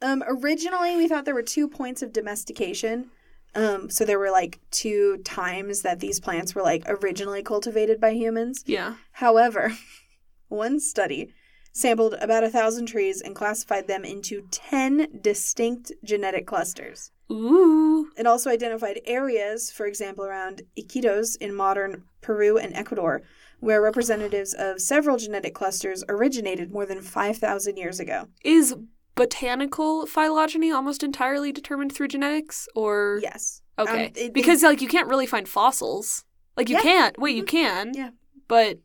Um, 0.03 0.23
originally, 0.27 0.97
we 0.97 1.09
thought 1.09 1.25
there 1.25 1.35
were 1.35 1.43
two 1.43 1.69
points 1.69 2.03
of 2.03 2.13
domestication. 2.13 3.11
Um, 3.55 3.89
so 3.89 4.05
there 4.05 4.19
were 4.19 4.31
like 4.31 4.61
two 4.71 5.19
times 5.25 5.83
that 5.83 6.01
these 6.01 6.21
plants 6.21 6.55
were 6.55 6.63
like 6.63 6.83
originally 6.87 7.43
cultivated 7.43 8.01
by 8.01 8.11
humans. 8.11 8.63
yeah. 8.67 8.97
However, 9.13 9.73
one 10.49 10.81
study 10.81 11.33
sampled 11.73 12.15
about 12.21 12.45
a 12.45 12.51
thousand 12.51 12.87
trees 12.87 13.23
and 13.23 13.35
classified 13.35 13.89
them 13.89 14.05
into 14.05 14.47
10 14.51 15.21
distinct 15.23 15.93
genetic 16.05 16.47
clusters. 16.47 17.11
Ooh. 17.31 18.11
It 18.17 18.27
also 18.27 18.51
identified 18.51 19.01
areas, 19.05 19.71
for 19.71 19.87
example, 19.87 20.25
around 20.25 20.63
Iquitos 20.79 21.37
in 21.41 21.55
modern 21.55 22.05
Peru 22.21 22.57
and 22.57 22.75
Ecuador, 22.75 23.23
where 23.61 23.83
representatives 23.83 24.55
of 24.55 24.81
several 24.81 25.17
genetic 25.17 25.55
clusters 25.55 26.05
originated 26.09 26.71
more 26.73 26.87
than 26.87 27.01
5,000 27.03 27.77
years 27.77 27.99
ago. 28.01 28.29
Is 28.45 28.75
botanical 29.15 30.07
phylogeny 30.07 30.71
almost 30.71 31.03
entirely 31.03 31.51
determined 31.53 31.93
through 31.93 32.09
genetics, 32.09 32.69
or 32.75 33.19
Yes. 33.23 33.63
okay? 33.79 34.07
Um, 34.07 34.13
it- 34.15 34.33
because 34.33 34.63
like 34.63 34.81
you 34.83 34.89
can't 34.89 35.09
really 35.09 35.27
find 35.27 35.49
fossils. 35.49 36.25
Like 36.57 36.69
you 36.69 36.77
Yeah. 36.77 36.83
can't. 36.83 37.19
Wait, 37.19 37.35
you 37.37 37.43
Mhm. 37.43 37.49
can. 37.49 37.93
Yeah. 37.95 38.11
But 38.47 38.79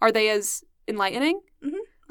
are 0.00 0.12
they 0.12 0.28
as 0.28 0.62
enlightening? 0.88 1.40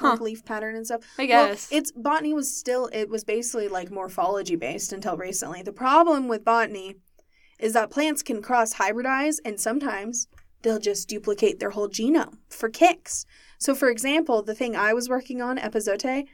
Huh. 0.02 0.12
Like 0.12 0.22
leaf 0.22 0.46
pattern 0.46 0.76
and 0.76 0.86
stuff. 0.86 1.02
I 1.18 1.26
Well, 1.26 1.48
guess. 1.50 1.70
it's 1.72 1.92
botany 1.92 2.34
was 2.34 2.56
still 2.56 2.90
it 2.92 3.10
was 3.10 3.24
basically 3.24 3.68
like 3.68 3.90
morphology 3.92 4.56
based 4.56 4.92
until 4.94 5.16
recently. 5.18 5.62
The 5.62 5.72
problem 5.74 6.28
with 6.28 6.44
botany 6.44 6.96
is 7.60 7.74
that 7.74 7.92
plants 7.92 8.24
can 8.24 8.42
cross 8.42 8.74
hybridize 8.76 9.38
and 9.46 9.60
sometimes 9.60 10.28
they'll 10.64 10.80
just 10.80 11.08
duplicate 11.08 11.60
their 11.60 11.70
whole 11.72 11.88
genome 11.90 12.38
for 12.50 12.70
kicks. 12.70 13.26
So 13.60 13.76
for 13.76 13.90
example, 13.90 14.42
the 14.42 14.56
thing 14.56 14.76
I 14.76 14.94
was 14.94 15.08
working 15.10 15.42
on, 15.42 15.58
epazote, 15.58 16.26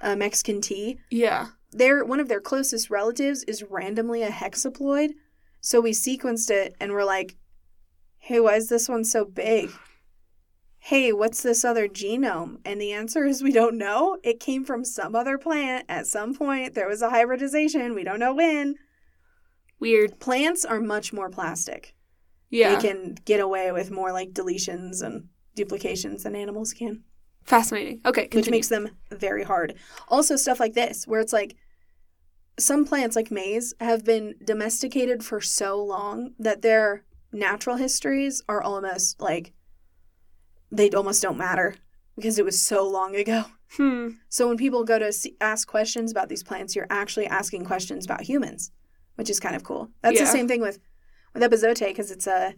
uh, 0.00 0.16
Mexican 0.16 0.60
tea, 0.60 0.98
yeah. 1.10 1.48
their 1.72 2.04
one 2.04 2.20
of 2.20 2.28
their 2.28 2.40
closest 2.40 2.90
relatives 2.90 3.42
is 3.44 3.62
randomly 3.70 4.22
a 4.22 4.30
hexaploid. 4.30 5.10
So 5.60 5.80
we 5.80 5.92
sequenced 5.92 6.50
it 6.50 6.74
and 6.78 6.92
we're 6.92 7.04
like, 7.04 7.36
hey, 8.18 8.40
why 8.40 8.56
is 8.56 8.68
this 8.68 8.88
one 8.88 9.04
so 9.04 9.24
big? 9.24 9.70
Hey, 10.88 11.14
what's 11.14 11.42
this 11.42 11.64
other 11.64 11.88
genome? 11.88 12.58
And 12.62 12.78
the 12.78 12.92
answer 12.92 13.24
is 13.24 13.42
we 13.42 13.52
don't 13.52 13.78
know. 13.78 14.18
It 14.22 14.38
came 14.38 14.66
from 14.66 14.84
some 14.84 15.14
other 15.14 15.38
plant. 15.38 15.86
At 15.88 16.06
some 16.06 16.34
point, 16.34 16.74
there 16.74 16.86
was 16.86 17.00
a 17.00 17.08
hybridization. 17.08 17.94
We 17.94 18.04
don't 18.04 18.18
know 18.18 18.34
when. 18.34 18.74
Weird. 19.80 20.20
Plants 20.20 20.62
are 20.62 20.80
much 20.80 21.10
more 21.10 21.30
plastic. 21.30 21.94
Yeah. 22.50 22.74
They 22.74 22.86
can 22.86 23.16
get 23.24 23.40
away 23.40 23.72
with 23.72 23.90
more 23.90 24.12
like 24.12 24.34
deletions 24.34 25.02
and 25.02 25.28
duplications 25.54 26.24
than 26.24 26.36
animals 26.36 26.74
can. 26.74 27.02
Fascinating. 27.44 28.02
Okay. 28.04 28.28
which 28.30 28.50
makes 28.50 28.68
them 28.68 28.90
very 29.10 29.42
hard. 29.42 29.76
Also, 30.08 30.36
stuff 30.36 30.60
like 30.60 30.74
this, 30.74 31.06
where 31.06 31.20
it's 31.20 31.32
like 31.32 31.56
some 32.58 32.84
plants, 32.84 33.16
like 33.16 33.30
maize, 33.30 33.72
have 33.80 34.04
been 34.04 34.34
domesticated 34.44 35.24
for 35.24 35.40
so 35.40 35.82
long 35.82 36.34
that 36.38 36.60
their 36.60 37.06
natural 37.32 37.76
histories 37.76 38.42
are 38.50 38.60
almost 38.60 39.18
like 39.18 39.53
they 40.70 40.90
almost 40.90 41.22
don't 41.22 41.38
matter 41.38 41.74
because 42.16 42.38
it 42.38 42.44
was 42.44 42.60
so 42.60 42.88
long 42.88 43.14
ago. 43.16 43.44
Hmm. 43.76 44.10
So 44.28 44.46
when 44.48 44.56
people 44.56 44.84
go 44.84 44.98
to 44.98 45.12
see, 45.12 45.36
ask 45.40 45.66
questions 45.66 46.12
about 46.12 46.28
these 46.28 46.42
plants, 46.44 46.76
you're 46.76 46.86
actually 46.90 47.26
asking 47.26 47.64
questions 47.64 48.04
about 48.04 48.22
humans, 48.22 48.70
which 49.16 49.28
is 49.30 49.40
kind 49.40 49.56
of 49.56 49.64
cool. 49.64 49.90
That's 50.02 50.16
Yeah. 50.18 50.24
the 50.26 50.30
same 50.30 50.48
thing 50.48 50.60
with 50.60 50.78
with 51.34 51.42
epazote 51.42 51.86
because 51.88 52.10
it's 52.12 52.28
a 52.28 52.54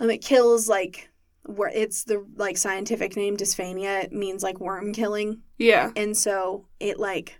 um 0.00 0.10
it 0.10 0.18
kills 0.22 0.68
like 0.68 1.08
where 1.46 1.68
it's 1.72 2.04
the 2.04 2.24
like 2.36 2.56
scientific 2.56 3.14
name 3.16 3.36
dysphania 3.36 4.04
it 4.04 4.12
means 4.12 4.42
like 4.42 4.58
worm 4.60 4.92
killing 4.92 5.42
Yeah. 5.58 5.90
and 5.94 6.16
so 6.16 6.66
it 6.80 6.98
like 6.98 7.38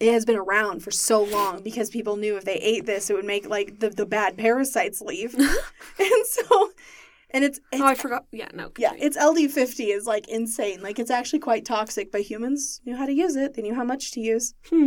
it 0.00 0.12
has 0.12 0.24
been 0.24 0.36
around 0.36 0.80
for 0.82 0.90
so 0.90 1.22
long 1.24 1.62
because 1.62 1.88
people 1.90 2.16
knew 2.16 2.36
if 2.36 2.44
they 2.44 2.56
ate 2.56 2.84
this 2.86 3.10
it 3.10 3.14
would 3.14 3.24
make 3.24 3.48
like 3.48 3.78
the, 3.80 3.90
the 3.90 4.06
bad 4.06 4.36
parasites 4.36 5.00
leave 5.00 5.34
and 5.98 6.26
so 6.26 6.70
and 7.34 7.44
it's, 7.44 7.58
it's 7.70 7.82
oh, 7.82 7.86
I 7.86 7.94
forgot. 7.94 8.24
Yeah, 8.32 8.48
no. 8.54 8.70
yeah 8.78 8.92
its 8.96 9.18
ld50 9.18 9.94
is 9.94 10.06
like 10.06 10.26
insane 10.28 10.80
like 10.80 10.98
it's 10.98 11.10
actually 11.10 11.40
quite 11.40 11.66
toxic 11.66 12.10
but 12.10 12.22
humans 12.22 12.80
knew 12.86 12.96
how 12.96 13.04
to 13.04 13.12
use 13.12 13.36
it 13.36 13.52
they 13.54 13.62
knew 13.62 13.74
how 13.74 13.84
much 13.84 14.12
to 14.12 14.20
use 14.20 14.54
Hmm. 14.70 14.86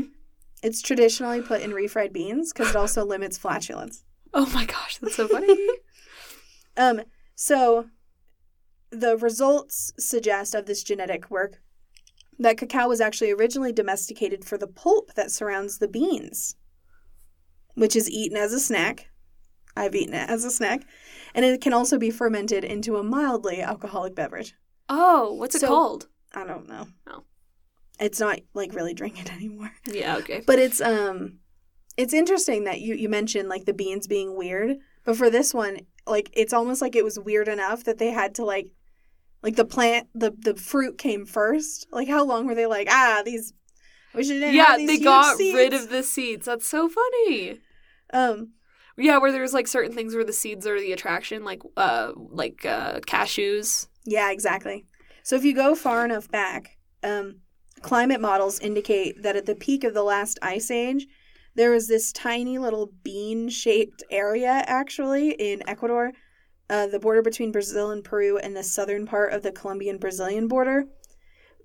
it's 0.63 0.81
traditionally 0.81 1.41
put 1.41 1.61
in 1.61 1.71
refried 1.71 2.13
beans 2.13 2.51
because 2.51 2.71
it 2.71 2.75
also 2.75 3.05
limits 3.05 3.37
flatulence 3.37 4.03
Oh 4.33 4.45
my 4.53 4.65
gosh, 4.65 4.97
that's 4.97 5.15
so 5.15 5.27
funny. 5.27 5.55
Um, 6.75 7.01
so 7.33 7.87
the 8.91 9.17
results 9.17 9.93
suggest 9.97 10.53
of 10.53 10.65
this 10.67 10.83
genetic 10.83 11.31
work 11.31 11.59
that 12.37 12.57
cacao 12.57 12.87
was 12.87 13.01
actually 13.01 13.31
originally 13.31 13.71
domesticated 13.73 14.45
for 14.45 14.57
the 14.59 14.67
pulp 14.67 15.13
that 15.15 15.31
surrounds 15.31 15.79
the 15.79 15.87
beans, 15.87 16.55
which 17.73 17.95
is 17.95 18.07
eaten 18.11 18.37
as 18.37 18.53
a 18.53 18.59
snack. 18.59 19.09
I've 19.77 19.95
eaten 19.95 20.13
it 20.13 20.29
as 20.29 20.43
a 20.43 20.51
snack. 20.51 20.81
And 21.35 21.45
it 21.45 21.61
can 21.61 21.73
also 21.73 21.97
be 21.97 22.09
fermented 22.09 22.63
into 22.63 22.97
a 22.97 23.03
mildly 23.03 23.61
alcoholic 23.61 24.15
beverage. 24.15 24.55
oh, 24.89 25.33
what's 25.33 25.55
it 25.55 25.61
So- 25.61 25.67
called? 25.67 26.07
I 26.33 26.45
don't 26.45 26.67
know. 26.67 26.87
Oh. 27.07 27.23
It's 27.99 28.19
not 28.19 28.39
like 28.53 28.73
really 28.75 28.93
drink 28.93 29.19
it 29.19 29.31
anymore. 29.37 29.71
Yeah, 29.91 30.17
okay. 30.17 30.43
But 30.45 30.59
it's 30.59 30.81
um 30.81 31.39
it's 31.95 32.13
interesting 32.13 32.65
that 32.65 32.79
you 32.81 32.93
you 32.95 33.09
mentioned 33.09 33.49
like 33.49 33.65
the 33.65 33.73
beans 33.73 34.07
being 34.07 34.35
weird, 34.37 34.77
but 35.03 35.17
for 35.17 35.29
this 35.29 35.53
one, 35.53 35.79
like 36.05 36.29
it's 36.33 36.53
almost 36.53 36.81
like 36.81 36.95
it 36.95 37.03
was 37.03 37.17
weird 37.19 37.47
enough 37.47 37.83
that 37.85 37.97
they 37.97 38.11
had 38.11 38.35
to 38.35 38.45
like 38.45 38.67
like 39.41 39.55
the 39.55 39.65
plant 39.65 40.07
the 40.13 40.31
the 40.37 40.55
fruit 40.55 40.97
came 40.97 41.25
first. 41.25 41.87
Like 41.91 42.07
how 42.07 42.23
long 42.23 42.45
were 42.45 42.55
they 42.55 42.67
like, 42.67 42.87
ah, 42.91 43.21
these 43.25 43.53
we 44.13 44.23
should 44.23 44.41
Yeah, 44.53 44.77
they 44.77 44.99
got 44.99 45.37
rid 45.39 45.73
of 45.73 45.89
the 45.89 46.03
seeds. 46.03 46.45
That's 46.45 46.67
so 46.67 46.87
funny. 46.89 47.59
um 48.13 48.51
Yeah, 48.97 49.17
where 49.17 49.31
there's 49.31 49.53
like 49.53 49.67
certain 49.67 49.93
things 49.93 50.15
where 50.15 50.25
the 50.25 50.33
seeds 50.33 50.65
are 50.65 50.79
the 50.79 50.91
attraction, 50.91 51.43
like 51.43 51.61
uh 51.77 52.13
like 52.15 52.65
uh 52.65 52.99
cashews. 53.01 53.87
yeah, 54.05 54.31
exactly. 54.31 54.85
So 55.23 55.35
if 55.35 55.43
you 55.43 55.53
go 55.53 55.75
far 55.75 56.03
enough 56.03 56.29
back, 56.29 56.77
um 57.03 57.41
climate 57.81 58.21
models 58.21 58.59
indicate 58.59 59.21
that 59.21 59.35
at 59.35 59.45
the 59.45 59.55
peak 59.55 59.83
of 59.83 59.93
the 59.93 60.03
last 60.03 60.39
ice 60.41 60.71
age, 60.71 61.05
there 61.55 61.71
was 61.71 61.87
this 61.87 62.11
tiny 62.11 62.57
little 62.57 62.91
bean 63.03 63.49
shaped 63.49 64.03
area 64.09 64.63
actually 64.67 65.31
in 65.31 65.67
Ecuador, 65.67 66.11
uh, 66.69 66.87
the 66.87 66.99
border 66.99 67.21
between 67.21 67.51
Brazil 67.51 67.91
and 67.91 68.03
Peru, 68.03 68.37
and 68.37 68.55
the 68.55 68.63
southern 68.63 69.05
part 69.05 69.31
of 69.31 69.43
the 69.43 69.51
Colombian 69.51 69.97
Brazilian 69.97 70.47
border. 70.47 70.85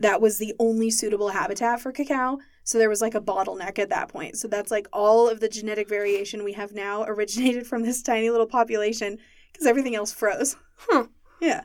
That 0.01 0.21
was 0.21 0.39
the 0.39 0.55
only 0.59 0.91
suitable 0.91 1.29
habitat 1.29 1.81
for 1.81 1.93
cacao. 1.93 2.39
So 2.65 2.79
there 2.79 2.89
was 2.89 3.01
like 3.01 3.15
a 3.15 3.21
bottleneck 3.21 3.79
at 3.79 3.89
that 3.91 4.09
point. 4.09 4.37
So 4.37 4.47
that's 4.49 4.71
like 4.71 4.87
all 4.93 5.29
of 5.29 5.41
the 5.41 5.49
genetic 5.49 5.89
variation 5.89 6.45
we 6.45 6.53
have 6.53 6.73
now 6.73 7.03
originated 7.09 7.67
from 7.67 7.83
this 7.83 8.03
tiny 8.03 8.31
little 8.31 8.47
population 8.47 9.19
because 9.53 9.67
everything 9.67 9.95
else 9.95 10.13
froze. 10.13 10.57
Huh. 10.77 11.07
Yeah. 11.41 11.63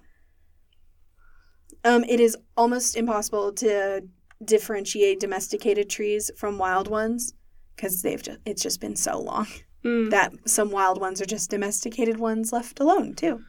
Um, 1.83 2.03
it 2.03 2.19
is 2.19 2.35
almost 2.55 2.95
impossible 2.97 3.53
to 3.53 4.03
differentiate 4.43 5.19
domesticated 5.19 5.89
trees 5.89 6.29
from 6.37 6.57
wild 6.57 6.87
ones 6.87 7.33
because 7.75 8.01
they've 8.01 8.21
just 8.21 8.39
it's 8.45 8.61
just 8.61 8.79
been 8.81 8.95
so 8.95 9.19
long 9.19 9.47
Mm. 9.85 10.09
that 10.09 10.33
some 10.49 10.71
wild 10.71 10.99
ones 10.99 11.21
are 11.21 11.25
just 11.25 11.51
domesticated 11.51 12.17
ones 12.19 12.51
left 12.51 12.79
alone 12.79 13.13
too. 13.13 13.41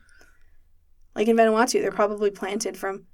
Like 1.16 1.26
in 1.26 1.36
Vanuatu, 1.38 1.80
they're 1.80 1.90
probably 1.90 2.30
planted 2.30 2.76
from 2.76 3.06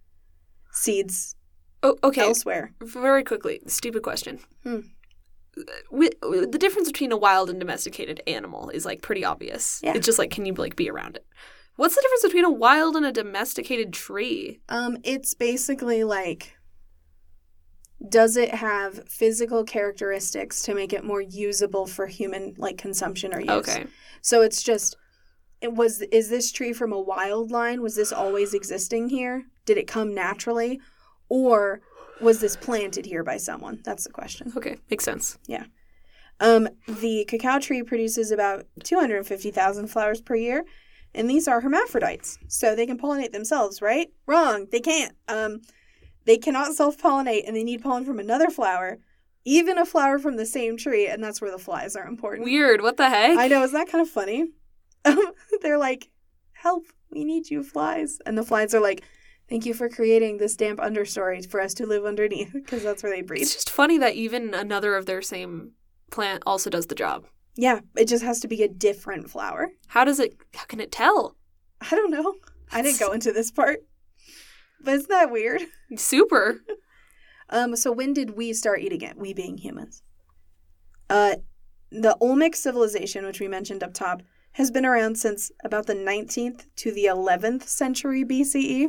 seeds 0.72 1.36
Oh, 1.84 1.96
okay. 2.02 2.22
elsewhere. 2.22 2.72
Very 2.80 3.22
quickly, 3.22 3.60
stupid 3.66 4.02
question. 4.02 4.40
Hmm. 4.64 4.80
The 5.54 6.58
difference 6.58 6.90
between 6.90 7.12
a 7.12 7.16
wild 7.16 7.48
and 7.48 7.60
domesticated 7.60 8.20
animal 8.26 8.70
is 8.70 8.84
like 8.84 9.02
pretty 9.02 9.24
obvious. 9.24 9.80
Yeah. 9.84 9.92
It's 9.94 10.06
just 10.06 10.18
like, 10.18 10.30
can 10.30 10.46
you 10.46 10.54
like 10.54 10.74
be 10.74 10.90
around 10.90 11.16
it? 11.16 11.26
What's 11.76 11.94
the 11.94 12.02
difference 12.02 12.22
between 12.22 12.44
a 12.44 12.50
wild 12.50 12.96
and 12.96 13.04
a 13.04 13.12
domesticated 13.12 13.92
tree? 13.92 14.60
Um, 14.68 14.96
it's 15.04 15.34
basically 15.34 16.02
like 16.02 16.56
does 18.08 18.36
it 18.36 18.54
have 18.54 19.08
physical 19.08 19.64
characteristics 19.64 20.62
to 20.62 20.74
make 20.74 20.92
it 20.92 21.04
more 21.04 21.20
usable 21.20 21.86
for 21.86 22.06
human 22.06 22.54
like 22.58 22.78
consumption 22.78 23.34
or 23.34 23.40
use? 23.40 23.50
Okay. 23.50 23.86
So 24.22 24.42
it's 24.42 24.62
just 24.62 24.96
it 25.60 25.72
was 25.74 26.02
is 26.12 26.28
this 26.28 26.52
tree 26.52 26.72
from 26.72 26.92
a 26.92 27.00
wild 27.00 27.50
line? 27.50 27.82
Was 27.82 27.96
this 27.96 28.12
always 28.12 28.54
existing 28.54 29.08
here? 29.08 29.44
Did 29.64 29.78
it 29.78 29.86
come 29.86 30.14
naturally? 30.14 30.80
Or 31.28 31.80
was 32.20 32.40
this 32.40 32.56
planted 32.56 33.06
here 33.06 33.24
by 33.24 33.36
someone? 33.36 33.80
That's 33.84 34.04
the 34.04 34.10
question. 34.10 34.52
Okay. 34.56 34.78
Makes 34.90 35.04
sense. 35.04 35.38
Yeah. 35.46 35.64
Um, 36.40 36.68
the 36.86 37.24
cacao 37.28 37.58
tree 37.58 37.82
produces 37.82 38.30
about 38.30 38.66
250,000 38.82 39.86
flowers 39.86 40.20
per 40.20 40.34
year, 40.34 40.64
and 41.14 41.30
these 41.30 41.46
are 41.46 41.60
hermaphrodites, 41.60 42.38
so 42.48 42.74
they 42.74 42.86
can 42.86 42.98
pollinate 42.98 43.32
themselves, 43.32 43.80
right? 43.80 44.08
Wrong, 44.26 44.66
they 44.72 44.80
can't. 44.80 45.14
Um, 45.28 45.60
they 46.24 46.36
cannot 46.36 46.74
self 46.74 46.98
pollinate, 46.98 47.46
and 47.46 47.56
they 47.56 47.62
need 47.62 47.82
pollen 47.82 48.04
from 48.04 48.18
another 48.18 48.50
flower, 48.50 48.98
even 49.44 49.78
a 49.78 49.86
flower 49.86 50.18
from 50.18 50.36
the 50.36 50.46
same 50.46 50.76
tree, 50.76 51.06
and 51.06 51.22
that's 51.22 51.40
where 51.40 51.52
the 51.52 51.58
flies 51.58 51.94
are 51.94 52.06
important. 52.06 52.44
Weird. 52.44 52.80
What 52.80 52.96
the 52.96 53.08
heck? 53.08 53.38
I 53.38 53.46
know, 53.46 53.62
isn't 53.62 53.78
that 53.78 53.90
kind 53.90 54.02
of 54.02 54.08
funny? 54.08 54.48
Um, 55.06 55.32
they're 55.60 55.76
like, 55.76 56.08
help, 56.52 56.86
we 57.10 57.26
need 57.26 57.50
you, 57.50 57.62
flies. 57.62 58.20
And 58.24 58.38
the 58.38 58.42
flies 58.42 58.72
are 58.72 58.80
like, 58.80 59.04
thank 59.48 59.66
you 59.66 59.74
for 59.74 59.88
creating 59.88 60.38
this 60.38 60.56
damp 60.56 60.78
understory 60.78 61.48
for 61.48 61.60
us 61.60 61.74
to 61.74 61.86
live 61.86 62.04
underneath, 62.04 62.52
because 62.52 62.82
that's 62.82 63.02
where 63.02 63.14
they 63.14 63.22
breathe. 63.22 63.42
It's 63.42 63.54
just 63.54 63.70
funny 63.70 63.98
that 63.98 64.14
even 64.14 64.54
another 64.54 64.96
of 64.96 65.06
their 65.06 65.22
same 65.22 65.72
plant 66.10 66.42
also 66.46 66.70
does 66.70 66.86
the 66.86 66.94
job. 66.94 67.26
Yeah, 67.56 67.80
it 67.96 68.08
just 68.08 68.24
has 68.24 68.40
to 68.40 68.48
be 68.48 68.62
a 68.62 68.68
different 68.68 69.30
flower. 69.30 69.72
How 69.88 70.04
does 70.04 70.18
it? 70.18 70.36
How 70.54 70.64
can 70.64 70.80
it 70.80 70.90
tell? 70.90 71.36
I 71.80 71.90
don't 71.94 72.10
know. 72.10 72.34
I 72.72 72.82
didn't 72.82 73.00
go 73.00 73.12
into 73.12 73.32
this 73.32 73.50
part. 73.50 73.80
But 74.80 74.94
isn't 74.94 75.08
that 75.10 75.30
weird? 75.30 75.62
Super. 75.96 76.60
Um, 77.50 77.76
so 77.76 77.92
when 77.92 78.14
did 78.14 78.36
we 78.36 78.54
start 78.54 78.80
eating 78.80 79.02
it? 79.02 79.18
We 79.18 79.34
being 79.34 79.58
humans. 79.58 80.02
Uh, 81.10 81.36
the 81.90 82.16
Olmec 82.20 82.56
civilization, 82.56 83.26
which 83.26 83.38
we 83.38 83.48
mentioned 83.48 83.82
up 83.82 83.92
top, 83.92 84.22
has 84.52 84.70
been 84.70 84.86
around 84.86 85.18
since 85.18 85.52
about 85.62 85.86
the 85.86 85.94
19th 85.94 86.64
to 86.76 86.90
the 86.90 87.04
11th 87.04 87.64
century 87.64 88.24
BCE. 88.24 88.88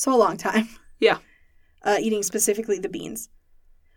So 0.00 0.14
a 0.14 0.16
long 0.16 0.38
time. 0.38 0.68
Yeah. 0.98 1.16
Uh, 1.82 1.96
eating 1.98 2.22
specifically 2.22 2.78
the 2.78 2.90
beans. 2.90 3.30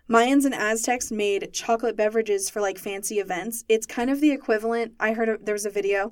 Mayans 0.10 0.46
and 0.46 0.54
Aztecs 0.54 1.12
made 1.12 1.52
chocolate 1.52 1.98
beverages 1.98 2.50
for 2.50 2.62
like 2.62 2.78
fancy 2.78 3.20
events. 3.20 3.66
It's 3.68 3.86
kind 3.86 4.10
of 4.10 4.22
the 4.22 4.32
equivalent. 4.32 4.94
I 5.02 5.12
heard 5.12 5.28
of, 5.28 5.46
there 5.46 5.54
was 5.54 5.66
a 5.66 5.70
video 5.70 6.12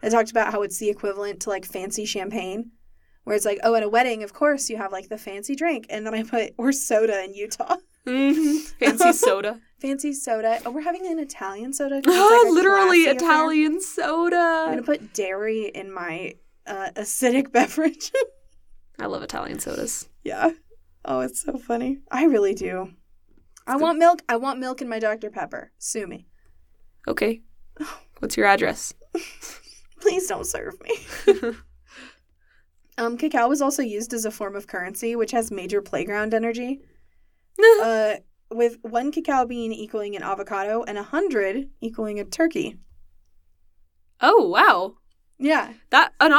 that 0.00 0.12
talked 0.12 0.30
about 0.30 0.52
how 0.52 0.62
it's 0.62 0.78
the 0.78 0.88
equivalent 0.88 1.40
to 1.40 1.50
like 1.50 1.64
fancy 1.64 2.04
champagne, 2.04 2.70
where 3.24 3.34
it's 3.34 3.44
like, 3.44 3.58
oh, 3.64 3.74
at 3.74 3.82
a 3.82 3.88
wedding, 3.88 4.22
of 4.22 4.32
course, 4.32 4.70
you 4.70 4.76
have 4.76 4.92
like 4.92 5.08
the 5.08 5.18
fancy 5.18 5.56
drink. 5.56 5.86
And 5.90 6.06
then 6.06 6.14
I 6.14 6.22
put, 6.22 6.54
or 6.58 6.70
soda 6.70 7.24
in 7.24 7.34
Utah. 7.34 7.78
hmm 8.06 8.58
Fancy 8.78 9.12
soda. 9.12 9.60
Fancy 9.80 10.12
soda. 10.12 10.60
Oh, 10.66 10.70
we're 10.70 10.82
having 10.82 11.04
an 11.04 11.18
Italian 11.18 11.72
soda. 11.72 11.96
it's, 11.96 12.06
like, 12.06 12.54
Literally 12.54 13.02
Italian 13.02 13.78
affair. 13.78 14.04
Italian 14.14 14.34
I'm 14.34 14.66
going 14.66 14.76
to 14.76 14.84
put 14.84 15.14
dairy 15.14 15.66
in 15.66 15.92
my 15.92 16.34
uh, 16.64 16.90
acidic 16.94 17.50
beverage. 17.50 18.12
I 18.98 19.06
love 19.06 19.22
Italian 19.22 19.58
sodas. 19.58 20.08
yeah. 20.24 20.50
Oh, 21.04 21.20
it's 21.20 21.42
so 21.42 21.56
funny. 21.56 21.98
I 22.10 22.24
really 22.24 22.54
do. 22.54 22.92
I 23.66 23.76
want 23.76 23.98
milk. 23.98 24.22
I 24.28 24.36
want 24.36 24.58
milk 24.58 24.82
in 24.82 24.88
my 24.88 24.98
Dr. 24.98 25.30
Pepper. 25.30 25.70
Sue 25.78 26.06
me. 26.06 26.26
Okay. 27.06 27.42
What's 28.18 28.36
your 28.36 28.46
address? 28.46 28.92
Please 30.00 30.26
don't 30.26 30.46
serve 30.46 30.74
me. 30.82 31.52
Um, 32.98 33.16
cacao 33.16 33.48
was 33.48 33.62
also 33.62 33.80
used 33.80 34.12
as 34.12 34.24
a 34.24 34.30
form 34.30 34.56
of 34.56 34.66
currency, 34.66 35.14
which 35.14 35.30
has 35.30 35.52
major 35.52 35.80
playground 35.80 36.34
energy. 36.34 36.80
uh, 37.82 38.14
with 38.50 38.78
one 38.82 39.12
cacao 39.12 39.46
bean 39.46 39.72
equaling 39.72 40.16
an 40.16 40.22
avocado 40.24 40.82
and 40.82 40.98
a 40.98 41.04
hundred 41.04 41.70
equaling 41.80 42.18
a 42.18 42.24
turkey. 42.24 42.76
oh 44.20 44.48
wow. 44.48 44.96
Yeah, 45.38 45.72
That 45.90 46.12
an 46.20 46.32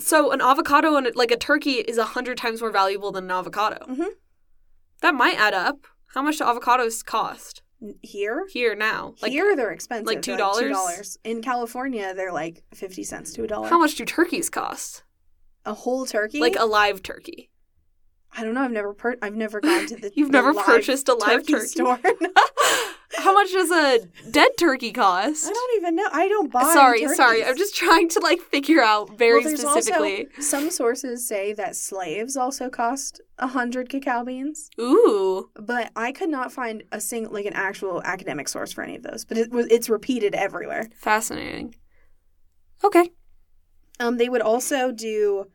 so 0.00 0.32
an 0.32 0.40
avocado 0.40 0.96
and 0.96 1.14
like 1.14 1.30
a 1.30 1.36
turkey 1.36 1.74
is 1.74 1.96
a 1.98 2.04
hundred 2.04 2.36
times 2.38 2.60
more 2.60 2.70
valuable 2.72 3.12
than 3.12 3.24
an 3.24 3.30
avocado. 3.30 3.84
Mhm. 3.88 4.08
That 5.00 5.14
might 5.14 5.38
add 5.38 5.54
up. 5.54 5.86
How 6.14 6.22
much 6.22 6.38
do 6.38 6.44
avocados 6.44 7.04
cost 7.04 7.62
here, 8.02 8.46
here 8.50 8.74
now? 8.74 9.14
Like 9.22 9.32
here 9.32 9.54
they're 9.56 9.70
expensive. 9.70 10.06
like 10.06 10.22
They're 10.22 10.36
$2? 10.36 10.58
Two 10.60 10.68
dollars 10.68 11.18
in 11.24 11.40
California. 11.42 12.14
They're 12.14 12.32
like 12.32 12.64
fifty 12.74 13.04
cents 13.04 13.32
to 13.34 13.44
a 13.44 13.46
dollar. 13.46 13.68
how 13.68 13.78
much 13.78 13.94
do 13.94 14.04
turkeys 14.04 14.50
cost? 14.50 15.04
A 15.64 15.74
whole 15.74 16.04
turkey? 16.06 16.40
Like 16.40 16.56
a 16.58 16.66
live 16.66 17.02
turkey. 17.02 17.50
I 18.36 18.42
don't 18.42 18.54
know. 18.54 18.62
I've 18.62 18.72
never 18.72 18.94
per- 18.94 19.18
I've 19.22 19.36
never 19.36 19.60
gone 19.60 19.86
to 19.86 19.96
the. 19.96 20.10
You've 20.16 20.28
the 20.28 20.38
never 20.38 20.52
live 20.52 20.64
purchased 20.66 21.08
a 21.08 21.14
live 21.14 21.46
turkey? 21.46 21.66
store. 21.66 22.00
How 23.18 23.32
much 23.34 23.52
does 23.52 23.70
a 23.70 24.06
dead 24.30 24.52
turkey 24.58 24.92
cost? 24.92 25.46
I 25.46 25.52
don't 25.52 25.76
even 25.76 25.96
know. 25.96 26.08
I 26.12 26.28
don't 26.28 26.50
buy. 26.50 26.62
sorry, 26.72 27.06
sorry. 27.08 27.44
I'm 27.44 27.56
just 27.56 27.76
trying 27.76 28.08
to 28.10 28.20
like 28.20 28.40
figure 28.40 28.82
out 28.82 29.18
very 29.18 29.44
Well, 29.44 29.56
specifically. 29.56 30.26
Also, 30.36 30.42
some 30.42 30.70
sources 30.70 31.26
say 31.26 31.52
that 31.52 31.76
slaves 31.76 32.36
also 32.36 32.70
cost 32.70 33.20
a 33.38 33.48
hundred 33.48 33.88
cacao 33.88 34.24
beans, 34.24 34.70
Ooh. 34.80 35.50
but 35.54 35.90
I 35.94 36.12
could 36.12 36.30
not 36.30 36.52
find 36.52 36.84
a 36.92 37.00
single 37.00 37.32
like 37.32 37.46
an 37.46 37.54
actual 37.54 38.02
academic 38.04 38.48
source 38.48 38.72
for 38.72 38.82
any 38.82 38.96
of 38.96 39.02
those. 39.02 39.24
But 39.24 39.36
it 39.38 39.50
was 39.50 39.66
it's 39.66 39.90
repeated 39.90 40.34
everywhere. 40.34 40.88
Fascinating. 40.96 41.74
Okay. 42.84 43.10
Um, 44.00 44.16
they 44.16 44.28
would 44.28 44.42
also 44.42 44.90
do, 44.90 45.46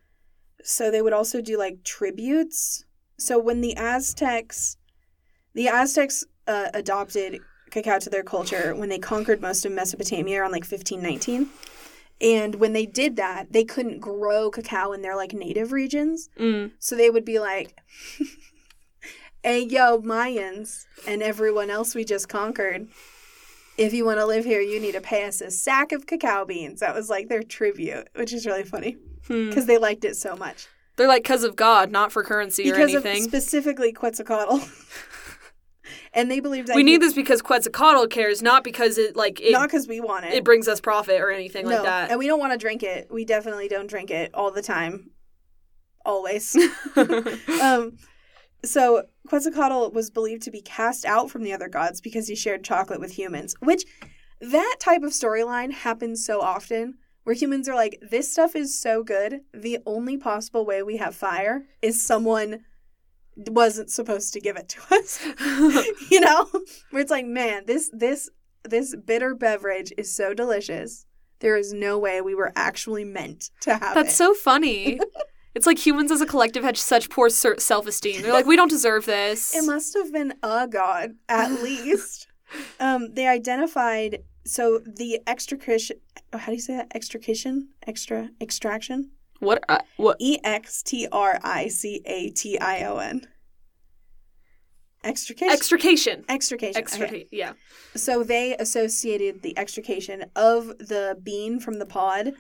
so 0.64 0.90
they 0.90 1.02
would 1.02 1.14
also 1.14 1.42
do 1.42 1.58
like 1.58 1.84
tributes. 1.84 2.86
So 3.18 3.40
when 3.40 3.62
the 3.62 3.76
Aztecs, 3.76 4.78
the 5.54 5.68
Aztecs 5.68 6.24
uh, 6.48 6.70
adopted 6.74 7.40
cacao 7.70 8.00
to 8.00 8.10
their 8.10 8.24
culture 8.24 8.74
when 8.76 8.90
they 8.90 8.98
conquered 9.00 9.42
most 9.42 9.66
of 9.66 9.72
Mesopotamia 9.72 10.42
around 10.42 10.52
like 10.52 10.64
1519. 10.64 11.50
And 12.20 12.56
when 12.56 12.74
they 12.74 12.86
did 12.88 13.16
that, 13.18 13.52
they 13.54 13.64
couldn't 13.64 14.00
grow 14.00 14.50
cacao 14.50 14.92
in 14.94 15.02
their 15.02 15.16
like 15.16 15.34
native 15.34 15.72
regions. 15.72 16.30
Mm. 16.40 16.72
So 16.80 16.96
they 16.96 17.10
would 17.10 17.26
be 17.26 17.38
like, 17.40 17.78
hey, 19.44 19.64
yo, 19.64 20.00
Mayans 20.02 20.86
and 21.08 21.22
everyone 21.22 21.70
else 21.70 21.94
we 21.96 22.04
just 22.04 22.28
conquered. 22.30 22.88
If 23.78 23.94
you 23.94 24.06
want 24.06 24.18
to 24.20 24.26
live 24.26 24.44
here, 24.44 24.62
you 24.62 24.80
need 24.80 24.94
to 24.94 25.02
pay 25.02 25.26
us 25.26 25.40
a 25.42 25.52
sack 25.52 25.92
of 25.92 26.08
cacao 26.08 26.46
beans. 26.46 26.80
That 26.80 26.96
was 26.96 27.10
like 27.10 27.30
their 27.30 27.44
tribute, 27.44 28.10
which 28.16 28.34
is 28.34 28.46
really 28.46 28.64
funny 28.64 28.98
Hmm. 29.28 29.50
because 29.50 29.66
they 29.68 29.78
liked 29.78 30.04
it 30.06 30.16
so 30.16 30.36
much. 30.36 30.68
They're 30.96 31.08
like 31.08 31.22
because 31.22 31.44
of 31.44 31.56
God, 31.56 31.92
not 31.92 32.12
for 32.12 32.24
currency 32.24 32.68
or 32.72 32.74
Because 32.74 32.96
of 32.96 33.06
anything. 33.06 33.28
specifically 33.30 33.94
Quetzalcoatl. 33.94 34.68
and 36.18 36.32
they 36.32 36.40
believed 36.40 36.68
that 36.68 36.76
we 36.76 36.82
he- 36.82 36.86
need 36.86 37.02
this 37.02 37.14
because 37.14 37.42
Quetzalcoatl 37.42 38.08
cares, 38.08 38.42
not 38.42 38.64
because 38.64 38.98
it 38.98 39.16
like 39.16 39.40
it, 39.40 39.52
not 39.52 39.70
because 39.70 39.88
we 39.88 40.02
want 40.02 40.26
it. 40.26 40.34
it 40.34 40.44
brings 40.44 40.68
us 40.68 40.82
profit 40.82 41.22
or 41.22 41.30
anything 41.30 41.66
no, 41.66 41.76
like 41.76 41.84
that. 41.84 42.10
and 42.10 42.20
we 42.20 42.28
don't 42.28 42.40
want 42.40 42.52
to 42.54 42.58
drink 42.58 42.84
it. 42.84 43.08
We 43.12 43.24
definitely 43.24 43.68
don't 43.68 43.88
drink 43.88 44.12
it 44.12 44.32
all 44.34 44.52
the 44.52 44.62
time, 44.62 45.12
always. 46.04 46.58
um, 47.62 47.98
so 48.66 49.04
Quetzalcoatl 49.28 49.92
was 49.92 50.10
believed 50.10 50.42
to 50.44 50.52
be 50.52 50.62
cast 50.62 51.06
out 51.06 51.30
from 51.30 51.44
the 51.44 51.54
other 51.54 51.70
gods 51.70 52.02
because 52.02 52.28
he 52.28 52.36
shared 52.36 52.64
chocolate 52.64 53.00
with 53.00 53.12
humans, 53.12 53.56
which 53.60 53.86
that 54.42 54.78
type 54.80 55.04
of 55.04 55.12
storyline 55.12 55.72
happens 55.72 56.26
so 56.26 56.42
often 56.42 56.96
where 57.24 57.36
humans 57.36 57.68
are 57.68 57.76
like, 57.76 58.00
this 58.02 58.32
stuff 58.32 58.56
is 58.56 58.80
so 58.80 59.04
good. 59.04 59.42
The 59.54 59.80
only 59.86 60.16
possible 60.18 60.66
way 60.66 60.82
we 60.82 60.98
have 60.98 61.14
fire 61.14 61.66
is 61.82 62.02
someone 62.02 62.64
wasn't 63.38 63.92
supposed 63.92 64.34
to 64.34 64.42
give 64.42 64.58
it 64.58 64.70
to 64.70 64.82
us. 64.96 65.26
you 66.12 66.20
know? 66.20 66.50
Where 66.92 67.02
it's 67.02 67.12
like, 67.12 67.26
man, 67.26 67.64
this 67.66 67.90
this 67.94 68.30
this 68.64 68.96
bitter 68.96 69.36
beverage 69.36 69.94
is 69.98 70.14
so 70.14 70.34
delicious. 70.34 71.06
There 71.40 71.56
is 71.56 71.72
no 71.72 72.00
way 72.00 72.22
we 72.22 72.36
were 72.36 72.52
actually 72.56 73.06
meant 73.06 73.52
to 73.62 73.74
have 73.74 73.92
it. 73.92 73.96
That's 73.96 74.14
it. 74.14 74.18
so 74.18 74.34
funny. 74.34 75.00
it's 75.56 75.68
like 75.68 75.78
humans 75.86 76.12
as 76.12 76.22
a 76.22 76.26
collective 76.26 76.64
had 76.64 76.78
such 76.78 77.10
poor 77.10 77.30
self 77.30 77.88
esteem. 77.88 78.22
They're 78.22 78.34
like, 78.34 78.46
we 78.46 78.56
don't 78.56 78.70
deserve 78.70 79.06
this. 79.06 79.56
It 79.56 79.66
must 79.66 79.94
have 79.96 80.12
been 80.12 80.34
a 80.42 80.68
god, 80.68 81.12
at 81.30 81.62
least. 81.62 82.28
um, 82.80 83.14
they 83.14 83.28
identified 83.28 84.24
so 84.46 84.80
the 84.80 85.20
extrication. 85.28 85.98
oh, 86.34 86.38
How 86.38 86.48
do 86.48 86.54
you 86.54 86.62
say 86.62 86.78
that? 86.78 86.92
Extrication, 86.96 87.70
extra 87.86 88.30
extraction. 88.42 89.12
What? 89.40 89.64
Uh, 89.70 89.80
what? 89.98 90.18
E 90.20 90.40
x 90.44 90.84
t 90.84 91.08
r 91.12 91.40
i 91.44 91.68
c 91.68 92.02
a 92.06 92.30
t 92.30 92.58
i 92.60 92.84
o 92.84 92.98
n. 92.98 93.28
Extrication. 95.04 95.54
Extrication. 95.54 96.26
extrication. 96.28 96.78
Extrication. 96.78 97.16
okay. 97.16 97.28
Yeah. 97.32 97.54
So 97.96 98.24
they 98.24 98.56
associated 98.58 99.42
the 99.42 99.58
extrication 99.58 100.26
of 100.36 100.68
the 100.80 101.18
bean 101.22 101.60
from 101.60 101.80
the 101.80 101.86
pod 101.86 102.34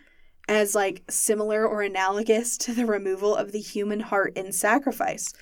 as 0.49 0.75
like 0.75 1.03
similar 1.09 1.65
or 1.65 1.81
analogous 1.81 2.57
to 2.57 2.73
the 2.73 2.85
removal 2.85 3.35
of 3.35 3.51
the 3.51 3.59
human 3.59 3.99
heart 3.99 4.35
in 4.35 4.51
sacrifice. 4.51 5.33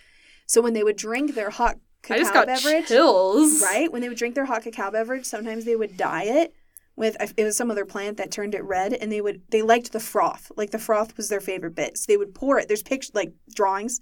So 0.46 0.62
when 0.62 0.74
they 0.74 0.84
would 0.84 0.98
drink 0.98 1.36
their 1.36 1.50
hot 1.50 1.78
cacao 2.04 2.16
I 2.16 2.20
just 2.20 2.34
got 2.34 2.48
beverage, 2.48 2.88
chills. 2.88 3.62
right? 3.62 3.92
When 3.92 4.02
they 4.02 4.10
would 4.10 4.18
drink 4.18 4.36
their 4.36 4.46
hot 4.46 4.64
cacao 4.64 4.92
beverage, 4.92 5.26
sometimes 5.26 5.66
they 5.66 5.76
would 5.76 5.98
dye 5.98 6.26
it 6.26 6.54
with 6.96 7.18
it 7.38 7.44
was 7.44 7.58
some 7.58 7.70
other 7.72 7.86
plant 7.86 8.18
that 8.18 8.32
turned 8.32 8.56
it 8.56 8.64
red, 8.64 8.94
and 8.94 9.12
they 9.12 9.22
would 9.22 9.42
they 9.50 9.62
liked 9.62 9.92
the 9.92 10.00
froth. 10.00 10.52
Like 10.56 10.72
the 10.72 10.80
froth 10.80 11.18
was 11.18 11.30
their 11.30 11.42
favorite 11.42 11.76
bit, 11.76 11.98
so 11.98 12.06
they 12.08 12.18
would 12.18 12.34
pour 12.34 12.58
it. 12.60 12.68
There's 12.68 12.84
pictures 12.84 13.14
like 13.14 13.34
drawings 13.54 14.00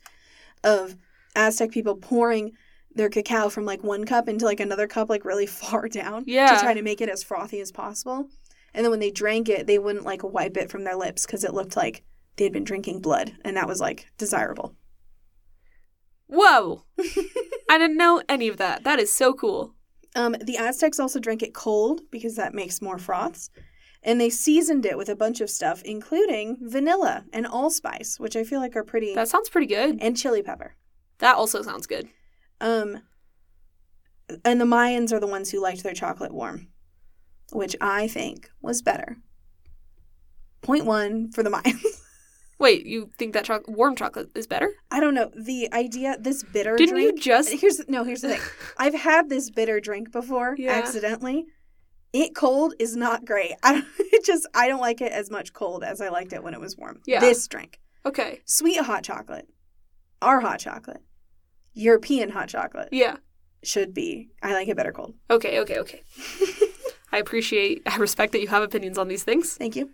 of 0.64 0.96
Aztec 1.36 1.72
people 1.72 1.96
pouring 1.96 2.52
their 2.96 3.10
cacao 3.10 3.50
from 3.50 3.66
like 3.66 3.84
one 3.84 4.06
cup 4.06 4.30
into 4.30 4.46
like 4.46 4.60
another 4.60 4.88
cup, 4.88 5.10
like 5.10 5.26
really 5.26 5.46
far 5.62 5.88
down, 5.88 6.24
Yeah. 6.28 6.54
to 6.54 6.60
try 6.62 6.74
to 6.74 6.84
make 6.84 7.02
it 7.02 7.10
as 7.10 7.24
frothy 7.24 7.60
as 7.60 7.72
possible. 7.72 8.30
And 8.76 8.84
then 8.86 8.92
when 8.92 9.00
they 9.00 9.12
drank 9.12 9.50
it, 9.50 9.66
they 9.68 9.80
wouldn't 9.80 10.06
like 10.06 10.24
wipe 10.24 10.58
it 10.58 10.70
from 10.70 10.84
their 10.84 10.96
lips 10.96 11.26
because 11.26 11.44
it 11.44 11.54
looked 11.54 11.76
like 11.76 12.04
they 12.36 12.44
had 12.44 12.54
been 12.54 12.64
drinking 12.64 13.02
blood, 13.02 13.34
and 13.44 13.56
that 13.58 13.68
was 13.68 13.80
like 13.82 14.08
desirable. 14.18 14.76
Whoa. 16.28 16.84
I 17.70 17.78
didn't 17.78 17.98
know 17.98 18.22
any 18.28 18.48
of 18.48 18.58
that. 18.58 18.84
That 18.84 19.00
is 19.00 19.14
so 19.14 19.34
cool. 19.34 19.74
Um, 20.16 20.36
the 20.42 20.58
Aztecs 20.58 21.00
also 21.00 21.20
drank 21.20 21.42
it 21.42 21.54
cold 21.54 22.02
because 22.12 22.36
that 22.36 22.54
makes 22.54 22.82
more 22.82 22.98
froths. 22.98 23.50
And 24.04 24.20
they 24.20 24.30
seasoned 24.30 24.86
it 24.86 24.98
with 24.98 25.08
a 25.10 25.16
bunch 25.16 25.40
of 25.42 25.50
stuff, 25.50 25.82
including 25.84 26.58
vanilla 26.62 27.24
and 27.32 27.48
allspice, 27.48 28.20
which 28.20 28.36
I 28.36 28.44
feel 28.44 28.60
like 28.60 28.76
are 28.76 28.84
pretty, 28.84 29.16
That 29.16 29.30
sounds 29.30 29.50
pretty 29.50 29.68
good. 29.68 29.98
and 30.02 30.18
chili 30.18 30.44
pepper. 30.44 30.76
That 31.20 31.36
also 31.38 31.62
sounds 31.62 31.88
good. 31.88 32.10
Um, 32.60 33.02
and 34.44 34.60
the 34.60 34.66
Mayans 34.66 35.14
are 35.14 35.20
the 35.22 35.28
ones 35.28 35.52
who 35.52 35.62
liked 35.62 35.84
their 35.84 35.94
chocolate 35.94 36.34
warm, 36.34 36.68
which 37.54 37.76
I 37.80 38.08
think 38.10 38.50
was 38.62 38.82
better. 38.82 39.18
Point 40.62 40.86
one 40.86 41.32
for 41.32 41.42
the 41.44 41.50
Mayans. 41.50 41.82
Wait, 42.64 42.86
you 42.86 43.12
think 43.18 43.34
that 43.34 43.44
choc- 43.44 43.68
warm 43.68 43.94
chocolate 43.96 44.30
is 44.36 44.48
better? 44.48 44.72
I 44.90 45.02
don't 45.02 45.14
know 45.14 45.30
the 45.36 45.72
idea. 45.74 46.16
This 46.18 46.44
bitter 46.44 46.78
Didn't 46.78 46.96
drink. 46.96 47.12
you 47.18 47.22
just? 47.22 47.52
Here's 47.62 47.82
no. 47.90 48.04
Here's 48.06 48.22
the 48.22 48.30
thing. 48.30 48.42
I've 48.78 48.94
had 48.96 49.30
this 49.30 49.50
bitter 49.52 49.82
drink 49.82 50.12
before 50.14 50.56
Yeah. 50.58 50.72
accidentally. 50.72 51.46
It 52.14 52.34
cold 52.36 52.74
is 52.80 52.96
not 52.96 53.26
great. 53.26 53.54
I 53.64 53.74
don't, 53.74 53.86
it 54.00 54.24
just 54.24 54.48
I 54.54 54.68
don't 54.70 54.80
like 54.80 55.02
it 55.02 55.12
as 55.12 55.30
much 55.30 55.52
cold 55.52 55.84
as 55.84 56.00
I 56.00 56.08
liked 56.08 56.32
it 56.32 56.42
when 56.42 56.54
it 56.54 56.62
was 56.62 56.78
warm. 56.78 57.02
Yeah. 57.06 57.20
This 57.20 57.46
drink, 57.48 57.80
Okay. 58.06 58.40
sweet 58.46 58.80
hot 58.80 59.04
chocolate, 59.04 59.48
our 60.22 60.40
hot 60.40 60.60
chocolate, 60.60 61.02
European 61.74 62.30
hot 62.30 62.48
chocolate 62.48 62.90
Yeah. 62.94 63.18
should 63.64 63.94
be. 63.94 64.30
I 64.42 64.54
like 64.54 64.70
it 64.70 64.78
better 64.78 64.94
cold. 64.94 65.16
Okay. 65.30 65.60
Okay. 65.60 65.80
Okay. 65.80 66.02
I 67.12 67.18
appreciate. 67.18 67.82
I 67.86 67.98
respect 67.98 68.32
that 68.32 68.42
you 68.42 68.48
have 68.48 68.64
opinions 68.64 68.98
on 68.98 69.08
these 69.08 69.24
things. 69.24 69.56
Thank 69.56 69.76
you. 69.76 69.90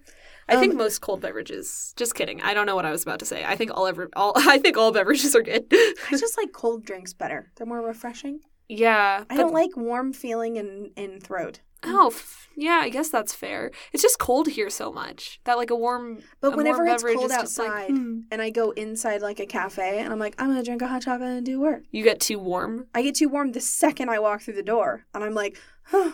I 0.50 0.60
think 0.60 0.72
Um, 0.72 0.78
most 0.78 1.02
cold 1.02 1.22
beverages. 1.22 1.94
Just 1.96 2.16
kidding. 2.16 2.42
I 2.42 2.54
don't 2.54 2.66
know 2.66 2.76
what 2.76 2.86
I 2.86 2.92
was 2.92 3.04
about 3.04 3.20
to 3.20 3.26
say. 3.26 3.46
I 3.46 3.56
think 3.56 3.72
all 3.74 3.88
ever 3.88 4.10
all. 4.16 4.34
I 4.38 4.58
think 4.58 4.78
all 4.78 4.92
beverages 4.92 5.36
are 5.36 5.42
good. 5.42 5.66
I 5.72 6.12
just 6.12 6.38
like 6.38 6.52
cold 6.52 6.86
drinks 6.86 7.14
better. 7.14 7.52
They're 7.56 7.68
more 7.68 7.82
refreshing. 7.82 8.42
yeah. 8.68 9.24
I 9.30 9.38
don't 9.38 9.54
like 9.54 9.78
warm 9.78 10.14
feeling 10.14 10.56
in 10.58 10.92
in 10.96 11.20
throat. 11.20 11.62
Oh, 11.84 12.08
f- 12.08 12.50
yeah. 12.58 12.82
I 12.84 12.90
guess 12.90 13.08
that's 13.10 13.34
fair. 13.34 13.72
It's 13.94 14.04
just 14.04 14.20
cold 14.20 14.50
here 14.50 14.70
so 14.70 14.92
much 14.92 15.40
that 15.46 15.56
like 15.58 15.70
a 15.70 15.76
warm. 15.76 16.20
But 16.42 16.54
a 16.54 16.58
whenever 16.58 16.84
warm 16.84 16.90
it's 16.90 17.04
cold 17.04 17.30
just 17.30 17.58
like, 17.58 17.70
outside 17.70 17.92
hmm. 17.92 18.20
and 18.32 18.42
I 18.42 18.50
go 18.50 18.72
inside 18.72 19.22
like 19.22 19.40
a 19.40 19.46
cafe 19.46 20.00
and 20.00 20.12
I'm 20.12 20.20
like, 20.20 20.36
I'm 20.38 20.48
gonna 20.50 20.64
drink 20.64 20.82
a 20.82 20.88
hot 20.88 21.04
chocolate 21.04 21.30
and 21.30 21.46
do 21.46 21.60
work. 21.62 21.84
you 21.92 22.04
get 22.04 22.20
too 22.20 22.38
warm. 22.38 22.88
I 22.94 23.02
get 23.02 23.16
too 23.16 23.30
warm 23.30 23.54
the 23.54 23.62
second 23.62 24.10
I 24.10 24.20
walk 24.20 24.42
through 24.42 24.56
the 24.56 24.64
door, 24.64 25.06
and 25.14 25.24
I'm 25.24 25.34
like, 25.34 25.58
huh, 25.84 26.12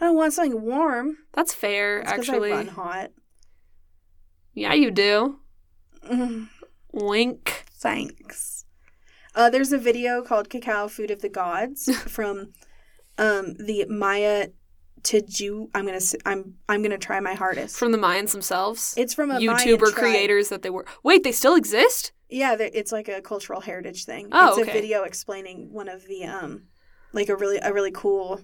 I 0.00 0.06
don't 0.06 0.16
want 0.16 0.32
something 0.32 0.60
warm. 0.60 1.18
That's 1.34 1.54
fair. 1.54 2.02
Actually. 2.04 2.52
I 2.52 2.56
run 2.56 2.68
hot. 2.68 3.10
Yeah, 4.54 4.74
you 4.74 4.90
do. 4.90 5.38
Mm, 6.06 6.48
Wink. 6.92 7.64
thanks. 7.72 8.64
Uh, 9.34 9.48
there's 9.48 9.72
a 9.72 9.78
video 9.78 10.22
called 10.22 10.50
"Cacao 10.50 10.88
Food 10.88 11.10
of 11.10 11.22
the 11.22 11.28
Gods" 11.28 11.94
from 12.08 12.52
um, 13.18 13.54
the 13.54 13.86
Maya 13.88 14.48
Tiju. 15.02 15.68
I'm 15.74 15.86
gonna 15.86 16.00
I'm 16.26 16.54
I'm 16.68 16.82
gonna 16.82 16.98
try 16.98 17.20
my 17.20 17.34
hardest. 17.34 17.76
From 17.76 17.92
the 17.92 17.98
Mayans 17.98 18.32
themselves. 18.32 18.94
it's 18.96 19.14
from 19.14 19.30
a 19.30 19.34
Mayan 19.34 19.56
YouTuber 19.56 19.78
tribe. 19.78 19.94
creators 19.94 20.48
that 20.48 20.62
they 20.62 20.70
were. 20.70 20.86
Wait, 21.02 21.22
they 21.22 21.32
still 21.32 21.54
exist? 21.54 22.12
Yeah, 22.28 22.56
it's 22.58 22.92
like 22.92 23.08
a 23.08 23.20
cultural 23.20 23.60
heritage 23.60 24.04
thing. 24.04 24.28
Oh, 24.32 24.50
it's 24.50 24.58
okay. 24.58 24.70
a 24.70 24.72
video 24.72 25.02
explaining 25.02 25.72
one 25.72 25.88
of 25.88 26.06
the 26.06 26.24
um, 26.24 26.64
like 27.12 27.28
a 27.28 27.36
really 27.36 27.58
a 27.58 27.72
really 27.72 27.92
cool. 27.92 28.40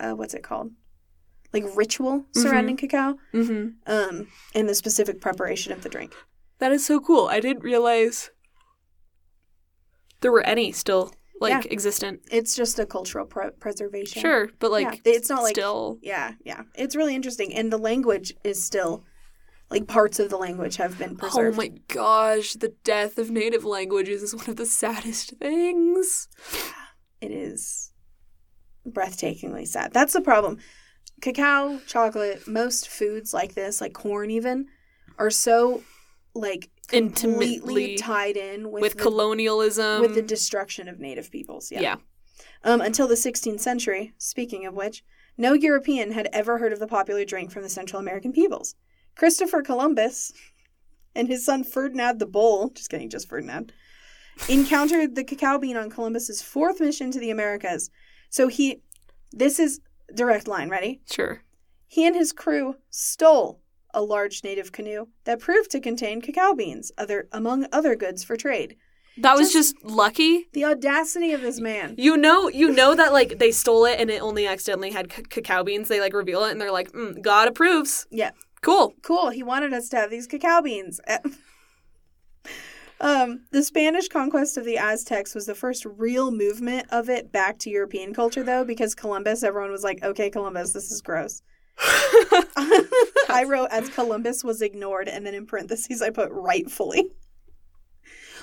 Uh, 0.00 0.12
what's 0.12 0.34
it 0.34 0.42
called? 0.42 0.72
Like 1.52 1.64
ritual 1.76 2.24
surrounding 2.32 2.76
cacao. 2.76 3.16
Mm-hmm. 3.34 3.68
um, 3.92 4.26
and 4.54 4.68
the 4.68 4.74
specific 4.74 5.20
preparation 5.20 5.72
of 5.72 5.82
the 5.82 5.88
drink. 5.88 6.14
That 6.58 6.72
is 6.72 6.84
so 6.86 6.98
cool. 7.00 7.26
I 7.26 7.40
didn't 7.40 7.62
realize 7.62 8.30
there 10.20 10.32
were 10.32 10.42
any 10.44 10.72
still 10.72 11.12
like 11.40 11.64
Yeah. 11.64 11.72
existent. 11.72 12.20
It's 12.30 12.54
just 12.54 12.78
a 12.78 12.86
cultural 12.86 13.26
pre- 13.26 13.50
preservation. 13.58 14.22
Sure, 14.22 14.48
but 14.60 14.70
like 14.70 15.00
Yeah, 15.04 15.12
it's 15.14 15.28
not 15.28 15.42
like- 15.42 15.56
still. 15.56 15.98
Yeah, 16.00 16.34
yeah. 16.44 16.62
It's 16.76 16.94
really 16.96 17.14
interesting, 17.16 17.52
and 17.52 17.72
the 17.72 17.78
language 17.78 18.32
is 18.44 18.62
still 18.62 19.04
like 19.70 19.88
parts 19.88 20.20
of 20.20 20.28
the 20.30 20.36
language 20.36 20.76
have 20.76 20.98
been 20.98 21.16
preserved. 21.16 21.54
Oh 21.54 21.62
my 21.62 21.68
gosh, 21.88 22.52
the 22.54 22.74
death 22.84 23.18
of 23.18 23.30
native 23.30 23.64
languages 23.64 24.22
is 24.22 24.34
one 24.36 24.48
of 24.48 24.56
the 24.56 24.66
saddest 24.66 25.34
things. 25.38 26.28
It 27.20 27.30
is. 27.30 27.92
breathtakingly 28.84 29.66
sad. 29.66 29.92
That's 29.92 30.12
the 30.12 30.20
problem. 30.20 30.58
Cacao, 31.22 31.78
chocolate, 31.86 32.46
most 32.48 32.88
foods 32.88 33.32
like 33.32 33.54
this, 33.54 33.80
like 33.80 33.94
corn 33.94 34.30
even, 34.30 34.66
are 35.18 35.30
so 35.30 35.82
like 36.34 36.68
completely 36.88 37.46
Intimately 37.46 37.96
tied 37.96 38.36
in 38.36 38.70
with, 38.70 38.82
with 38.82 38.96
the, 38.96 39.02
colonialism. 39.02 40.00
with 40.02 40.14
the 40.14 40.22
destruction 40.22 40.88
of 40.88 40.98
native 40.98 41.30
peoples. 41.30 41.70
Yeah. 41.70 41.80
yeah. 41.80 41.96
Um, 42.64 42.80
until 42.80 43.06
the 43.06 43.14
16th 43.14 43.60
century, 43.60 44.12
speaking 44.18 44.66
of 44.66 44.74
which, 44.74 45.04
no 45.38 45.52
European 45.52 46.10
had 46.10 46.28
ever 46.32 46.58
heard 46.58 46.72
of 46.72 46.80
the 46.80 46.88
popular 46.88 47.24
drink 47.24 47.52
from 47.52 47.62
the 47.62 47.68
Central 47.68 48.00
American 48.00 48.32
peoples. 48.32 48.74
Christopher 49.14 49.62
Columbus 49.62 50.32
and 51.14 51.28
his 51.28 51.44
son 51.44 51.62
Ferdinand 51.62 52.18
the 52.18 52.26
Bull, 52.26 52.70
just 52.70 52.90
kidding, 52.90 53.08
just 53.08 53.28
Ferdinand, 53.28 53.72
encountered 54.48 55.14
the 55.14 55.24
cacao 55.24 55.58
bean 55.58 55.76
on 55.76 55.88
Columbus's 55.88 56.42
fourth 56.42 56.80
mission 56.80 57.12
to 57.12 57.20
the 57.20 57.30
Americas. 57.30 57.90
So 58.28 58.48
he, 58.48 58.82
this 59.30 59.60
is 59.60 59.80
direct 60.14 60.48
line, 60.48 60.68
ready? 60.68 61.00
Sure. 61.10 61.42
He 61.86 62.06
and 62.06 62.16
his 62.16 62.32
crew 62.32 62.76
stole 62.90 63.60
a 63.94 64.02
large 64.02 64.42
native 64.42 64.72
canoe 64.72 65.06
that 65.24 65.40
proved 65.40 65.70
to 65.70 65.80
contain 65.80 66.20
cacao 66.20 66.54
beans, 66.54 66.90
other 66.96 67.28
among 67.32 67.66
other 67.72 67.94
goods 67.94 68.24
for 68.24 68.36
trade. 68.36 68.76
That 69.18 69.36
was 69.36 69.52
just 69.52 69.74
lucky. 69.84 70.48
The 70.54 70.64
audacity 70.64 71.32
of 71.32 71.42
this 71.42 71.60
man. 71.60 71.96
You 71.98 72.16
know, 72.16 72.48
you 72.48 72.70
know 72.70 72.94
that 72.94 73.12
like 73.12 73.38
they 73.38 73.50
stole 73.50 73.84
it 73.84 74.00
and 74.00 74.10
it 74.10 74.22
only 74.22 74.46
accidentally 74.46 74.90
had 74.90 75.12
c- 75.12 75.22
cacao 75.24 75.62
beans. 75.62 75.88
They 75.88 76.00
like 76.00 76.14
reveal 76.14 76.44
it 76.44 76.52
and 76.52 76.60
they're 76.60 76.72
like, 76.72 76.92
mm, 76.92 77.20
God 77.20 77.48
approves. 77.48 78.06
Yeah. 78.10 78.30
Cool. 78.62 78.94
cool. 79.02 79.30
He 79.30 79.42
wanted 79.42 79.72
us 79.72 79.88
to 79.90 79.96
have 79.96 80.10
these 80.10 80.26
cacao 80.26 80.62
beans. 80.62 81.00
um, 83.02 83.40
the 83.50 83.64
Spanish 83.64 84.08
conquest 84.08 84.56
of 84.56 84.64
the 84.64 84.78
Aztecs 84.78 85.34
was 85.34 85.46
the 85.46 85.56
first 85.56 85.84
real 85.84 86.30
movement 86.30 86.86
of 86.90 87.10
it 87.10 87.32
back 87.32 87.58
to 87.58 87.70
European 87.70 88.14
culture, 88.14 88.44
though, 88.44 88.64
because 88.64 88.94
Columbus, 88.94 89.42
everyone 89.42 89.72
was 89.72 89.82
like, 89.82 90.02
okay, 90.04 90.30
Columbus, 90.30 90.72
this 90.72 90.92
is 90.92 91.02
gross. 91.02 91.42
I 91.78 93.44
wrote 93.46 93.70
as 93.72 93.88
Columbus 93.88 94.44
was 94.44 94.62
ignored, 94.62 95.08
and 95.08 95.26
then 95.26 95.34
in 95.34 95.46
parentheses, 95.46 96.00
I 96.00 96.10
put 96.10 96.30
rightfully. 96.30 97.10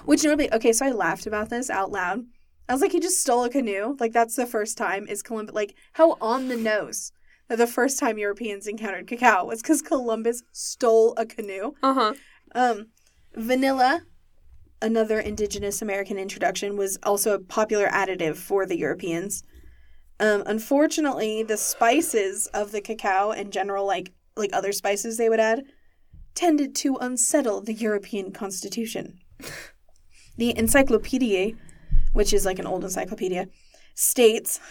Which 0.04 0.26
normally, 0.26 0.54
okay, 0.54 0.74
so 0.74 0.86
I 0.86 0.92
laughed 0.92 1.26
about 1.26 1.50
this 1.50 1.70
out 1.70 1.92
loud. 1.92 2.26
I 2.68 2.74
was 2.74 2.82
like, 2.82 2.92
he 2.92 3.00
just 3.00 3.22
stole 3.22 3.46
a 3.46 3.50
canoe. 3.50 3.96
Like, 3.98 4.12
that's 4.12 4.36
the 4.36 4.46
first 4.46 4.78
time 4.78 5.08
is 5.08 5.24
Columbus, 5.24 5.56
like, 5.56 5.74
how 5.94 6.18
on 6.20 6.50
the 6.50 6.58
nose 6.58 7.14
that 7.48 7.58
the 7.58 7.66
first 7.68 7.98
time 7.98 8.18
Europeans 8.18 8.68
encountered 8.68 9.08
cacao 9.08 9.46
was 9.46 9.62
because 9.62 9.82
Columbus 9.82 10.44
stole 10.52 11.14
a 11.18 11.26
canoe. 11.26 11.72
Uh 11.82 11.94
huh. 11.94 12.14
Um, 12.54 12.88
vanilla, 13.36 14.04
another 14.82 15.20
indigenous 15.20 15.82
American 15.82 16.18
introduction, 16.18 16.78
was 16.78 16.98
also 17.04 17.34
a 17.34 17.40
popular 17.40 17.88
additive 17.88 18.36
for 18.38 18.66
the 18.66 18.78
Europeans. 18.78 19.44
Um, 20.20 20.44
unfortunately, 20.46 21.44
the 21.44 21.58
spices 21.58 22.48
of 22.48 22.72
the 22.72 22.82
cacao 22.82 23.32
and 23.32 23.54
general 23.54 23.86
like 23.86 24.12
like 24.36 24.52
other 24.54 24.72
spices 24.72 25.18
they 25.18 25.30
would 25.30 25.40
add 25.40 25.64
tended 26.34 26.74
to 26.74 26.96
unsettle 26.96 27.62
the 27.62 27.74
European 27.74 28.32
constitution. 28.32 29.20
The 30.38 30.58
Encyclopedia, 30.58 31.52
which 32.14 32.32
is 32.32 32.46
like 32.46 32.60
an 32.60 32.68
old 32.68 32.84
encyclopedia, 32.86 33.48
states 33.94 34.62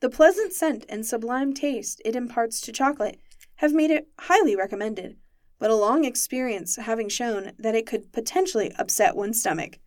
the 0.00 0.10
pleasant 0.10 0.52
scent 0.52 0.84
and 0.88 1.06
sublime 1.06 1.54
taste 1.54 2.02
it 2.04 2.16
imparts 2.16 2.60
to 2.62 2.72
chocolate 2.72 3.20
have 3.56 3.72
made 3.72 3.90
it 3.90 4.08
highly 4.18 4.56
recommended, 4.56 5.16
but 5.58 5.70
a 5.70 5.74
long 5.74 6.04
experience 6.04 6.76
having 6.76 7.08
shown 7.08 7.52
that 7.58 7.74
it 7.74 7.86
could 7.86 8.12
potentially 8.12 8.72
upset 8.78 9.16
one's 9.16 9.40
stomach. 9.40 9.78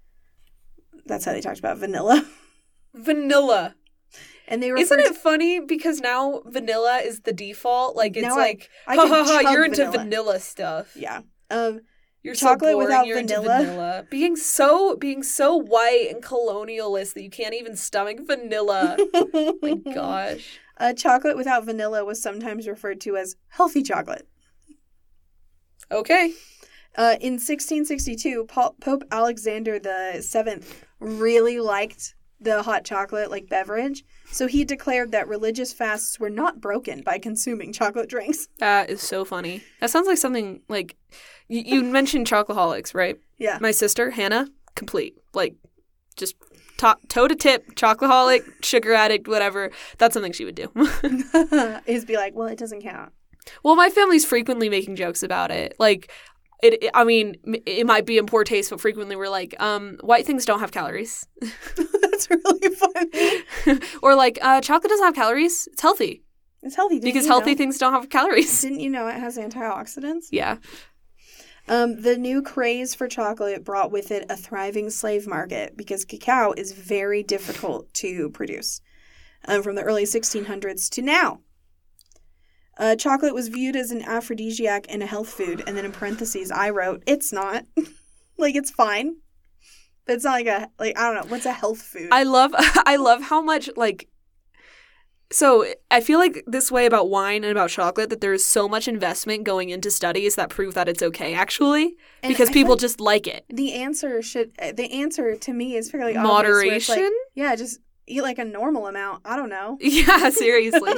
That's 1.05 1.25
how 1.25 1.31
they 1.33 1.41
talked 1.41 1.59
about 1.59 1.77
vanilla. 1.77 2.25
Vanilla. 2.93 3.75
And 4.47 4.61
they 4.61 4.69
Isn't 4.69 4.99
it 4.99 5.15
funny 5.15 5.61
because 5.61 6.01
now 6.01 6.41
vanilla 6.45 6.97
is 7.03 7.21
the 7.21 7.31
default? 7.31 7.95
Like 7.95 8.17
it's 8.17 8.27
Now 8.27 8.35
like, 8.35 8.69
I 8.85 8.95
ha 8.95 9.07
ha 9.07 9.23
ha, 9.43 9.51
you're 9.51 9.63
into 9.63 9.77
vanilla. 9.85 9.97
vanilla 10.03 10.39
stuff. 10.41 10.91
Yeah. 10.95 11.21
Um 11.49 11.81
You're 12.21 12.35
Chocolate 12.35 12.71
so 12.71 12.73
boring, 12.73 12.87
without 12.87 13.07
you're 13.07 13.15
vanilla. 13.21 13.57
vanilla. 13.63 14.05
Being 14.11 14.35
so 14.35 14.97
being 14.97 15.23
so 15.23 15.55
white 15.55 16.07
and 16.11 16.21
colonialist 16.21 17.13
that 17.13 17.23
you 17.23 17.29
can't 17.29 17.53
even 17.55 17.77
stomach 17.77 18.17
vanilla. 18.27 18.97
My 19.61 19.75
gosh. 19.93 20.59
uh, 20.77 20.91
chocolate 20.93 21.37
without 21.37 21.63
vanilla 21.63 22.03
was 22.03 22.21
sometimes 22.21 22.67
referred 22.67 22.99
to 23.01 23.15
as 23.15 23.37
healthy 23.47 23.81
chocolate. 23.81 24.27
Okay. 25.91 26.33
Uh, 26.95 27.15
in 27.21 27.33
1662, 27.33 28.45
Pope 28.45 29.03
Alexander 29.11 29.79
the 29.79 30.21
Seventh 30.21 30.85
really 30.99 31.59
liked 31.59 32.15
the 32.41 32.63
hot 32.63 32.83
chocolate 32.83 33.29
like 33.29 33.47
beverage, 33.47 34.03
so 34.31 34.47
he 34.47 34.65
declared 34.65 35.11
that 35.11 35.27
religious 35.27 35.71
fasts 35.71 36.19
were 36.19 36.29
not 36.29 36.59
broken 36.59 37.01
by 37.01 37.19
consuming 37.19 37.71
chocolate 37.71 38.09
drinks. 38.09 38.47
That 38.57 38.89
is 38.89 39.01
so 39.01 39.23
funny. 39.23 39.63
That 39.79 39.89
sounds 39.89 40.07
like 40.07 40.17
something 40.17 40.61
like 40.67 40.97
you, 41.47 41.61
you 41.61 41.83
mentioned 41.83 42.27
chocoholics, 42.27 42.93
right? 42.93 43.19
Yeah. 43.37 43.57
My 43.61 43.71
sister, 43.71 44.11
Hannah, 44.11 44.47
complete. 44.75 45.15
Like 45.33 45.55
just 46.15 46.35
top, 46.77 46.99
toe 47.07 47.27
to 47.27 47.35
tip, 47.35 47.75
chocoholic, 47.75 48.43
sugar 48.63 48.93
addict, 48.93 49.27
whatever. 49.27 49.71
That's 49.97 50.13
something 50.13 50.31
she 50.31 50.45
would 50.45 50.55
do. 50.55 50.71
Is 51.85 52.05
be 52.05 52.17
like, 52.17 52.33
well, 52.35 52.47
it 52.47 52.57
doesn't 52.57 52.81
count. 52.81 53.11
Well, 53.63 53.75
my 53.75 53.89
family's 53.89 54.25
frequently 54.25 54.69
making 54.69 54.95
jokes 54.95 55.23
about 55.23 55.51
it. 55.51 55.75
Like 55.79 56.11
it, 56.63 56.83
it- 56.83 56.91
I 56.93 57.03
mean, 57.03 57.35
it 57.65 57.85
might 57.85 58.05
be 58.05 58.17
in 58.17 58.25
poor 58.25 58.43
taste, 58.43 58.69
but 58.69 58.79
frequently 58.81 59.15
we're 59.15 59.29
like, 59.29 59.59
um, 59.61 59.97
white 60.01 60.25
things 60.25 60.45
don't 60.45 60.59
have 60.59 60.71
calories. 60.71 61.27
That's 61.41 62.29
really 62.29 62.69
funny. 62.75 63.79
or 64.03 64.15
like, 64.15 64.37
uh, 64.41 64.61
chocolate 64.61 64.89
doesn't 64.89 65.05
have 65.05 65.15
calories. 65.15 65.67
It's 65.71 65.81
healthy. 65.81 66.23
It's 66.63 66.75
healthy 66.75 66.95
didn't 66.95 67.05
because 67.05 67.25
healthy 67.25 67.51
know? 67.51 67.57
things 67.57 67.77
don't 67.79 67.93
have 67.93 68.09
calories. 68.09 68.61
Didn't 68.61 68.81
you 68.81 68.89
know 68.91 69.07
it 69.07 69.15
has 69.15 69.37
antioxidants? 69.37 70.25
Yeah. 70.31 70.57
Um, 71.67 72.01
the 72.01 72.17
new 72.17 72.41
craze 72.41 72.93
for 72.95 73.07
chocolate 73.07 73.63
brought 73.63 73.91
with 73.91 74.11
it 74.11 74.25
a 74.29 74.35
thriving 74.35 74.89
slave 74.89 75.27
market 75.27 75.77
because 75.77 76.05
cacao 76.05 76.53
is 76.57 76.71
very 76.73 77.23
difficult 77.23 77.91
to 77.95 78.29
produce. 78.31 78.81
Um, 79.47 79.63
from 79.63 79.75
the 79.75 79.81
early 79.81 80.03
1600s 80.03 80.89
to 80.91 81.01
now. 81.01 81.39
Uh, 82.77 82.95
chocolate 82.95 83.33
was 83.33 83.47
viewed 83.49 83.75
as 83.75 83.91
an 83.91 84.01
aphrodisiac 84.01 84.85
and 84.89 85.03
a 85.03 85.05
health 85.05 85.29
food, 85.29 85.63
and 85.67 85.75
then 85.77 85.85
in 85.85 85.91
parentheses, 85.91 86.51
I 86.51 86.69
wrote, 86.69 87.03
"It's 87.05 87.31
not. 87.33 87.65
like 88.37 88.55
it's 88.55 88.71
fine, 88.71 89.17
but 90.05 90.13
it's 90.15 90.23
not 90.23 90.31
like 90.33 90.47
a 90.47 90.69
like 90.79 90.97
I 90.97 91.11
don't 91.13 91.23
know 91.25 91.31
what's 91.31 91.45
a 91.45 91.51
health 91.51 91.81
food." 91.81 92.09
I 92.11 92.23
love 92.23 92.53
I 92.57 92.95
love 92.95 93.21
how 93.23 93.41
much 93.41 93.69
like 93.75 94.07
so 95.31 95.65
I 95.89 96.01
feel 96.01 96.19
like 96.19 96.43
this 96.45 96.69
way 96.71 96.85
about 96.85 97.09
wine 97.09 97.43
and 97.45 97.51
about 97.51 97.69
chocolate 97.69 98.09
that 98.09 98.19
there 98.19 98.33
is 98.33 98.45
so 98.45 98.67
much 98.67 98.87
investment 98.87 99.45
going 99.45 99.69
into 99.69 99.89
studies 99.89 100.35
that 100.35 100.49
prove 100.49 100.73
that 100.73 100.89
it's 100.89 101.01
okay 101.01 101.33
actually 101.33 101.95
And 102.21 102.33
because 102.33 102.49
I 102.49 102.53
people 102.53 102.75
just 102.75 102.99
like 102.99 103.27
it. 103.27 103.45
the 103.49 103.73
answer 103.73 104.21
should 104.21 104.51
uh, 104.61 104.73
the 104.73 104.91
answer 104.91 105.35
to 105.37 105.53
me 105.53 105.75
is 105.75 105.89
fairly 105.89 106.17
obvious. 106.17 106.89
like, 106.89 106.97
Moderation? 106.99 107.11
yeah, 107.33 107.55
just 107.55 107.79
eat 108.07 108.23
like 108.23 108.39
a 108.39 108.45
normal 108.45 108.87
amount. 108.87 109.21
I 109.23 109.37
don't 109.37 109.49
know. 109.49 109.77
Yeah, 109.81 110.29
seriously. 110.31 110.93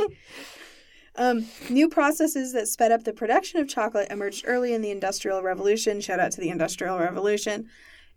Um, 1.15 1.45
new 1.69 1.89
processes 1.89 2.54
that 2.54 2.67
sped 2.67 2.91
up 2.91 3.04
the 3.04 3.13
production 3.13 3.60
of 3.60 3.67
chocolate 3.67 4.12
emerged 4.12 4.45
early 4.47 4.73
in 4.73 4.82
the 4.82 4.89
Industrial 4.89 5.43
Revolution. 5.43 6.02
Shout 6.02 6.19
out 6.19 6.32
to 6.32 6.41
the 6.41 6.49
Industrial 6.49 6.97
Revolution. 6.97 7.69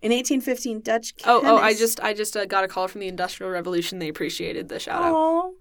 In 0.03 0.13
1815, 0.13 0.81
Dutch 0.81 1.15
oh, 1.25 1.41
oh, 1.45 1.57
I 1.57 1.75
just 1.75 2.01
I 2.01 2.13
just 2.13 2.37
uh, 2.37 2.45
got 2.45 2.65
a 2.65 2.69
call 2.69 2.87
from 2.87 3.01
the 3.01 3.09
Industrial 3.09 3.51
Revolution. 3.51 3.99
They 3.99 4.09
appreciated 4.09 4.69
the 4.69 4.79
shout 4.79 5.03
out. 5.03 5.53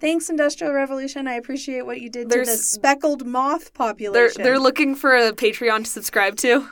Thanks, 0.00 0.30
Industrial 0.30 0.72
Revolution. 0.72 1.28
I 1.28 1.34
appreciate 1.34 1.86
what 1.86 2.00
you 2.00 2.10
did 2.10 2.30
to 2.30 2.38
the 2.38 2.46
speckled 2.46 3.26
moth 3.26 3.74
population. 3.74 4.42
They're 4.42 4.52
they're 4.52 4.58
looking 4.58 4.94
for 4.94 5.14
a 5.14 5.32
Patreon 5.32 5.84
to 5.84 5.90
subscribe 5.90 6.36
to. 6.38 6.68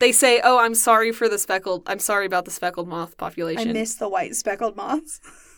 They 0.00 0.12
say, 0.12 0.40
"Oh, 0.42 0.58
I'm 0.58 0.74
sorry 0.74 1.12
for 1.12 1.28
the 1.28 1.38
speckled. 1.38 1.82
I'm 1.86 1.98
sorry 1.98 2.26
about 2.26 2.46
the 2.46 2.50
speckled 2.50 2.88
moth 2.88 3.16
population." 3.16 3.70
I 3.70 3.72
miss 3.72 3.94
the 3.94 4.08
white 4.08 4.34
speckled 4.34 4.76
moths. 4.76 5.20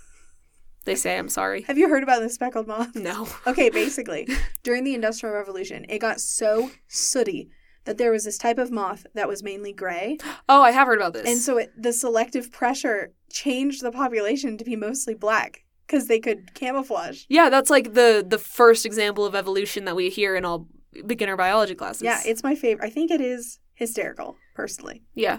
they 0.84 0.94
say, 0.94 1.18
"I'm 1.18 1.28
sorry." 1.28 1.62
Have 1.62 1.78
you 1.78 1.88
heard 1.88 2.02
about 2.02 2.20
the 2.22 2.28
speckled 2.30 2.66
moth? 2.66 2.94
No. 2.96 3.28
Okay, 3.46 3.70
basically, 3.70 4.28
during 4.62 4.85
the 4.85 4.94
Industrial 4.94 5.35
Revolution, 5.35 5.85
it 5.88 5.98
got 5.98 6.20
so 6.20 6.70
sooty 6.88 7.50
that 7.85 7.98
there 7.98 8.12
was 8.12 8.24
this 8.24 8.38
type 8.38 8.58
of 8.58 8.70
moth 8.70 9.06
that 9.14 9.26
was 9.28 9.42
mainly 9.42 9.72
gray. 9.72 10.16
Oh, 10.48 10.62
I 10.62 10.70
have 10.70 10.87
heard 10.87 10.98
about 10.98 11.14
this. 11.14 11.28
And 11.28 11.38
so 11.40 11.58
it, 11.58 11.72
the 11.76 11.92
selective 11.92 12.52
pressure 12.52 13.12
changed 13.28 13.83
the 13.83 13.90
population 13.90 14.56
to 14.58 14.64
be 14.64 14.76
mostly 14.76 15.14
black 15.14 15.64
because 15.87 16.06
they 16.06 16.20
could 16.20 16.54
camouflage. 16.54 17.24
Yeah, 17.28 17.48
that's 17.50 17.70
like 17.70 17.94
the 17.94 18.24
the 18.26 18.38
first 18.38 18.87
example 18.87 19.24
of 19.26 19.35
evolution 19.35 19.85
that 19.87 19.96
we 19.96 20.10
hear 20.10 20.37
in 20.37 20.44
all 20.44 20.68
beginner 21.06 21.37
biology 21.37 21.74
classes. 21.74 22.02
Yeah, 22.02 22.20
it's 22.24 22.42
my 22.44 22.54
favorite. 22.54 22.87
I 22.87 22.90
think 22.90 23.10
it 23.10 23.20
is 23.20 23.58
hysterical, 23.74 24.37
personally. 24.54 25.02
yeah. 25.14 25.38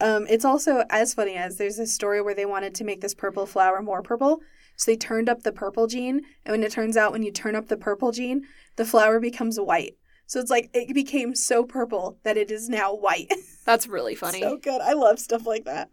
Um, 0.00 0.26
it's 0.28 0.44
also 0.44 0.82
as 0.90 1.14
funny 1.14 1.34
as 1.36 1.56
there's 1.56 1.78
a 1.78 1.86
story 1.86 2.20
where 2.20 2.34
they 2.34 2.44
wanted 2.46 2.74
to 2.74 2.84
make 2.84 3.00
this 3.00 3.14
purple 3.14 3.46
flower 3.46 3.80
more 3.80 4.02
purple. 4.02 4.40
So 4.76 4.90
they 4.90 4.96
turned 4.96 5.28
up 5.28 5.42
the 5.42 5.52
purple 5.52 5.86
gene, 5.86 6.22
and 6.44 6.52
when 6.52 6.62
it 6.62 6.72
turns 6.72 6.96
out 6.96 7.12
when 7.12 7.22
you 7.22 7.30
turn 7.30 7.54
up 7.54 7.68
the 7.68 7.76
purple 7.76 8.12
gene, 8.12 8.46
the 8.76 8.84
flower 8.84 9.20
becomes 9.20 9.58
white. 9.58 9.96
So 10.26 10.40
it's 10.40 10.50
like 10.50 10.70
it 10.72 10.94
became 10.94 11.34
so 11.34 11.64
purple 11.64 12.18
that 12.22 12.36
it 12.36 12.50
is 12.50 12.68
now 12.68 12.94
white. 12.94 13.32
That's 13.64 13.86
really 13.86 14.14
funny. 14.14 14.40
So 14.40 14.56
good. 14.56 14.80
I 14.80 14.94
love 14.94 15.18
stuff 15.18 15.46
like 15.46 15.64
that. 15.64 15.90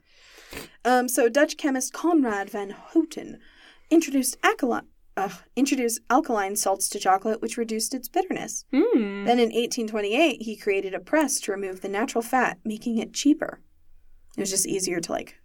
Um, 0.84 1.08
so 1.08 1.30
Dutch 1.30 1.58
chemist 1.58 1.94
Conrad 1.94 2.50
van 2.50 2.72
Houten 2.72 3.40
introduced 3.90 4.38
alkaline, 4.44 4.88
uh, 5.18 5.30
introduced 5.56 6.00
alkaline 6.10 6.56
salts 6.56 6.90
to 6.90 7.00
chocolate, 7.00 7.42
which 7.42 7.58
reduced 7.58 7.94
its 7.94 8.08
bitterness. 8.08 8.66
Hmm. 8.72 9.26
Then 9.26 9.40
in 9.40 9.50
1828, 9.50 10.42
he 10.42 10.56
created 10.56 10.94
a 10.94 11.00
press 11.00 11.40
to 11.42 11.52
remove 11.52 11.82
the 11.82 11.90
natural 11.90 12.22
fat, 12.22 12.58
making 12.64 12.98
it 12.98 13.14
cheaper. 13.14 13.62
It 14.38 14.42
was 14.42 14.50
just 14.50 14.66
easier 14.66 15.00
to 15.02 15.12
like. 15.12 15.36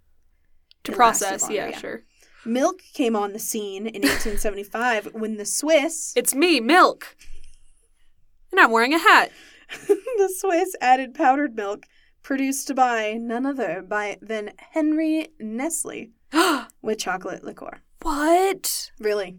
to 0.85 0.93
process, 0.93 1.51
yeah, 1.51 1.69
yeah. 1.69 1.79
sure. 1.79 2.03
Milk 2.47 2.81
came 2.95 3.17
on 3.17 3.33
the 3.33 3.39
scene 3.39 3.87
in 3.87 4.03
1875 4.03 5.07
when 5.13 5.37
the 5.37 5.45
Swiss, 5.45 6.13
It's 6.17 6.35
me, 6.35 6.61
milk. 6.61 7.17
And 8.53 8.61
I'm 8.61 8.71
wearing 8.71 8.95
a 8.95 8.99
hat. 8.99 9.31
the 9.89 10.33
Swiss 10.39 10.75
added 10.81 11.13
powdered 11.15 11.57
milk 11.57 11.85
produced 12.23 12.75
by 12.75 13.15
none 13.15 13.45
other 13.47 13.83
by 13.87 14.17
than 14.23 14.53
Henry 14.73 15.29
Nestle 15.41 16.11
with 16.83 16.99
chocolate 16.99 17.45
liqueur. 17.45 17.81
what? 18.03 18.91
Really, 19.01 19.39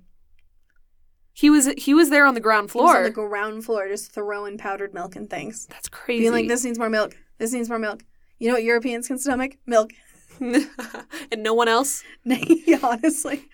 He 1.34 1.49
was 1.49 1.68
he 1.78 1.93
was 1.93 2.10
there 2.10 2.26
on 2.26 2.34
the 2.34 2.39
ground 2.41 2.72
He 2.72 2.78
was 2.78 2.84
floor. 2.91 2.97
on 2.97 3.03
the 3.03 3.10
ground 3.10 3.64
floor 3.66 3.88
just 3.88 4.12
throwing 4.12 4.58
powdered 4.58 4.93
milk 4.93 5.16
and 5.16 5.30
things, 5.30 5.66
That's 5.68 5.89
crazy. 5.89 6.24
being 6.24 6.34
like, 6.34 6.47
"This 6.47 6.64
needs 6.64 6.78
more 6.80 6.89
milk. 6.89 7.16
This 7.38 7.53
needs 7.53 7.70
more 7.70 7.80
milk." 7.80 8.03
You 8.39 8.47
know 8.49 8.53
what 8.55 8.64
Europeans 8.64 9.08
can 9.08 9.18
stomach? 9.18 9.53
Milk. 9.66 9.91
and 11.32 11.44
no 11.44 11.54
one 11.54 11.68
else. 11.68 12.04
yeah, 12.24 12.80
honestly. 12.82 13.46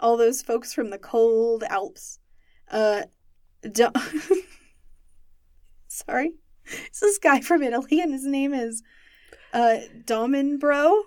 All 0.00 0.16
those 0.16 0.42
folks 0.42 0.72
from 0.74 0.90
the 0.90 0.98
cold 0.98 1.64
Alps. 1.64 2.18
Uh, 2.70 3.02
do- 3.70 3.92
Sorry. 5.88 6.32
It's 6.86 7.00
this 7.00 7.18
guy 7.18 7.40
from 7.40 7.62
Italy, 7.62 8.00
and 8.00 8.12
his 8.12 8.24
name 8.24 8.54
is 8.54 8.82
uh, 9.52 9.78
Domin 10.04 10.58
Bro. 10.58 11.02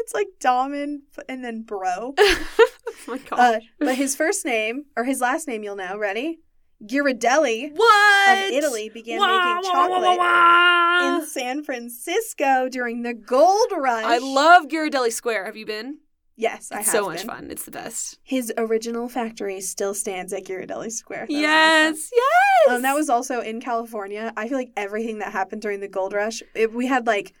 it's 0.00 0.14
like 0.14 0.28
Domin 0.40 1.00
and 1.28 1.44
then 1.44 1.62
Bro. 1.62 2.14
oh 2.18 2.46
my 3.06 3.18
god. 3.18 3.38
Uh, 3.38 3.60
but 3.78 3.94
his 3.96 4.16
first 4.16 4.44
name, 4.44 4.86
or 4.96 5.04
his 5.04 5.20
last 5.20 5.46
name, 5.46 5.62
you'll 5.62 5.76
know. 5.76 5.96
Ready? 5.96 6.40
Ghirardelli 6.86 7.72
what? 7.74 8.38
of 8.38 8.52
Italy 8.52 8.88
began 8.88 9.18
Wah, 9.18 9.26
making 9.26 9.70
wah, 9.72 9.88
wah, 9.88 10.16
wah, 10.16 11.00
chocolate 11.00 11.22
in 11.22 11.28
San 11.28 11.62
Francisco 11.62 12.68
during 12.68 13.02
the 13.02 13.14
Gold 13.14 13.70
Rush. 13.76 14.04
I 14.04 14.18
love 14.18 14.66
Ghirardelli 14.68 15.12
Square. 15.12 15.46
Have 15.46 15.56
you 15.56 15.66
been? 15.66 15.98
Yes, 16.34 16.72
I 16.72 16.78
have 16.78 16.86
so 16.86 17.06
much 17.06 17.18
been. 17.18 17.26
fun. 17.26 17.50
It's 17.50 17.64
the 17.64 17.70
best. 17.70 18.18
His 18.24 18.52
original 18.56 19.08
factory 19.08 19.60
still 19.60 19.94
stands 19.94 20.32
at 20.32 20.44
Ghirardelli 20.44 20.90
Square. 20.90 21.26
That 21.26 21.32
Yes, 21.32 22.10
yes. 22.12 22.74
Um, 22.74 22.82
that 22.82 22.94
was 22.94 23.08
also 23.08 23.40
in 23.40 23.60
California. 23.60 24.32
I 24.36 24.48
feel 24.48 24.58
like 24.58 24.72
everything 24.76 25.18
that 25.18 25.32
happened 25.32 25.62
during 25.62 25.80
the 25.80 25.88
gold 25.88 26.12
rush, 26.12 26.42
it, 26.54 26.72
we 26.72 26.86
had 26.86 27.06
like 27.06 27.32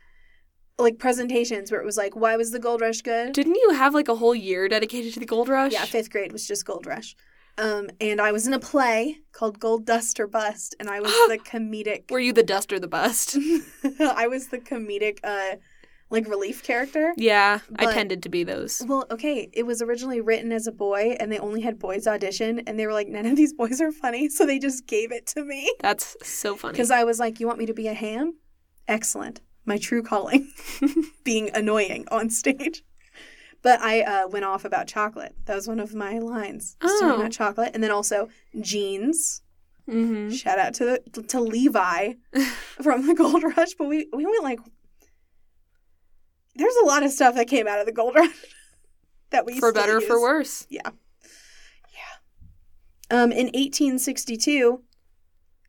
like 0.78 0.98
presentations 0.98 1.70
where 1.70 1.80
it 1.80 1.84
was 1.84 1.96
like, 1.96 2.16
why 2.16 2.36
was 2.36 2.50
the 2.50 2.58
gold 2.58 2.80
rush 2.80 3.02
good? 3.02 3.32
Didn't 3.32 3.56
you 3.56 3.70
have 3.70 3.94
like 3.94 4.08
a 4.08 4.14
whole 4.14 4.34
year 4.34 4.68
dedicated 4.68 5.14
to 5.14 5.20
the 5.20 5.26
gold 5.26 5.48
rush? 5.48 5.72
Yeah, 5.72 5.84
fifth 5.84 6.10
grade 6.10 6.32
was 6.32 6.46
just 6.46 6.64
gold 6.64 6.86
rush. 6.86 7.16
Um, 7.58 7.90
and 8.00 8.20
I 8.20 8.32
was 8.32 8.46
in 8.46 8.54
a 8.54 8.58
play 8.58 9.18
called 9.32 9.58
Gold 9.58 9.84
Dust 9.84 10.18
or 10.18 10.26
Bust, 10.26 10.74
and 10.80 10.88
I 10.88 11.00
was 11.00 11.10
the 11.28 11.38
comedic. 11.38 12.10
Were 12.10 12.20
you 12.20 12.32
the 12.32 12.42
dust 12.42 12.72
or 12.72 12.78
the 12.78 12.88
bust? 12.88 13.36
I 14.00 14.26
was 14.26 14.48
the 14.48 14.58
comedic, 14.58 15.18
uh, 15.22 15.56
like 16.10 16.28
relief 16.28 16.62
character. 16.62 17.14
yeah, 17.16 17.60
I 17.76 17.92
tended 17.92 18.22
to 18.24 18.28
be 18.28 18.44
those. 18.44 18.82
Well, 18.86 19.06
okay, 19.10 19.48
it 19.52 19.64
was 19.64 19.80
originally 19.80 20.20
written 20.20 20.52
as 20.52 20.66
a 20.66 20.72
boy, 20.72 21.16
and 21.18 21.32
they 21.32 21.38
only 21.38 21.62
had 21.62 21.78
boys 21.78 22.06
audition, 22.06 22.60
and 22.66 22.78
they 22.78 22.86
were 22.86 22.92
like, 22.92 23.08
none 23.08 23.26
of 23.26 23.36
these 23.36 23.52
boys 23.52 23.80
are 23.80 23.92
funny, 23.92 24.28
so 24.30 24.46
they 24.46 24.58
just 24.58 24.86
gave 24.86 25.12
it 25.12 25.26
to 25.28 25.44
me. 25.44 25.72
That's 25.80 26.16
so 26.22 26.56
funny. 26.56 26.72
Because 26.72 26.90
I 26.90 27.04
was 27.04 27.18
like, 27.18 27.40
you 27.40 27.46
want 27.46 27.58
me 27.58 27.66
to 27.66 27.74
be 27.74 27.88
a 27.88 27.94
ham? 27.94 28.34
Excellent. 28.88 29.40
My 29.64 29.78
true 29.78 30.02
calling, 30.02 30.52
being 31.24 31.50
annoying 31.54 32.06
on 32.10 32.30
stage. 32.30 32.82
But 33.62 33.80
I 33.80 34.00
uh, 34.02 34.28
went 34.28 34.44
off 34.44 34.64
about 34.64 34.88
chocolate. 34.88 35.34
That 35.44 35.54
was 35.54 35.68
one 35.68 35.78
of 35.78 35.94
my 35.94 36.18
lines. 36.18 36.76
was 36.82 36.92
talking 37.00 37.08
Oh. 37.16 37.20
about 37.20 37.32
chocolate, 37.32 37.70
and 37.74 37.82
then 37.82 37.90
also 37.92 38.28
jeans. 38.60 39.42
hmm 39.88 40.30
Shout 40.30 40.58
out 40.58 40.74
to 40.74 41.00
the, 41.12 41.22
to 41.22 41.40
Levi 41.40 42.14
from 42.82 43.06
the 43.06 43.14
Gold 43.14 43.42
Rush. 43.44 43.74
But 43.78 43.86
we 43.88 44.08
we 44.12 44.26
went 44.26 44.42
like, 44.42 44.58
there's 46.56 46.74
a 46.82 46.86
lot 46.86 47.02
of 47.04 47.10
stuff 47.12 47.34
that 47.36 47.46
came 47.48 47.66
out 47.68 47.78
of 47.78 47.86
the 47.86 47.92
Gold 47.92 48.14
Rush 48.16 48.34
that 49.30 49.46
we 49.46 49.58
For 49.60 49.72
better, 49.72 50.00
for 50.00 50.20
worse. 50.20 50.66
Yeah. 50.68 50.90
Yeah. 53.10 53.22
Um, 53.22 53.30
in 53.32 53.46
1862, 53.46 54.82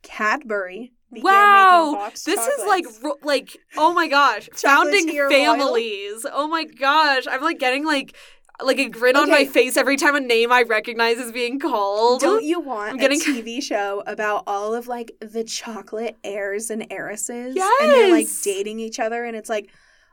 Cadbury 0.02 0.92
Wow, 1.22 2.10
this 2.12 2.26
is 2.26 2.66
like 2.66 2.84
ro- 3.02 3.18
like 3.22 3.56
oh 3.76 3.92
my 3.92 4.08
gosh, 4.08 4.48
founding 4.54 5.06
families. 5.08 6.26
Oh 6.32 6.48
my 6.48 6.64
gosh, 6.64 7.24
I'm 7.30 7.42
like 7.42 7.58
getting 7.58 7.84
like 7.84 8.16
like 8.62 8.78
a 8.78 8.88
grin 8.88 9.16
on 9.16 9.28
my 9.28 9.44
face 9.46 9.76
every 9.76 9.96
time 9.96 10.14
a 10.14 10.20
name 10.20 10.52
I 10.52 10.62
recognize 10.62 11.18
is 11.18 11.32
being 11.32 11.58
called. 11.58 12.20
Don't 12.20 12.44
you 12.44 12.60
want 12.60 12.92
I'm 12.92 12.96
getting- 12.98 13.20
a 13.20 13.24
TV 13.24 13.60
show 13.62 14.02
about 14.06 14.44
all 14.46 14.74
of 14.74 14.86
like 14.86 15.12
the 15.20 15.42
chocolate 15.44 16.16
heirs 16.22 16.70
and 16.70 16.86
heiresses? 16.90 17.56
Yeah. 17.56 17.68
And 17.82 17.90
they're 17.90 18.10
like 18.12 18.28
dating 18.42 18.78
each 18.80 19.00
other, 19.00 19.24
and 19.24 19.36
it's 19.36 19.48
like, 19.50 19.70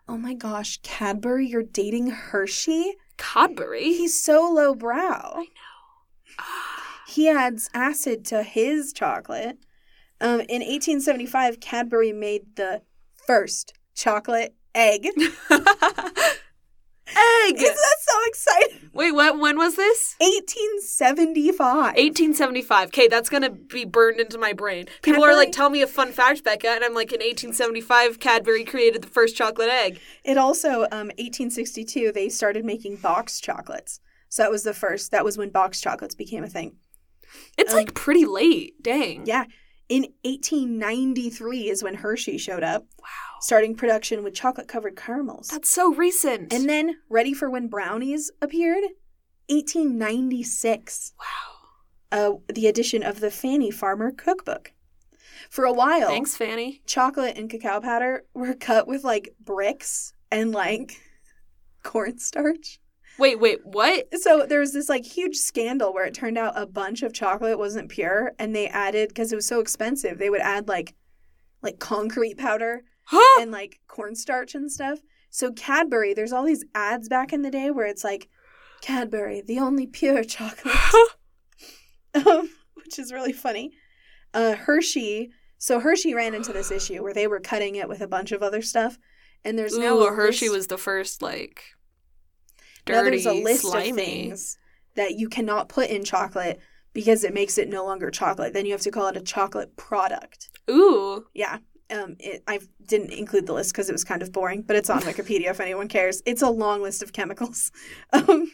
oh 0.10 0.18
my 0.18 0.34
gosh, 0.34 0.80
Cadbury, 0.82 1.48
you're 1.48 1.62
dating 1.64 2.08
Hershey? 2.10 2.94
Cadbury. 3.18 3.94
He's 3.94 4.20
so 4.20 4.50
lowbrow. 4.52 4.98
I 5.36 5.40
know. 5.40 6.44
He 7.08 7.30
adds 7.30 7.70
acid 7.74 8.26
to 8.26 8.42
his 8.42 8.94
chocolate. 8.94 9.58
Um, 10.22 10.40
in 10.42 10.62
1875, 10.62 11.60
Cadbury 11.60 12.14
made 12.14 12.56
the 12.56 12.82
first 13.28 13.74
chocolate 13.96 14.56
egg. 14.74 15.08
Egg. 17.14 17.58
that 17.58 17.76
so 18.00 18.18
exciting? 18.28 18.90
Wait, 18.94 19.12
what? 19.12 19.38
When 19.38 19.58
was 19.58 19.76
this? 19.76 20.16
1875. 20.20 21.96
1875. 21.98 22.88
Okay, 22.88 23.10
that's 23.10 23.30
gonna 23.30 23.50
be 23.50 23.84
burned 23.84 24.22
into 24.22 24.38
my 24.38 24.54
brain. 24.54 24.86
People 25.02 25.26
are 25.26 25.36
like, 25.36 25.52
"Tell 25.52 25.70
me 25.70 25.82
a 25.82 25.88
fun 25.88 26.14
fact, 26.14 26.46
Becca," 26.46 26.70
and 26.70 26.86
I'm 26.86 26.94
like, 26.94 27.12
"In 27.12 27.20
1875, 27.22 28.20
Cadbury 28.20 28.64
created 28.64 29.02
the 29.02 29.10
first 29.10 29.36
chocolate 29.36 29.68
egg." 29.70 30.00
It 30.24 30.38
also, 30.38 30.84
um, 30.92 31.12
1862, 31.18 32.14
they 32.14 32.30
started 32.30 32.64
making 32.64 32.98
box 32.98 33.42
chocolates. 33.42 34.00
So 34.30 34.44
that 34.44 34.52
was 34.52 34.64
the 34.64 34.74
first. 34.74 35.12
That 35.12 35.26
was 35.26 35.38
when 35.38 35.50
box 35.50 35.82
chocolates 35.82 36.16
became 36.16 36.46
a 36.46 36.50
thing. 36.50 36.78
It's 37.58 37.72
Um, 37.74 37.78
like 37.78 37.94
pretty 37.94 38.26
late. 38.26 38.82
Dang. 38.82 39.26
Yeah. 39.26 39.46
In 39.92 40.04
1893 40.24 41.70
is 41.70 41.84
when 41.84 41.96
Hershey 41.96 42.38
showed 42.38 42.64
up, 42.64 42.86
Wow. 43.02 43.08
starting 43.42 43.76
production 43.76 44.24
with 44.24 44.34
chocolate 44.34 44.70
covered 44.70 44.96
caramels. 44.96 45.50
That's 45.50 45.68
so 45.70 45.94
recent. 45.94 46.54
And 46.54 46.70
then, 46.70 47.00
ready 47.10 47.34
for 47.34 47.50
when 47.50 47.68
brownies 47.68 48.32
appeared? 48.42 48.84
1896. 49.50 51.14
wow. 51.20 51.26
Uh, 52.12 52.54
the 52.54 52.68
addition 52.68 53.04
of 53.04 53.20
the 53.20 53.32
Fannie 53.32 53.72
Farmer 53.72 54.12
cookbook. 54.12 54.74
For 55.50 55.66
a 55.66 55.74
while, 55.74 56.08
Thanks, 56.08 56.36
Fannie. 56.38 56.82
chocolate 56.86 57.38
and 57.38 57.50
cacao 57.50 57.82
powder 57.82 58.24
were 58.34 58.54
cut 58.54 58.88
with 58.88 59.04
like 59.04 59.36
bricks 59.44 60.14
and 60.32 60.54
like 60.54 61.02
cornstarch. 61.84 62.80
Wait, 63.18 63.40
wait, 63.40 63.60
what? 63.64 64.08
So 64.20 64.46
there 64.48 64.60
was 64.60 64.74
this 64.74 64.90
like 64.90 65.06
huge 65.06 65.36
scandal 65.36 65.94
where 65.94 66.06
it 66.06 66.14
turned 66.14 66.38
out 66.38 66.54
a 66.56 66.66
bunch 66.66 67.04
of 67.04 67.14
chocolate 67.14 67.60
wasn't 67.60 67.90
pure, 67.90 68.32
and 68.40 68.56
they 68.56 68.68
added 68.68 69.10
because 69.10 69.32
it 69.32 69.36
was 69.36 69.46
so 69.46 69.60
expensive, 69.60 70.18
they 70.18 70.30
would 70.30 70.42
add 70.42 70.68
like 70.68 70.96
like 71.62 71.80
concrete 71.80 72.38
powder 72.38 72.84
Huh? 73.06 73.42
and 73.42 73.52
like 73.52 73.80
cornstarch 73.88 74.56
and 74.56 74.72
stuff. 74.72 75.00
So 75.30 75.52
Cadbury, 75.52 76.14
there's 76.14 76.34
all 76.34 76.44
these 76.44 76.66
ads 76.74 77.08
back 77.10 77.34
in 77.34 77.42
the 77.42 77.52
day 77.52 77.72
where 77.72 77.86
it's 77.86 78.04
like 78.04 78.30
Cadbury, 78.82 79.42
the 79.42 79.60
only 79.60 79.86
pure 79.86 80.24
chocolate, 80.24 80.76
um, 82.26 82.50
which 82.76 82.98
is 82.98 83.14
really 83.14 83.34
funny. 83.34 83.72
Uh, 84.34 84.56
Hershey, 84.56 85.32
so 85.58 85.80
Hershey 85.80 86.14
ran 86.14 86.34
into 86.34 86.54
this 86.54 86.72
issue 86.72 87.04
where 87.04 87.14
they 87.14 87.28
were 87.28 87.40
cutting 87.40 87.76
it 87.76 87.88
with 87.88 88.02
a 88.02 88.08
bunch 88.08 88.32
of 88.32 88.42
other 88.42 88.62
stuff, 88.62 88.98
and 89.46 89.58
there's 89.60 89.76
Ooh, 89.76 90.08
a 90.08 90.14
Hershey 90.14 90.50
was 90.50 90.68
the 90.68 90.78
first 90.78 91.22
like 91.22 91.64
now 92.88 93.02
dirty, 93.04 93.22
there's 93.22 93.26
a 93.26 93.34
list 93.34 93.62
slimy. 93.62 93.90
of 93.90 93.96
things 93.96 94.58
that 94.96 95.16
you 95.16 95.30
cannot 95.30 95.70
put 95.70 95.90
in 95.90 96.04
chocolate 96.04 96.60
because 96.94 97.24
it 97.24 97.34
makes 97.34 97.58
it 97.58 97.70
no 97.70 97.86
longer 97.86 98.12
chocolate. 98.12 98.54
Then 98.54 98.66
you 98.66 98.72
have 98.74 98.82
to 98.82 98.92
call 98.92 99.08
it 99.08 99.18
a 99.18 99.22
chocolate 99.22 99.76
product. 99.78 100.50
Ooh, 100.70 101.26
Yeah. 101.34 101.60
Um, 101.90 102.16
it, 102.20 102.42
I 102.48 102.62
didn't 102.86 103.12
include 103.12 103.48
the 103.48 103.54
list 103.54 103.74
because 103.74 103.90
it 103.90 103.92
was 103.92 104.06
kind 104.06 104.22
of 104.22 104.32
boring, 104.32 104.62
but 104.62 104.78
it's 104.78 104.90
on 104.90 105.02
Wikipedia 105.02 105.50
if 105.50 105.60
anyone 105.60 105.90
cares. 105.90 106.22
It's 106.26 106.42
a 106.42 106.50
long 106.50 106.82
list 106.82 107.04
of 107.04 107.12
chemicals. 107.12 107.72
Um, 108.14 108.50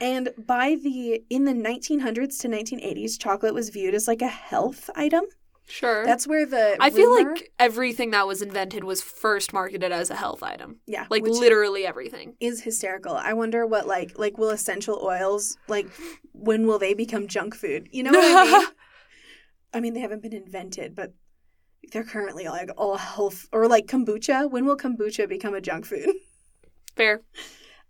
and 0.00 0.30
by 0.38 0.76
the 0.82 1.22
in 1.30 1.44
the 1.44 1.52
1900s 1.52 2.40
to 2.40 2.48
1980s, 2.48 3.18
chocolate 3.20 3.54
was 3.54 3.68
viewed 3.68 3.94
as 3.94 4.08
like 4.08 4.22
a 4.22 4.28
health 4.28 4.90
item. 4.96 5.24
Sure. 5.66 6.04
That's 6.04 6.26
where 6.26 6.46
the 6.46 6.76
I 6.80 6.90
feel 6.90 7.12
like 7.12 7.52
everything 7.58 8.10
that 8.12 8.26
was 8.26 8.42
invented 8.42 8.84
was 8.84 9.00
first 9.02 9.52
marketed 9.52 9.92
as 9.92 10.10
a 10.10 10.14
health 10.16 10.42
item. 10.42 10.80
yeah, 10.86 11.06
Like 11.10 11.22
literally 11.22 11.86
everything. 11.86 12.34
is 12.40 12.62
hysterical. 12.62 13.14
I 13.14 13.32
wonder 13.32 13.66
what 13.66 13.86
like 13.86 14.18
like 14.18 14.38
will 14.38 14.50
essential 14.50 15.00
oils 15.02 15.56
like 15.68 15.88
when 16.32 16.66
will 16.66 16.78
they 16.78 16.94
become 16.94 17.26
junk 17.28 17.54
food? 17.54 17.88
You 17.92 18.02
know 18.04 18.10
what 18.12 18.24
I 18.48 18.58
mean? 18.58 18.66
I 19.74 19.80
mean, 19.80 19.94
they 19.94 20.00
haven't 20.00 20.22
been 20.22 20.32
invented, 20.32 20.94
but 20.94 21.12
they're 21.92 22.04
currently 22.04 22.44
like 22.46 22.70
all 22.76 22.96
health 22.96 23.48
or 23.52 23.66
like 23.68 23.86
kombucha. 23.86 24.50
When 24.50 24.64
will 24.66 24.76
kombucha 24.76 25.28
become 25.28 25.54
a 25.54 25.60
junk 25.60 25.84
food? 25.86 26.08
Fair. 26.96 27.22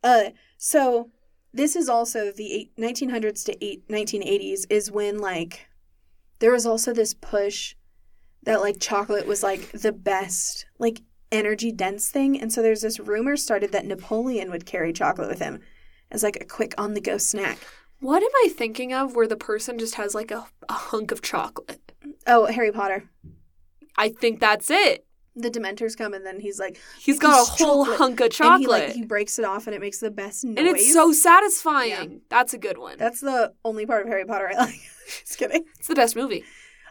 Uh, 0.02 0.30
so 0.56 1.10
this 1.52 1.76
is 1.76 1.88
also 1.88 2.32
the 2.32 2.52
eight, 2.52 2.76
1900s 2.76 3.44
to 3.44 3.64
eight, 3.64 3.86
1980s 3.88 4.60
is 4.70 4.90
when 4.90 5.18
like 5.18 5.66
there 6.45 6.53
was 6.53 6.66
also 6.66 6.92
this 6.92 7.14
push 7.14 7.74
that 8.42 8.61
like 8.61 8.76
chocolate 8.78 9.26
was 9.26 9.42
like 9.42 9.72
the 9.72 9.92
best 9.92 10.66
like 10.78 11.01
energy 11.32 11.72
dense 11.72 12.11
thing 12.11 12.38
and 12.38 12.53
so 12.53 12.61
there's 12.61 12.82
this 12.82 13.01
rumor 13.01 13.34
started 13.34 13.72
that 13.72 13.86
napoleon 13.86 14.51
would 14.51 14.66
carry 14.66 14.92
chocolate 14.92 15.26
with 15.26 15.38
him 15.38 15.59
as 16.11 16.22
like 16.22 16.36
a 16.42 16.45
quick 16.45 16.74
on 16.76 16.92
the 16.92 17.01
go 17.01 17.16
snack 17.16 17.57
What 18.01 18.22
am 18.22 18.28
I 18.45 18.51
thinking 18.55 18.92
of 18.92 19.16
where 19.16 19.26
the 19.26 19.38
person 19.38 19.78
just 19.78 19.95
has 19.95 20.14
like 20.14 20.30
a, 20.30 20.45
a 20.68 20.74
hunk 20.74 21.12
of 21.12 21.22
chocolate? 21.22 21.80
oh 22.26 22.45
harry 22.45 22.70
potter 22.72 23.09
I 23.97 24.11
think 24.11 24.38
that's 24.38 24.68
it. 24.70 25.07
The 25.37 25.51
dementors 25.51 25.97
come 25.97 26.14
and 26.14 26.24
then 26.24 26.39
he's 26.41 26.59
like 26.61 26.78
He's 27.01 27.18
got 27.18 27.32
a 27.43 27.45
whole 27.51 27.85
chocolate. 27.85 27.99
hunk 27.99 28.20
of 28.20 28.24
and 28.26 28.32
chocolate. 28.32 28.61
he 28.61 28.66
like 28.68 28.93
he 28.93 29.05
breaks 29.05 29.39
it 29.39 29.45
off 29.45 29.66
and 29.66 29.74
it 29.74 29.80
makes 29.80 29.99
the 29.99 30.11
best 30.11 30.45
noise 30.45 30.57
and 30.59 30.66
it's 30.68 30.93
so 30.93 31.12
satisfying. 31.12 32.20
That's 32.28 32.55
a 32.55 32.59
good 32.59 32.78
one. 32.78 32.99
that's 32.99 33.20
the 33.20 33.53
only 33.64 33.87
part 33.87 34.03
of 34.03 34.09
harry 34.09 34.24
potter 34.24 34.49
i 34.51 34.55
like 34.64 34.80
just 35.24 35.39
kidding 35.39 35.64
it's 35.78 35.89
the 35.89 35.95
best 35.95 36.16
movie. 36.16 36.45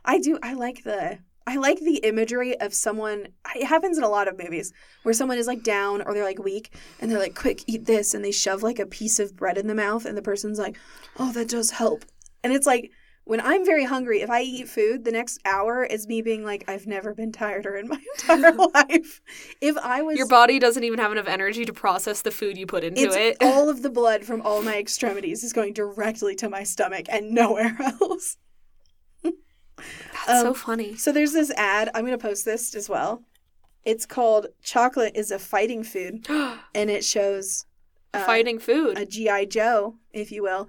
I 0.05 0.19
do. 0.19 0.37
I 0.43 0.53
like 0.53 0.83
the. 0.83 1.19
I 1.47 1.55
like 1.55 1.79
the 1.79 1.97
imagery 1.97 2.59
of 2.59 2.73
someone. 2.73 3.27
It 3.55 3.65
happens 3.65 3.97
in 3.97 4.03
a 4.03 4.09
lot 4.09 4.27
of 4.27 4.37
movies 4.37 4.73
where 5.03 5.13
someone 5.13 5.37
is 5.37 5.47
like 5.47 5.63
down 5.63 6.01
or 6.01 6.13
they're 6.13 6.25
like 6.25 6.39
weak 6.43 6.73
and 6.99 7.09
they're 7.09 7.19
like, 7.19 7.35
"Quick, 7.35 7.63
eat 7.67 7.85
this," 7.85 8.13
and 8.13 8.23
they 8.23 8.31
shove 8.31 8.63
like 8.63 8.79
a 8.79 8.85
piece 8.85 9.17
of 9.19 9.35
bread 9.37 9.57
in 9.57 9.67
the 9.67 9.73
mouth, 9.75 10.05
and 10.05 10.17
the 10.17 10.21
person's 10.21 10.59
like, 10.59 10.75
"Oh, 11.17 11.31
that 11.31 11.47
does 11.47 11.71
help." 11.71 12.03
And 12.43 12.51
it's 12.51 12.67
like 12.67 12.91
when 13.25 13.39
I'm 13.39 13.65
very 13.65 13.85
hungry, 13.85 14.21
if 14.21 14.29
I 14.29 14.41
eat 14.41 14.67
food, 14.67 15.05
the 15.05 15.11
next 15.11 15.39
hour 15.45 15.83
is 15.83 16.07
me 16.07 16.21
being 16.21 16.43
like, 16.43 16.65
"I've 16.67 16.85
never 16.87 17.13
been 17.13 17.31
tireder 17.31 17.75
in 17.75 17.87
my 17.87 17.99
entire 18.15 18.51
life." 18.73 19.21
If 19.61 19.77
I 19.77 20.01
was 20.01 20.17
Your 20.17 20.27
body 20.27 20.59
doesn't 20.59 20.83
even 20.83 20.99
have 20.99 21.11
enough 21.11 21.27
energy 21.27 21.65
to 21.65 21.73
process 21.73 22.21
the 22.21 22.31
food 22.31 22.57
you 22.57 22.65
put 22.65 22.83
into 22.83 23.01
it's 23.01 23.15
it. 23.15 23.37
all 23.41 23.69
of 23.69 23.81
the 23.81 23.89
blood 23.89 24.25
from 24.25 24.41
all 24.41 24.61
my 24.61 24.77
extremities 24.77 25.43
is 25.43 25.53
going 25.53 25.73
directly 25.73 26.35
to 26.35 26.49
my 26.49 26.63
stomach 26.63 27.05
and 27.09 27.31
nowhere 27.31 27.77
else. 27.79 28.37
That's 29.23 30.41
so 30.41 30.49
um, 30.49 30.53
funny. 30.53 30.95
So 30.95 31.11
there's 31.11 31.33
this 31.33 31.51
ad. 31.51 31.89
I'm 31.93 32.05
going 32.05 32.17
to 32.17 32.21
post 32.21 32.45
this 32.45 32.75
as 32.75 32.89
well. 32.89 33.23
It's 33.85 34.05
called 34.05 34.47
"Chocolate 34.61 35.15
is 35.15 35.31
a 35.31 35.39
Fighting 35.39 35.83
Food," 35.83 36.27
and 36.75 36.89
it 36.89 37.05
shows 37.05 37.65
uh, 38.13 38.23
Fighting 38.25 38.59
food. 38.59 38.97
a 38.97 39.05
GI 39.05 39.47
Joe, 39.47 39.95
if 40.11 40.31
you 40.31 40.43
will, 40.43 40.67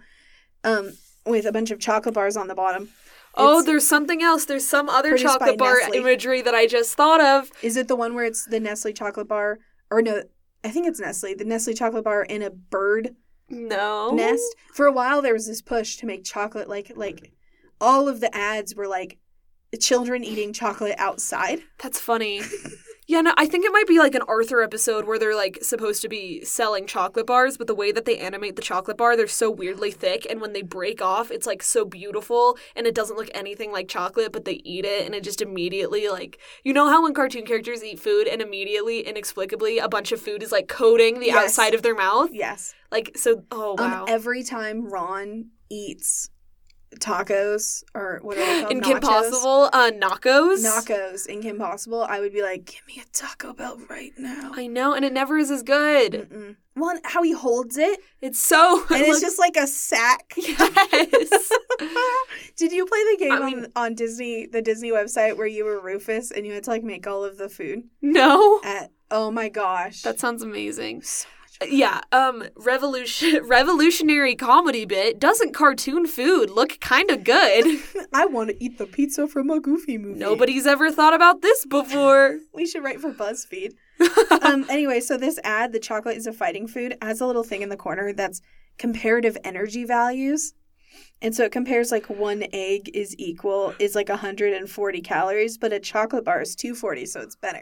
um, 0.63 0.93
with 1.27 1.47
a 1.47 1.53
bunch 1.53 1.71
of 1.71 1.79
chocolate 1.81 2.15
bars 2.15 2.37
on 2.37 2.49
the 2.49 2.55
bottom. 2.55 2.91
oh, 3.37 3.53
it's- 3.61 3.67
there's 3.67 3.87
something 3.89 4.23
else. 4.23 4.45
There's 4.45 4.67
some 4.67 4.89
other 4.89 5.17
chocolate 5.19 5.59
bar 5.59 5.79
Nestle. 5.81 5.95
imagery 5.97 6.43
that 6.43 6.55
I 6.55 6.67
just 6.67 6.95
thought 6.95 7.21
of. 7.21 7.51
Is 7.63 7.77
it 7.77 7.89
the 7.89 7.97
one 7.97 8.15
where 8.15 8.25
it's 8.25 8.47
the 8.47 8.61
Nestle 8.61 8.93
chocolate 8.93 9.29
bar, 9.29 9.59
or 9.91 10.03
no? 10.03 10.23
I 10.63 10.69
think 10.71 10.87
it's 10.87 11.01
Nestle. 11.01 11.35
The 11.35 11.45
Nestle 11.45 11.75
chocolate 11.75 12.05
bar 12.05 12.23
in 12.23 12.43
a 12.43 12.51
bird 12.51 13.17
No. 13.51 14.11
nest. 14.11 14.55
For 14.73 14.87
a 14.87 14.93
while, 14.93 15.21
there 15.21 15.35
was 15.35 15.47
this 15.47 15.61
push 15.63 15.97
to 15.97 16.07
make 16.07 16.25
chocolate 16.25 16.69
like 16.69 16.93
like 16.97 17.33
all 17.81 18.09
of 18.09 18.21
the 18.21 18.35
ads 18.35 18.75
were 18.75 18.87
like 18.89 19.19
children 19.81 20.23
eating 20.25 20.53
chocolate 20.53 20.95
outside. 20.99 21.61
That's 21.83 21.99
funny. 21.99 22.41
Yeah, 23.07 23.21
no, 23.21 23.35
I 23.37 23.47
think 23.47 23.67
it 23.67 23.73
might 23.73 23.87
be 23.87 23.99
like 23.99 24.15
an 24.15 24.23
Arthur 24.27 24.63
episode 24.63 25.05
where 25.05 25.19
they're 25.19 25.35
like 25.37 25.59
supposed 25.63 26.01
to 26.03 26.09
be 26.09 26.43
selling 26.43 26.87
chocolate 26.87 27.27
bars, 27.27 27.59
but 27.59 27.67
the 27.67 27.75
way 27.75 27.93
that 27.93 28.07
they 28.07 28.19
animate 28.19 28.57
the 28.57 28.63
chocolate 28.63 28.97
bar, 28.97 29.15
they're 29.15 29.27
so 29.27 29.51
weirdly 29.51 29.91
thick, 29.91 30.27
and 30.31 30.41
when 30.41 30.55
they 30.55 30.63
break 30.63 31.03
off, 31.03 31.31
it's 31.31 31.47
like 31.47 31.63
so 31.63 31.85
beautiful, 31.85 32.57
and 32.75 32.87
it 32.87 32.95
doesn't 32.95 33.17
look 33.17 33.29
anything 33.35 33.71
like 33.71 33.89
chocolate, 33.89 34.33
but 34.33 34.47
they 34.47 34.63
eat 34.65 34.87
it, 34.87 35.05
and 35.05 35.15
it 35.15 35.23
just 35.23 35.43
immediately 35.43 36.09
like 36.09 36.39
you 36.65 36.73
know 36.73 36.89
how 36.89 37.03
when 37.03 37.13
cartoon 37.13 37.45
characters 37.45 37.85
eat 37.85 38.01
food, 38.01 38.27
and 38.27 38.41
immediately, 38.41 39.01
inexplicably, 39.01 39.79
a 39.79 39.89
bunch 39.89 40.11
of 40.11 40.21
food 40.21 40.43
is 40.43 40.51
like 40.51 40.69
coating 40.69 41.21
the 41.21 41.27
Yes. 41.27 41.45
outside 41.45 41.75
of 41.75 41.83
their 41.83 41.95
mouth, 41.95 42.31
Yes. 42.33 42.75
like 42.91 43.13
so. 43.17 43.45
Oh 43.51 43.73
Um, 43.79 43.91
wow. 43.91 44.05
every 44.09 44.43
time 44.43 44.87
Ron 44.89 45.51
eats 45.71 46.31
tacos 47.01 47.83
or 47.95 48.19
what 48.23 48.37
are 48.37 48.41
they 48.45 48.61
called? 48.61 48.73
in 48.73 48.81
Kim 48.81 48.99
Nachos? 48.99 49.03
Possible, 49.03 49.71
uh, 49.73 49.91
Nachos. 49.93 50.65
Nachos 50.65 51.27
in 51.27 51.43
Kim 51.43 51.59
Possible, 51.59 52.03
I 52.09 52.21
would 52.21 52.33
be 52.33 52.43
like, 52.43 52.67
give 52.67 52.87
me 52.87 53.03
a 53.03 53.07
Taco 53.13 53.53
Bell 53.53 53.79
right 53.89 54.13
now. 54.19 54.53
I 54.55 54.67
know, 54.67 54.95
and 54.95 55.05
it 55.05 55.13
never 55.13 55.37
is 55.39 55.51
as 55.51 55.63
good. 55.63 56.29
Mm-mm. 56.31 56.57
One, 56.75 56.99
how 57.05 57.23
he 57.23 57.31
holds 57.33 57.79
it, 57.79 58.01
It's 58.21 58.41
so. 58.41 58.85
and 58.91 59.01
it's 59.01 59.09
looks- 59.09 59.21
just 59.21 59.39
like 59.39 59.57
a 59.57 59.67
sack. 59.67 60.33
yes. 60.37 61.51
Did 62.57 62.73
you 62.73 62.87
play 62.87 62.99
the 63.13 63.17
game 63.19 63.33
I 63.33 63.41
mean- 63.47 63.65
on, 63.77 63.85
on 63.85 63.95
Disney, 63.95 64.47
the 64.47 64.63
Disney 64.63 64.91
website, 64.91 65.37
where 65.37 65.47
you 65.47 65.65
were 65.65 65.81
Rufus 65.81 66.31
and 66.31 66.47
you 66.47 66.53
had 66.53 66.65
to 66.65 66.71
like 66.71 66.83
make 66.83 67.07
all 67.07 67.25
of 67.25 67.37
the 67.39 67.49
food 67.49 67.85
no. 68.03 68.61
at? 68.65 68.91
Oh 69.11 69.31
my 69.31 69.49
gosh, 69.49 70.03
That 70.03 70.19
sounds 70.19 70.43
amazing. 70.43 71.03
so 71.03 71.29
much. 71.29 71.44
Yeah, 71.67 72.01
um 72.13 72.45
revolution 72.57 73.41
revolutionary 73.49 74.35
comedy 74.35 74.85
bit. 74.85 75.19
Doesn't 75.19 75.55
cartoon 75.55 76.07
food 76.07 76.51
look 76.51 76.81
kind 76.81 77.11
of 77.11 77.25
good? 77.25 77.81
I 78.13 78.27
want 78.27 78.51
to 78.51 78.65
eat 78.65 78.79
the 78.79 78.87
pizza 78.87 79.27
from 79.27 79.51
a 79.51 79.61
Goofy 79.61 79.99
movie. 79.99 80.19
Nobody's 80.19 80.67
ever 80.67 80.91
thought 80.91 81.15
about 81.15 81.43
this 81.43 81.65
before. 81.67 82.39
We 82.53 82.67
should 82.67 82.83
write 82.85 83.01
for 83.01 83.13
BuzzFeed. 83.13 83.73
um, 84.43 84.67
anyway, 84.69 85.01
so 85.01 85.17
this 85.17 85.39
ad, 85.45 85.73
the 85.73 85.79
chocolate 85.79 86.17
is 86.17 86.27
a 86.27 86.33
fighting 86.33 86.67
food, 86.67 86.97
has 87.01 87.21
a 87.21 87.27
little 87.27 87.45
thing 87.45 87.63
in 87.63 87.69
the 87.69 87.77
corner 87.77 88.13
that's 88.13 88.41
comparative 88.77 89.37
energy 89.45 89.85
values. 89.85 90.55
And 91.23 91.35
so 91.35 91.45
it 91.45 91.53
compares 91.53 91.91
like 91.91 92.11
one 92.11 92.45
egg 92.53 92.91
is 92.93 93.15
equal, 93.19 93.75
is 93.79 93.95
like 93.95 94.09
140 94.09 95.01
calories, 95.01 95.59
but 95.59 95.73
a 95.73 95.81
chocolate 95.81 96.25
bar 96.25 96.43
is 96.43 96.55
240, 96.55 97.07
so 97.07 97.21
it's 97.21 97.37
better. 97.37 97.61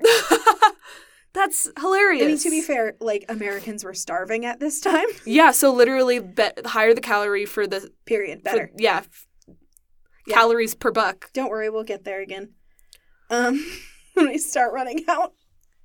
That's 1.34 1.68
hilarious. 1.80 2.24
I 2.24 2.26
mean, 2.26 2.38
to 2.38 2.50
be 2.50 2.60
fair, 2.60 2.94
like 3.00 3.24
Americans 3.28 3.84
were 3.84 3.94
starving 3.94 4.44
at 4.44 4.60
this 4.60 4.80
time. 4.80 5.06
Yeah, 5.24 5.50
so 5.52 5.72
literally 5.72 6.18
be- 6.20 6.50
higher 6.66 6.92
the 6.94 7.00
calorie 7.00 7.46
for 7.46 7.66
the 7.66 7.90
Period. 8.04 8.40
for- 8.40 8.44
Better. 8.44 8.70
yeah, 8.76 8.98
f- 8.98 9.26
Yeah. 10.26 10.34
calories 10.34 10.74
per 10.74 10.90
buck. 10.90 11.30
Don't 11.32 11.48
worry, 11.50 11.70
we'll 11.70 11.84
get 11.84 12.04
there 12.04 12.20
again. 12.20 12.50
Um, 13.30 13.64
when 14.14 14.28
we 14.28 14.36
start 14.38 14.74
running 14.74 15.04
out. 15.08 15.32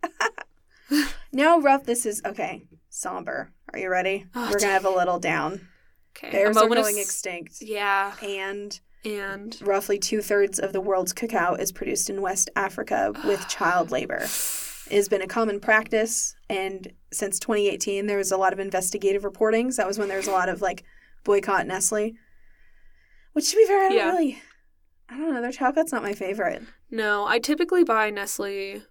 now, 1.32 1.60
rough. 1.60 1.84
This 1.86 2.06
is 2.06 2.22
okay. 2.26 2.64
Somber. 2.90 3.52
Are 3.74 3.80
you 3.80 3.90
ready? 3.90 4.26
Oh, 4.36 4.50
We're 4.52 4.60
gonna 4.60 4.74
have 4.74 4.86
a 4.86 4.90
little 4.90 5.20
down. 5.20 5.68
Okay. 6.18 6.32
Bears 6.32 6.58
a 6.58 6.62
are 6.62 6.68
going 6.68 6.98
s- 6.98 7.04
extinct, 7.06 7.62
Yeah, 7.62 8.14
and 8.24 8.80
and 9.06 9.58
roughly 9.62 10.00
two 10.00 10.22
thirds 10.22 10.60
of 10.60 10.74
the 10.74 10.82
world's 10.82 11.14
cacao 11.14 11.54
is 11.56 11.72
produced 11.72 12.10
in 12.10 12.22
West 12.22 12.50
Africa 12.56 13.14
with 13.26 13.48
child 13.50 13.92
labor. 13.92 14.26
Has 14.92 15.10
been 15.10 15.22
a 15.22 15.28
common 15.28 15.60
practice, 15.60 16.36
and 16.50 16.92
since 17.12 17.40
2018, 17.40 18.06
there 18.06 18.18
was 18.18 18.32
a 18.32 18.38
lot 18.38 18.54
of 18.54 18.60
investigative 18.60 19.24
reportings. 19.24 19.76
That 19.78 19.88
was 19.88 19.98
when 20.00 20.08
there 20.08 20.18
was 20.18 20.28
a 20.28 20.32
lot 20.32 20.50
of 20.50 20.62
like 20.62 20.84
boycott 21.24 21.68
Nestle. 21.68 22.14
Which, 23.34 23.50
to 23.52 23.56
be 23.58 23.66
fair, 23.66 23.78
I 23.86 23.90
don't 23.90 23.98
Yeah. 23.98 24.10
really. 24.12 24.42
I 25.10 25.18
don't 25.18 25.34
know. 25.34 25.42
Their 25.42 25.52
chocolate's 25.52 25.92
not 25.92 26.04
my 26.04 26.14
favorite. 26.14 26.64
no, 26.90 27.26
I 27.28 27.40
typically 27.40 27.84
buy 27.84 28.10
Nestle 28.10 28.84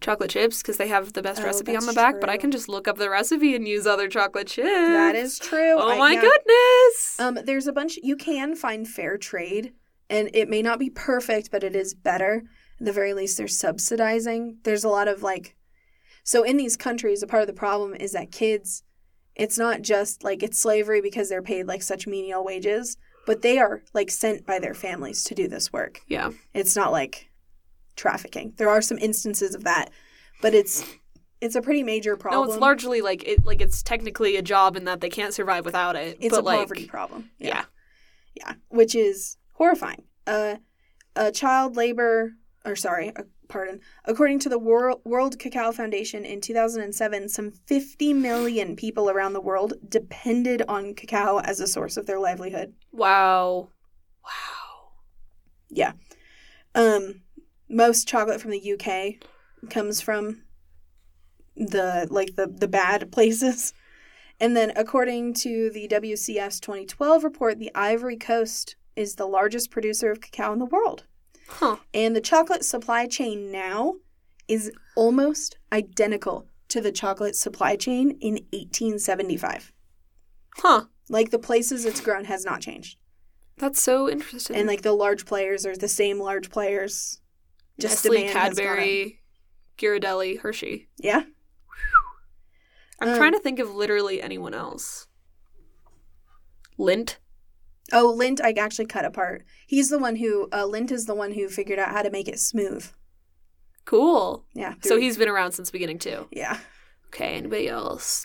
chocolate 0.00 0.30
chips 0.30 0.62
because 0.62 0.78
they 0.78 0.88
have 0.88 1.12
the 1.12 1.22
best 1.22 1.42
Oh, 1.42 1.44
recipe 1.44 1.76
on 1.76 1.84
the 1.84 1.92
back, 1.92 2.20
but 2.20 2.30
I 2.30 2.36
can 2.38 2.50
just 2.50 2.68
look 2.68 2.88
up 2.88 2.96
the 2.96 3.10
recipe 3.10 3.54
and 3.54 3.68
use 3.68 3.86
other 3.86 4.08
chocolate 4.08 4.46
chips. 4.46 4.66
That 4.68 5.14
is 5.14 5.38
true. 5.38 5.74
Oh 5.78 5.90
I- 5.90 5.98
my 5.98 6.14
goodness. 6.14 7.20
Um, 7.20 7.38
there's 7.44 7.66
a 7.66 7.72
bunch. 7.72 7.98
You 8.02 8.16
can 8.16 8.56
find 8.56 8.88
fair 8.88 9.18
trade, 9.18 9.74
and 10.08 10.30
it 10.32 10.48
may 10.48 10.62
not 10.62 10.78
be 10.78 10.88
perfect, 10.90 11.50
but 11.50 11.62
it 11.62 11.76
is 11.76 11.92
better. 11.94 12.44
At 12.80 12.86
the 12.86 12.92
very 12.92 13.14
least, 13.14 13.36
they're 13.36 13.48
subsidizing. 13.48 14.58
There's 14.64 14.84
a 14.84 14.88
lot 14.88 15.06
of 15.08 15.22
like, 15.22 15.54
so 16.24 16.42
in 16.42 16.56
these 16.56 16.76
countries, 16.76 17.22
a 17.22 17.26
part 17.26 17.42
of 17.42 17.46
the 17.46 17.52
problem 17.52 17.94
is 17.94 18.12
that 18.12 18.32
kids, 18.32 18.82
it's 19.36 19.58
not 19.58 19.82
just 19.82 20.24
like 20.24 20.42
it's 20.42 20.58
slavery 20.58 21.00
because 21.00 21.28
they're 21.28 21.42
paid 21.42 21.66
like 21.66 21.82
such 21.82 22.06
menial 22.06 22.44
wages, 22.44 22.96
but 23.26 23.42
they 23.42 23.58
are 23.58 23.82
like 23.92 24.10
sent 24.10 24.46
by 24.46 24.58
their 24.58 24.74
families 24.74 25.24
to 25.24 25.34
do 25.34 25.46
this 25.46 25.72
work. 25.72 26.00
yeah. 26.08 26.30
It's 26.54 26.74
not 26.74 26.90
like 26.90 27.30
trafficking. 27.96 28.54
There 28.56 28.70
are 28.70 28.82
some 28.82 28.98
instances 28.98 29.54
of 29.54 29.64
that, 29.64 29.90
but 30.40 30.54
it's 30.54 30.84
it's 31.40 31.54
a 31.54 31.62
pretty 31.62 31.82
major 31.82 32.16
problem. 32.16 32.46
No, 32.48 32.52
it's 32.52 32.60
largely 32.60 33.00
like 33.02 33.26
it 33.26 33.44
like 33.44 33.60
it's 33.60 33.82
technically 33.82 34.36
a 34.36 34.42
job 34.42 34.76
in 34.76 34.84
that 34.84 35.00
they 35.00 35.10
can't 35.10 35.34
survive 35.34 35.64
without 35.64 35.96
it. 35.96 36.16
It's 36.20 36.34
but 36.34 36.42
a 36.42 36.46
like 36.46 36.58
poverty 36.60 36.86
problem. 36.86 37.30
yeah. 37.38 37.64
Yeah, 38.34 38.54
which 38.68 38.94
is 38.94 39.36
horrifying. 39.54 40.04
Uh, 40.26 40.56
a 41.16 41.32
child 41.32 41.76
labor, 41.76 42.34
or 42.64 42.76
sorry, 42.76 43.14
uh, 43.16 43.22
pardon. 43.48 43.80
According 44.04 44.40
to 44.40 44.48
the 44.48 44.58
World 44.58 45.00
World 45.04 45.38
Cacao 45.38 45.72
Foundation 45.72 46.24
in 46.24 46.40
2007, 46.40 47.28
some 47.28 47.50
50 47.50 48.12
million 48.14 48.76
people 48.76 49.08
around 49.08 49.32
the 49.32 49.40
world 49.40 49.74
depended 49.88 50.62
on 50.68 50.94
cacao 50.94 51.38
as 51.38 51.60
a 51.60 51.66
source 51.66 51.96
of 51.96 52.06
their 52.06 52.18
livelihood. 52.18 52.74
Wow. 52.92 53.70
Wow. 54.24 54.90
Yeah. 55.70 55.92
Um, 56.74 57.22
most 57.68 58.06
chocolate 58.06 58.40
from 58.40 58.50
the 58.50 58.72
UK 58.72 59.26
comes 59.70 60.00
from 60.00 60.42
the 61.56 62.06
like 62.10 62.36
the 62.36 62.46
the 62.46 62.68
bad 62.68 63.10
places. 63.12 63.72
And 64.42 64.56
then 64.56 64.72
according 64.74 65.34
to 65.34 65.70
the 65.70 65.86
WCF's 65.88 66.60
2012 66.60 67.24
report, 67.24 67.58
the 67.58 67.70
Ivory 67.74 68.16
Coast 68.16 68.76
is 68.96 69.16
the 69.16 69.26
largest 69.26 69.70
producer 69.70 70.10
of 70.10 70.20
cacao 70.20 70.52
in 70.52 70.58
the 70.58 70.64
world. 70.64 71.04
Huh. 71.50 71.76
And 71.92 72.14
the 72.16 72.20
chocolate 72.20 72.64
supply 72.64 73.06
chain 73.06 73.50
now 73.50 73.94
is 74.48 74.72
almost 74.96 75.58
identical 75.72 76.46
to 76.68 76.80
the 76.80 76.92
chocolate 76.92 77.36
supply 77.36 77.76
chain 77.76 78.12
in 78.20 78.34
1875. 78.52 79.72
Huh. 80.56 80.84
Like 81.08 81.30
the 81.30 81.38
places 81.38 81.84
it's 81.84 82.00
grown 82.00 82.24
has 82.26 82.44
not 82.44 82.60
changed. 82.60 82.96
That's 83.58 83.80
so 83.80 84.08
interesting. 84.08 84.56
And 84.56 84.66
like 84.66 84.82
the 84.82 84.92
large 84.92 85.26
players 85.26 85.66
are 85.66 85.76
the 85.76 85.88
same 85.88 86.18
large 86.18 86.50
players. 86.50 87.20
Just 87.78 88.04
Nestle, 88.04 88.16
demand 88.18 88.38
has 88.38 88.58
gone 88.58 88.66
up. 88.66 88.74
Cadbury, 88.78 89.20
Ghirardelli, 89.78 90.38
Hershey. 90.40 90.88
Yeah. 90.98 91.22
I'm 93.00 93.08
Um, 93.10 93.16
trying 93.16 93.32
to 93.32 93.38
think 93.40 93.58
of 93.58 93.74
literally 93.74 94.20
anyone 94.22 94.54
else. 94.54 95.06
Lindt. 96.78 97.16
Oh, 97.92 98.14
Lindt, 98.16 98.40
I 98.40 98.52
actually 98.52 98.86
cut 98.86 99.04
apart. 99.04 99.44
He's 99.66 99.88
the 99.88 99.98
one 99.98 100.16
who, 100.16 100.48
uh, 100.52 100.64
Lindt 100.64 100.90
is 100.92 101.06
the 101.06 101.14
one 101.14 101.32
who 101.32 101.48
figured 101.48 101.78
out 101.78 101.90
how 101.92 102.02
to 102.02 102.10
make 102.10 102.28
it 102.28 102.38
smooth. 102.38 102.86
Cool. 103.84 104.44
Yeah. 104.54 104.74
So 104.82 104.98
he's 104.98 105.16
been 105.16 105.28
around 105.28 105.52
since 105.52 105.68
the 105.68 105.72
beginning 105.72 105.98
too. 105.98 106.28
Yeah. 106.30 106.58
Okay, 107.08 107.34
anybody 107.34 107.68
else? 107.68 108.24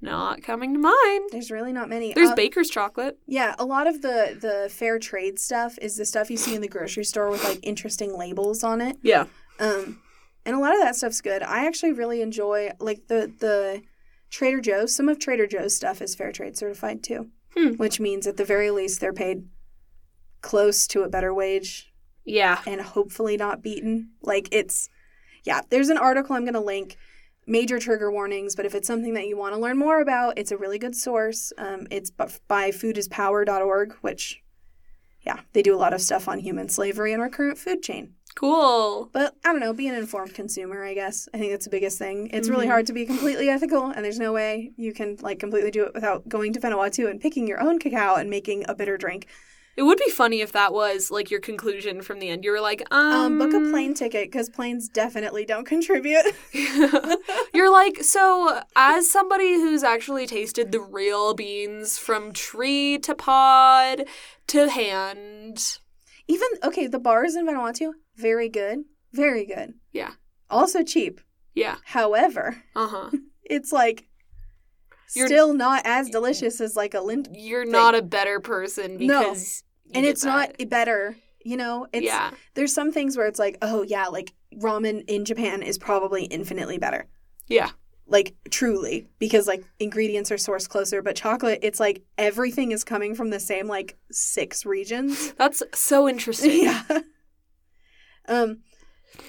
Not 0.00 0.42
coming 0.42 0.72
to 0.74 0.78
mind. 0.78 1.28
There's 1.32 1.50
really 1.50 1.72
not 1.72 1.88
many. 1.88 2.12
There's 2.12 2.30
Uh, 2.30 2.34
Baker's 2.36 2.70
chocolate. 2.70 3.18
Yeah, 3.26 3.56
a 3.58 3.64
lot 3.64 3.88
of 3.88 4.00
the 4.00 4.38
the 4.40 4.70
fair 4.70 4.98
trade 5.00 5.40
stuff 5.40 5.76
is 5.82 5.96
the 5.96 6.06
stuff 6.06 6.30
you 6.30 6.36
see 6.36 6.54
in 6.54 6.60
the 6.62 6.68
grocery 6.68 7.04
store 7.04 7.28
with 7.30 7.42
like 7.42 7.58
interesting 7.64 8.16
labels 8.16 8.62
on 8.62 8.80
it. 8.80 8.96
Yeah. 9.02 9.26
Um, 9.58 10.00
and 10.46 10.54
a 10.54 10.60
lot 10.60 10.72
of 10.72 10.80
that 10.80 10.94
stuff's 10.94 11.20
good. 11.20 11.42
I 11.42 11.66
actually 11.66 11.92
really 11.92 12.22
enjoy 12.22 12.70
like 12.78 13.08
the 13.08 13.32
the 13.40 13.82
Trader 14.30 14.60
Joe's. 14.60 14.94
Some 14.94 15.08
of 15.08 15.18
Trader 15.18 15.46
Joe's 15.46 15.74
stuff 15.74 16.02
is 16.02 16.14
fair 16.14 16.32
trade 16.32 16.56
certified 16.56 17.02
too, 17.02 17.28
Hmm. 17.56 17.74
which 17.74 17.98
means 18.00 18.26
at 18.26 18.36
the 18.36 18.44
very 18.44 18.70
least 18.70 19.00
they're 19.00 19.12
paid 19.12 19.48
close 20.42 20.86
to 20.88 21.02
a 21.02 21.08
better 21.08 21.32
wage 21.34 21.92
Yeah. 22.24 22.60
and 22.66 22.80
hopefully 22.80 23.36
not 23.36 23.62
beaten. 23.62 24.10
Like 24.22 24.48
it's, 24.52 24.88
yeah. 25.44 25.62
There's 25.68 25.88
an 25.88 25.98
article 25.98 26.36
I'm 26.36 26.44
gonna 26.44 26.60
link. 26.60 26.96
Major 27.46 27.78
trigger 27.78 28.12
warnings, 28.12 28.54
but 28.54 28.66
if 28.66 28.74
it's 28.74 28.86
something 28.86 29.14
that 29.14 29.26
you 29.26 29.34
want 29.36 29.54
to 29.54 29.60
learn 29.60 29.78
more 29.78 30.02
about, 30.02 30.38
it's 30.38 30.52
a 30.52 30.58
really 30.58 30.78
good 30.78 30.94
source. 30.94 31.50
Um, 31.56 31.86
it's 31.90 32.10
by 32.10 32.70
foodispower.org, 32.70 33.94
which, 34.02 34.42
yeah, 35.22 35.40
they 35.54 35.62
do 35.62 35.74
a 35.74 35.78
lot 35.78 35.94
of 35.94 36.02
stuff 36.02 36.28
on 36.28 36.40
human 36.40 36.68
slavery 36.68 37.10
and 37.14 37.22
our 37.22 37.30
current 37.30 37.56
food 37.56 37.82
chain. 37.82 38.12
Cool. 38.38 39.10
But 39.12 39.34
I 39.44 39.50
don't 39.50 39.58
know, 39.58 39.72
be 39.72 39.88
an 39.88 39.96
informed 39.96 40.32
consumer, 40.32 40.84
I 40.84 40.94
guess. 40.94 41.28
I 41.34 41.38
think 41.38 41.50
that's 41.50 41.64
the 41.64 41.70
biggest 41.72 41.98
thing. 41.98 42.30
It's 42.32 42.48
really 42.48 42.66
Mhm. 42.66 42.70
hard 42.70 42.86
to 42.86 42.92
be 42.92 43.04
completely 43.04 43.48
ethical, 43.48 43.86
and 43.86 44.04
there's 44.04 44.20
no 44.20 44.32
way 44.32 44.70
you 44.76 44.92
can 44.92 45.16
like 45.20 45.40
completely 45.40 45.72
do 45.72 45.82
it 45.82 45.92
without 45.92 46.28
going 46.28 46.52
to 46.52 46.60
Vanuatu 46.60 47.10
and 47.10 47.20
picking 47.20 47.48
your 47.48 47.60
own 47.60 47.80
cacao 47.80 48.14
and 48.14 48.30
making 48.30 48.64
a 48.68 48.76
bitter 48.76 48.96
drink. 48.96 49.26
It 49.76 49.82
would 49.82 49.98
be 49.98 50.10
funny 50.12 50.40
if 50.40 50.52
that 50.52 50.72
was 50.72 51.10
like 51.10 51.32
your 51.32 51.40
conclusion 51.40 52.00
from 52.00 52.20
the 52.20 52.28
end. 52.28 52.44
You 52.44 52.52
were 52.52 52.60
like, 52.60 52.82
um, 52.92 53.12
Um, 53.12 53.38
book 53.38 53.52
a 53.54 53.70
plane 53.72 53.94
ticket 53.94 54.30
because 54.30 54.48
planes 54.48 54.88
definitely 54.88 55.44
don't 55.44 55.64
contribute. 55.66 56.24
You're 57.52 57.70
like, 57.72 58.04
so 58.04 58.60
as 58.76 59.10
somebody 59.10 59.54
who's 59.54 59.82
actually 59.82 60.26
tasted 60.28 60.70
the 60.70 60.80
real 60.80 61.34
beans 61.34 61.98
from 61.98 62.32
tree 62.32 62.98
to 62.98 63.16
pod 63.16 64.04
to 64.46 64.68
hand. 64.68 65.78
Even 66.28 66.48
okay, 66.62 66.86
the 66.86 66.98
bars 67.00 67.34
in 67.34 67.46
Vanuatu 67.46 67.94
very 68.18 68.48
good, 68.48 68.80
very 69.12 69.46
good. 69.46 69.74
Yeah. 69.92 70.12
Also 70.50 70.82
cheap. 70.82 71.20
Yeah. 71.54 71.76
However, 71.84 72.62
Uh 72.76 72.88
huh. 72.88 73.10
it's 73.44 73.72
like 73.72 74.04
You're- 75.14 75.28
still 75.28 75.54
not 75.54 75.82
as 75.84 76.10
delicious 76.10 76.60
as 76.60 76.76
like 76.76 76.94
a 76.94 76.98
Lindt, 76.98 77.28
You're 77.32 77.64
not 77.64 77.94
a 77.94 78.02
better 78.02 78.40
person 78.40 78.98
because. 78.98 79.62
you 79.86 79.92
and 79.94 80.04
it's 80.06 80.22
that. 80.22 80.58
not 80.58 80.68
better. 80.68 81.16
You 81.44 81.56
know, 81.56 81.86
it's 81.92 82.04
yeah. 82.04 82.32
there's 82.54 82.74
some 82.74 82.92
things 82.92 83.16
where 83.16 83.26
it's 83.26 83.38
like, 83.38 83.56
oh 83.62 83.82
yeah, 83.82 84.06
like 84.06 84.34
ramen 84.56 85.04
in 85.08 85.24
Japan 85.24 85.62
is 85.62 85.78
probably 85.78 86.24
infinitely 86.24 86.76
better. 86.78 87.06
Yeah. 87.46 87.70
Like 88.06 88.34
truly, 88.50 89.06
because 89.18 89.46
like 89.46 89.64
ingredients 89.78 90.30
are 90.30 90.36
sourced 90.36 90.68
closer, 90.68 91.00
but 91.02 91.14
chocolate, 91.16 91.60
it's 91.62 91.78
like 91.80 92.02
everything 92.18 92.72
is 92.72 92.84
coming 92.84 93.14
from 93.14 93.30
the 93.30 93.40
same 93.40 93.66
like 93.66 93.96
six 94.10 94.66
regions. 94.66 95.32
That's 95.34 95.62
so 95.74 96.08
interesting. 96.08 96.62
yeah. 96.64 96.82
Um, 98.28 98.58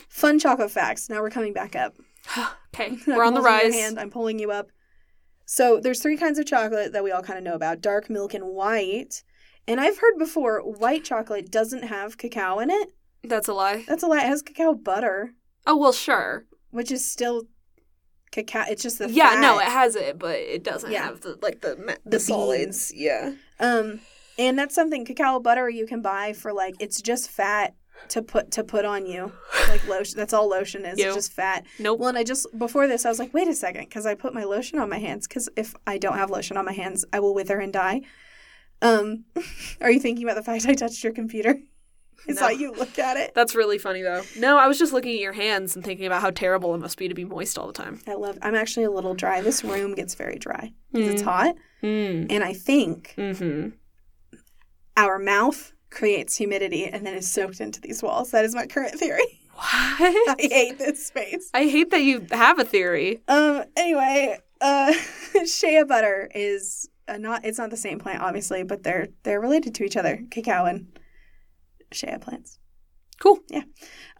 fun 0.09 0.39
chocolate 0.39 0.71
facts. 0.71 1.09
Now 1.09 1.21
we're 1.21 1.29
coming 1.29 1.53
back 1.53 1.75
up. 1.75 1.95
okay. 2.75 2.97
We're 3.07 3.23
on 3.23 3.33
the 3.33 3.39
your 3.41 3.49
rise. 3.49 3.73
hand, 3.73 3.99
I'm 3.99 4.09
pulling 4.11 4.37
you 4.39 4.51
up. 4.51 4.67
So 5.45 5.79
there's 5.79 6.01
three 6.01 6.17
kinds 6.17 6.37
of 6.37 6.45
chocolate 6.45 6.93
that 6.93 7.03
we 7.03 7.11
all 7.11 7.23
kind 7.23 7.39
of 7.39 7.43
know 7.43 7.55
about: 7.55 7.81
dark, 7.81 8.09
milk, 8.09 8.33
and 8.33 8.45
white. 8.45 9.23
And 9.67 9.79
I've 9.79 9.99
heard 9.99 10.17
before 10.17 10.59
white 10.61 11.03
chocolate 11.03 11.49
doesn't 11.51 11.83
have 11.83 12.17
cacao 12.17 12.59
in 12.59 12.69
it. 12.69 12.89
That's 13.23 13.47
a 13.47 13.53
lie. 13.53 13.83
That's 13.87 14.03
a 14.03 14.07
lie. 14.07 14.19
It 14.23 14.27
has 14.27 14.41
cacao 14.41 14.73
butter, 14.73 15.33
Oh, 15.67 15.75
well, 15.77 15.91
sure. 15.91 16.45
which 16.71 16.91
is 16.91 17.09
still 17.09 17.43
cacao. 18.31 18.65
It's 18.69 18.81
just 18.83 18.99
the 18.99 19.09
yeah, 19.09 19.31
fat. 19.31 19.41
no, 19.41 19.59
it 19.59 19.65
has 19.67 19.95
it, 19.95 20.17
but 20.19 20.37
it 20.37 20.63
doesn't 20.63 20.91
Yeah. 20.91 21.03
have 21.05 21.21
the 21.21 21.37
like 21.41 21.61
the 21.61 21.75
the, 21.75 21.97
The 22.05 22.19
solids. 22.19 22.91
Yeah. 22.95 23.33
Um, 23.59 24.01
and 24.37 24.57
that's 24.57 24.73
something 24.75 25.03
cacao 25.05 25.39
butter 25.39 25.69
you 25.69 25.85
can 25.85 26.01
buy 26.01 26.33
for 26.33 26.53
like 26.53 26.75
it's 26.79 27.01
just 27.01 27.29
fat 27.29 27.75
to 28.07 28.21
put 28.21 28.51
to 28.51 28.63
put 28.63 28.85
on 28.85 29.05
you, 29.05 29.31
like 29.67 29.85
lotion. 29.87 30.17
That's 30.17 30.33
all 30.33 30.47
lotion 30.49 30.85
is 30.85 30.97
it's 30.97 31.13
just 31.15 31.31
fat. 31.33 31.65
Nope. 31.77 31.99
Well, 31.99 32.09
and 32.09 32.17
I 32.17 32.23
just 32.23 32.47
before 32.57 32.87
this, 32.87 33.05
I 33.05 33.09
was 33.09 33.19
like, 33.19 33.33
wait 33.33 33.47
a 33.47 33.53
second, 33.53 33.83
because 33.83 34.05
I 34.05 34.15
put 34.15 34.33
my 34.33 34.43
lotion 34.45 34.79
on 34.79 34.89
my 34.89 34.97
hands. 34.99 35.27
Because 35.27 35.49
if 35.55 35.75
I 35.85 35.97
don't 35.97 36.17
have 36.17 36.29
lotion 36.31 36.57
on 36.57 36.65
my 36.65 36.73
hands, 36.73 37.05
I 37.13 37.19
will 37.19 37.35
wither 37.35 37.59
and 37.59 37.71
die. 37.73 38.01
Um, 38.81 39.25
are 39.81 39.91
you 39.91 39.99
thinking 39.99 40.23
about 40.23 40.35
the 40.37 40.43
fact 40.43 40.65
I 40.65 40.73
touched 40.73 41.03
your 41.03 41.13
computer? 41.13 41.59
I 42.27 42.33
saw 42.33 42.47
No. 42.47 42.49
you 42.49 42.71
look 42.73 42.99
at 42.99 43.15
it. 43.15 43.33
That's 43.33 43.55
really 43.55 43.77
funny 43.77 44.01
though. 44.01 44.23
No, 44.37 44.57
I 44.57 44.67
was 44.67 44.77
just 44.77 44.91
looking 44.91 45.13
at 45.13 45.19
your 45.21 45.31
hands 45.33 45.75
and 45.75 45.85
thinking 45.85 46.05
about 46.05 46.21
how 46.21 46.31
terrible 46.31 46.75
it 46.75 46.79
must 46.79 46.97
be 46.97 47.07
to 47.07 47.13
be 47.13 47.23
moist 47.25 47.57
all 47.57 47.67
the 47.67 47.73
time. 47.73 48.01
I 48.07 48.15
love. 48.15 48.37
I'm 48.41 48.55
actually 48.55 48.83
a 48.85 48.91
little 48.91 49.13
dry. 49.13 49.39
This 49.41 49.63
room 49.63 49.95
gets 49.95 50.15
very 50.15 50.37
dry 50.37 50.73
because 50.91 51.13
it's 51.13 51.21
Mm. 51.21 51.25
hot, 51.25 51.55
Mm. 51.83 52.27
and 52.29 52.43
I 52.43 52.53
think 52.53 53.13
Mm-hmm. 53.17 53.69
our 54.97 55.17
mouth 55.17 55.71
creates 55.89 56.35
humidity 56.35 56.85
and 56.85 57.05
then 57.05 57.15
is 57.15 57.29
soaked 57.29 57.61
into 57.61 57.81
these 57.81 58.03
walls. 58.03 58.31
That 58.31 58.45
is 58.45 58.55
my 58.55 58.67
current 58.67 58.95
theory. 58.95 59.23
What? 59.59 59.65
I 59.69 60.35
hate 60.39 60.79
this 60.79 61.07
space. 61.07 61.49
I 61.53 61.65
hate 61.65 61.91
that 61.91 61.99
you 62.01 62.25
have 62.31 62.59
a 62.59 62.63
theory. 62.63 63.21
Um. 63.27 63.65
Anyway, 63.75 64.39
uh, 64.61 64.93
shea 65.45 65.83
butter 65.83 66.31
is 66.33 66.87
uh, 67.09 67.17
not. 67.17 67.43
It's 67.43 67.57
not 67.57 67.69
the 67.69 67.75
same 67.75 67.99
plant, 67.99 68.21
obviously, 68.21 68.63
but 68.63 68.83
they're 68.83 69.09
they're 69.23 69.41
related 69.41 69.75
to 69.75 69.83
each 69.83 69.97
other. 69.97 70.23
Cacao 70.31 70.63
and 70.63 70.97
shea 71.91 72.17
plants. 72.21 72.57
Cool. 73.19 73.39
Yeah. 73.49 73.63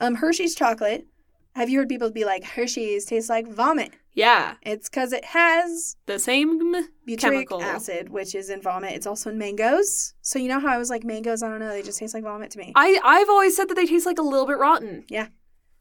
Um. 0.01 0.15
Hershey's 0.15 0.55
chocolate. 0.55 1.07
Have 1.55 1.69
you 1.69 1.79
heard 1.79 1.87
people 1.87 2.11
be 2.11 2.25
like 2.25 2.43
Hershey's 2.43 3.05
tastes 3.05 3.29
like 3.29 3.47
vomit? 3.47 3.93
Yeah, 4.19 4.55
It's 4.61 4.89
because 4.89 5.13
it 5.13 5.25
has 5.25 5.95
the 6.05 6.19
same. 6.19 6.59
butyric 7.07 7.19
Chemical. 7.19 7.61
acid, 7.61 8.09
which 8.09 8.35
is 8.35 8.49
in 8.49 8.61
vomit. 8.61 8.93
It's 8.93 9.07
also 9.07 9.29
in 9.29 9.37
mangoes. 9.37 10.13
So 10.21 10.39
you 10.39 10.47
know 10.49 10.59
how 10.59 10.67
I 10.67 10.77
was 10.77 10.89
like 10.89 11.03
mangoes. 11.03 11.41
I 11.43 11.49
don't 11.49 11.59
know. 11.59 11.69
They 11.69 11.81
just 11.81 11.99
taste 11.99 12.13
like 12.13 12.23
vomit 12.23 12.51
to 12.51 12.59
me. 12.59 12.73
I 12.75 12.99
I've 13.03 13.29
always 13.29 13.55
said 13.55 13.67
that 13.69 13.75
they 13.75 13.85
taste 13.85 14.05
like 14.05 14.19
a 14.19 14.23
little 14.33 14.45
bit 14.47 14.57
rotten. 14.57 15.05
Yeah. 15.09 15.27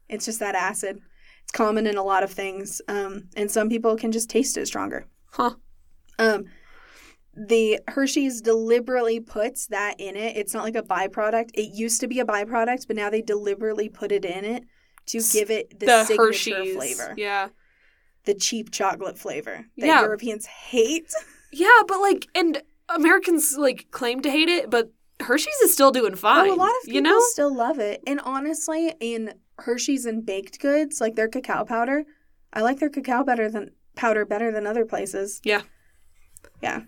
It's 0.07 0.25
just 0.25 0.39
that 0.39 0.55
acid. 0.55 1.01
It's 1.43 1.51
common 1.51 1.85
in 1.87 1.97
a 1.97 2.03
lot 2.03 2.23
of 2.23 2.31
things. 2.31 2.81
Um. 2.87 3.29
And 3.35 3.49
some 3.51 3.69
people 3.69 3.95
can 3.97 4.11
just 4.11 4.29
taste 4.29 4.57
it 4.57 4.65
stronger. 4.67 5.05
Huh. 5.31 5.55
Um, 6.17 6.45
the 7.35 7.79
Hershey's 7.87 8.41
deliberately 8.41 9.19
puts 9.19 9.67
that 9.67 9.95
in 9.99 10.15
it. 10.17 10.35
It's 10.35 10.53
not 10.53 10.63
like 10.63 10.75
a 10.75 10.81
byproduct. 10.83 11.51
It 11.53 11.73
used 11.73 12.01
to 12.01 12.07
be 12.07 12.19
a 12.19 12.25
byproduct, 12.25 12.87
but 12.87 12.95
now 12.95 13.09
they 13.09 13.21
deliberately 13.21 13.87
put 13.87 14.11
it 14.11 14.25
in 14.25 14.43
it 14.45 14.63
to 15.07 15.21
give 15.31 15.49
it 15.49 15.79
the, 15.79 15.85
The, 15.85 16.03
signature 16.05 16.23
Hershey's 16.27 16.75
flavor, 16.75 17.13
Yeah. 17.17 17.49
The 18.25 18.33
cheap 18.33 18.71
chocolate 18.71 19.17
flavor 19.17 19.65
that 19.77 19.85
Yeah. 19.87 20.01
Europeans 20.01 20.45
hate. 20.45 21.11
Yeah, 21.51 21.81
but 21.87 21.99
like, 21.99 22.27
and 22.35 22.61
Americans 22.89 23.55
like 23.57 23.87
claim 23.89 24.21
to 24.21 24.29
hate 24.29 24.49
it, 24.49 24.69
but 24.69 24.91
Hershey's 25.19 25.55
is 25.63 25.73
still 25.73 25.89
doing 25.89 26.13
fine. 26.13 26.47
Oh, 26.47 26.53
a 26.53 26.55
lot 26.55 26.69
of 26.69 26.75
people 26.83 26.93
you 26.93 27.01
know. 27.01 27.19
still 27.31 27.51
love 27.55 27.79
it. 27.79 28.03
And 28.05 28.19
honestly, 28.23 28.93
in 28.99 29.33
Hershey's 29.57 30.05
and 30.05 30.23
baked 30.23 30.59
goods, 30.59 31.01
like 31.01 31.15
their 31.15 31.27
cacao 31.27 31.63
powder, 31.65 32.03
I 32.53 32.61
like 32.61 32.77
their 32.79 32.89
cacao 32.91 33.23
better 33.23 33.49
than 33.49 33.71
powder 33.95 34.25
better 34.25 34.51
than 34.51 34.67
other 34.67 34.85
places. 34.85 35.41
Yeah. 35.43 35.63
Yeah. 36.61 36.81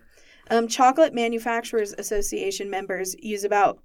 Um, 0.51 0.67
Chocolate 0.67 1.15
Manufacturers 1.15 1.93
Association 1.97 2.69
members 2.69 3.15
use 3.17 3.43
about 3.43 3.79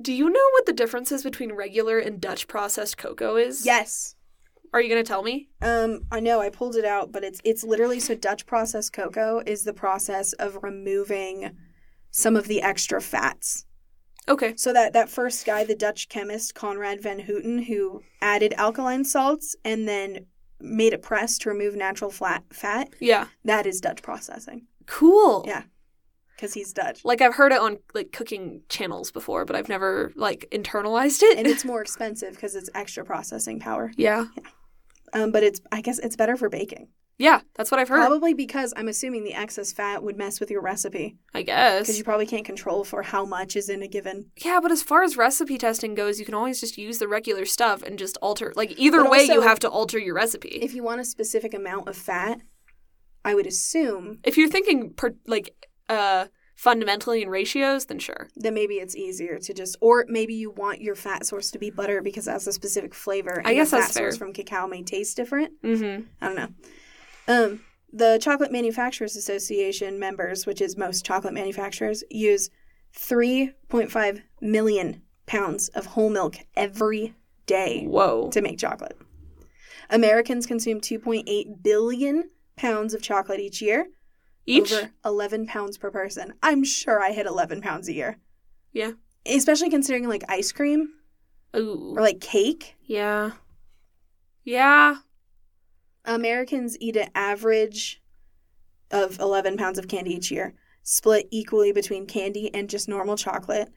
Do 0.00 0.12
you 0.12 0.30
know 0.30 0.48
what 0.52 0.66
the 0.66 0.72
difference 0.72 1.10
is 1.10 1.24
between 1.24 1.52
regular 1.52 1.98
and 1.98 2.20
Dutch 2.20 2.46
processed 2.46 2.96
cocoa 2.96 3.34
is? 3.34 3.66
yes. 3.66 4.14
Are 4.72 4.80
you 4.80 4.88
gonna 4.88 5.02
tell 5.02 5.22
me? 5.22 5.48
Um, 5.62 6.02
I 6.12 6.20
know 6.20 6.40
I 6.40 6.48
pulled 6.50 6.76
it 6.76 6.84
out, 6.84 7.10
but 7.12 7.24
it's 7.24 7.40
it's 7.44 7.64
literally 7.64 7.98
so 8.00 8.14
Dutch 8.14 8.46
processed 8.46 8.92
cocoa 8.92 9.42
is 9.44 9.64
the 9.64 9.72
process 9.74 10.32
of 10.34 10.58
removing 10.62 11.56
some 12.10 12.36
of 12.36 12.46
the 12.48 12.62
extra 12.62 13.00
fats. 13.00 13.64
Okay. 14.28 14.54
So 14.56 14.72
that 14.72 14.92
that 14.92 15.08
first 15.08 15.44
guy, 15.44 15.64
the 15.64 15.74
Dutch 15.74 16.08
chemist 16.08 16.54
Conrad 16.54 17.00
van 17.02 17.20
Houten, 17.20 17.62
who 17.64 18.02
added 18.20 18.54
alkaline 18.56 19.04
salts 19.04 19.56
and 19.64 19.88
then 19.88 20.26
made 20.60 20.92
a 20.94 20.98
press 20.98 21.38
to 21.38 21.48
remove 21.48 21.74
natural 21.74 22.10
flat 22.10 22.44
fat, 22.52 22.90
Yeah. 23.00 23.28
that 23.44 23.66
is 23.66 23.80
Dutch 23.80 24.02
processing 24.02 24.66
Cool. 24.86 25.42
Yeah. 25.46 25.62
because 26.36 26.52
he's 26.54 26.72
Dutch. 26.74 27.02
Like 27.04 27.22
I've 27.22 27.34
heard 27.34 27.50
it 27.52 27.58
on 27.60 27.78
like 27.94 28.12
cooking 28.12 28.60
channels 28.68 29.10
before, 29.10 29.44
but 29.46 29.56
I've 29.56 29.68
never 29.70 30.12
like 30.16 30.46
internalized 30.52 31.22
it. 31.22 31.38
And 31.38 31.46
it's 31.46 31.64
more 31.72 31.80
expensive 31.80 32.34
because 32.34 32.54
it's 32.54 32.68
extra 32.74 33.04
processing 33.04 33.58
power. 33.58 33.90
yeah. 33.96 34.26
Um, 35.12 35.32
but 35.32 35.42
it's 35.42 35.60
I 35.72 35.80
guess 35.80 35.98
it's 35.98 36.16
better 36.16 36.36
for 36.36 36.48
baking. 36.48 36.88
Yeah, 37.18 37.40
that's 37.54 37.70
what 37.70 37.78
I've 37.78 37.88
heard. 37.90 37.98
Probably 37.98 38.32
because 38.32 38.72
I'm 38.78 38.88
assuming 38.88 39.24
the 39.24 39.34
excess 39.34 39.72
fat 39.72 40.02
would 40.02 40.16
mess 40.16 40.40
with 40.40 40.50
your 40.50 40.62
recipe 40.62 41.18
I 41.34 41.42
guess. 41.42 41.82
because 41.82 41.98
you 41.98 42.04
probably 42.04 42.24
can't 42.24 42.46
control 42.46 42.82
for 42.82 43.02
how 43.02 43.26
much 43.26 43.56
is 43.56 43.68
in 43.68 43.82
a 43.82 43.88
given. 43.88 44.30
Yeah, 44.42 44.58
but 44.62 44.72
as 44.72 44.82
far 44.82 45.02
as 45.02 45.18
recipe 45.18 45.58
testing 45.58 45.94
goes, 45.94 46.18
you 46.18 46.24
can 46.24 46.32
always 46.32 46.60
just 46.60 46.78
use 46.78 46.98
the 46.98 47.08
regular 47.08 47.44
stuff 47.44 47.82
and 47.82 47.98
just 47.98 48.16
alter. 48.22 48.54
Like 48.56 48.72
either 48.78 49.02
But 49.02 49.10
way, 49.10 49.24
you 49.24 49.42
have 49.42 49.58
to 49.60 49.68
alter 49.68 49.98
your 49.98 50.14
recipe. 50.14 50.48
If, 50.48 50.70
If 50.70 50.74
you 50.74 50.82
want 50.82 51.02
a 51.02 51.04
specific 51.04 51.52
amount 51.52 51.88
of 51.88 51.96
fat, 51.96 52.40
I 53.22 53.34
would 53.34 53.46
assume 53.46 54.20
If 54.24 54.38
you're 54.38 54.48
thinking 54.48 54.94
per, 54.94 55.14
like 55.26 55.54
uh 55.90 56.26
fundamentally 56.60 57.22
in 57.22 57.30
ratios, 57.30 57.86
then 57.86 57.98
sure. 57.98 58.28
Then 58.36 58.52
maybe 58.52 58.74
it's 58.74 58.94
easier 58.94 59.38
to 59.38 59.54
just, 59.54 59.78
or 59.80 60.04
maybe 60.08 60.34
you 60.34 60.50
want 60.50 60.82
your 60.82 60.94
fat 60.94 61.24
source 61.24 61.50
to 61.52 61.58
be 61.58 61.70
butter 61.70 62.02
because 62.02 62.28
it 62.28 62.32
has 62.32 62.46
a 62.46 62.52
specific 62.52 62.94
flavor. 62.94 63.38
And 63.38 63.46
I 63.46 63.54
guess 63.54 63.70
that's 63.70 63.86
fat 63.86 63.94
source 63.94 64.18
fair. 64.18 64.26
from 64.26 64.34
cacao 64.34 64.66
may 64.66 64.82
taste 64.82 65.16
different. 65.16 65.54
Mm-hmm. 65.62 66.02
I 66.20 66.26
don't 66.26 66.36
know. 66.36 66.48
Um, 67.28 67.60
the 67.94 68.18
Chocolate 68.20 68.52
Manufacturers 68.52 69.16
Association 69.16 69.98
members, 69.98 70.44
which 70.44 70.60
is 70.60 70.76
most 70.76 71.02
chocolate 71.02 71.32
manufacturers, 71.32 72.04
use 72.10 72.50
3.5 72.94 74.20
million 74.42 75.00
pounds 75.24 75.68
of 75.70 75.86
whole 75.86 76.10
milk 76.10 76.36
every 76.56 77.14
day 77.46 77.86
Whoa. 77.86 78.28
to 78.32 78.42
make 78.42 78.58
chocolate. 78.58 78.98
Americans 79.88 80.44
consume 80.44 80.82
2.8 80.82 81.62
billion 81.62 82.28
pounds 82.56 82.92
of 82.92 83.00
chocolate 83.00 83.40
each 83.40 83.62
year, 83.62 83.86
Each. 84.50 84.72
over 84.72 84.90
11 85.04 85.46
pounds 85.46 85.78
per 85.78 85.90
person. 85.90 86.34
I'm 86.42 86.64
sure 86.64 87.00
I 87.00 87.12
hit 87.12 87.26
11 87.26 87.60
pounds 87.60 87.88
a 87.88 87.92
year. 87.92 88.18
Yeah. 88.72 88.92
Especially 89.26 89.70
considering 89.70 90.08
like 90.08 90.24
ice 90.28 90.52
cream 90.52 90.90
Ooh. 91.56 91.94
or 91.96 92.02
like 92.02 92.20
cake. 92.20 92.76
Yeah. 92.84 93.32
Yeah. 94.44 94.96
Americans 96.04 96.76
eat 96.80 96.96
an 96.96 97.10
average 97.14 98.02
of 98.90 99.18
11 99.20 99.56
pounds 99.56 99.78
of 99.78 99.88
candy 99.88 100.14
each 100.14 100.30
year, 100.30 100.54
split 100.82 101.28
equally 101.30 101.72
between 101.72 102.06
candy 102.06 102.52
and 102.54 102.68
just 102.68 102.88
normal 102.88 103.16
chocolate. 103.16 103.68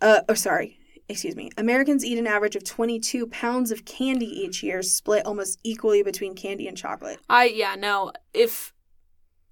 Uh, 0.00 0.20
oh, 0.28 0.34
sorry, 0.34 0.78
excuse 1.08 1.34
me. 1.34 1.50
Americans 1.56 2.04
eat 2.04 2.18
an 2.18 2.26
average 2.26 2.54
of 2.54 2.64
22 2.64 3.26
pounds 3.28 3.70
of 3.70 3.84
candy 3.84 4.26
each 4.26 4.62
year, 4.62 4.82
split 4.82 5.26
almost 5.26 5.58
equally 5.64 6.02
between 6.02 6.34
candy 6.34 6.68
and 6.68 6.76
chocolate. 6.76 7.18
I 7.28 7.46
yeah 7.46 7.74
no. 7.74 8.12
If 8.32 8.72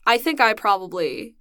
I 0.06 0.18
think 0.18 0.40
I 0.40 0.54
probably 0.54 1.34